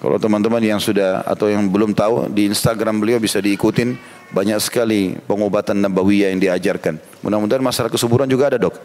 [0.04, 3.96] Kalau teman-teman yang sudah atau yang belum tahu di Instagram beliau bisa diikutin
[4.36, 7.00] banyak sekali pengobatan nabawiyah yang diajarkan.
[7.24, 8.76] Mudah-mudahan masalah kesuburan juga ada dok.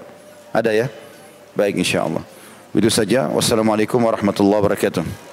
[0.55, 0.87] Ada ya?
[1.59, 2.23] Baik insya Allah.
[2.71, 3.27] Itu saja.
[3.35, 5.28] Wassalamualaikum warahmatullahi wabarakatuh.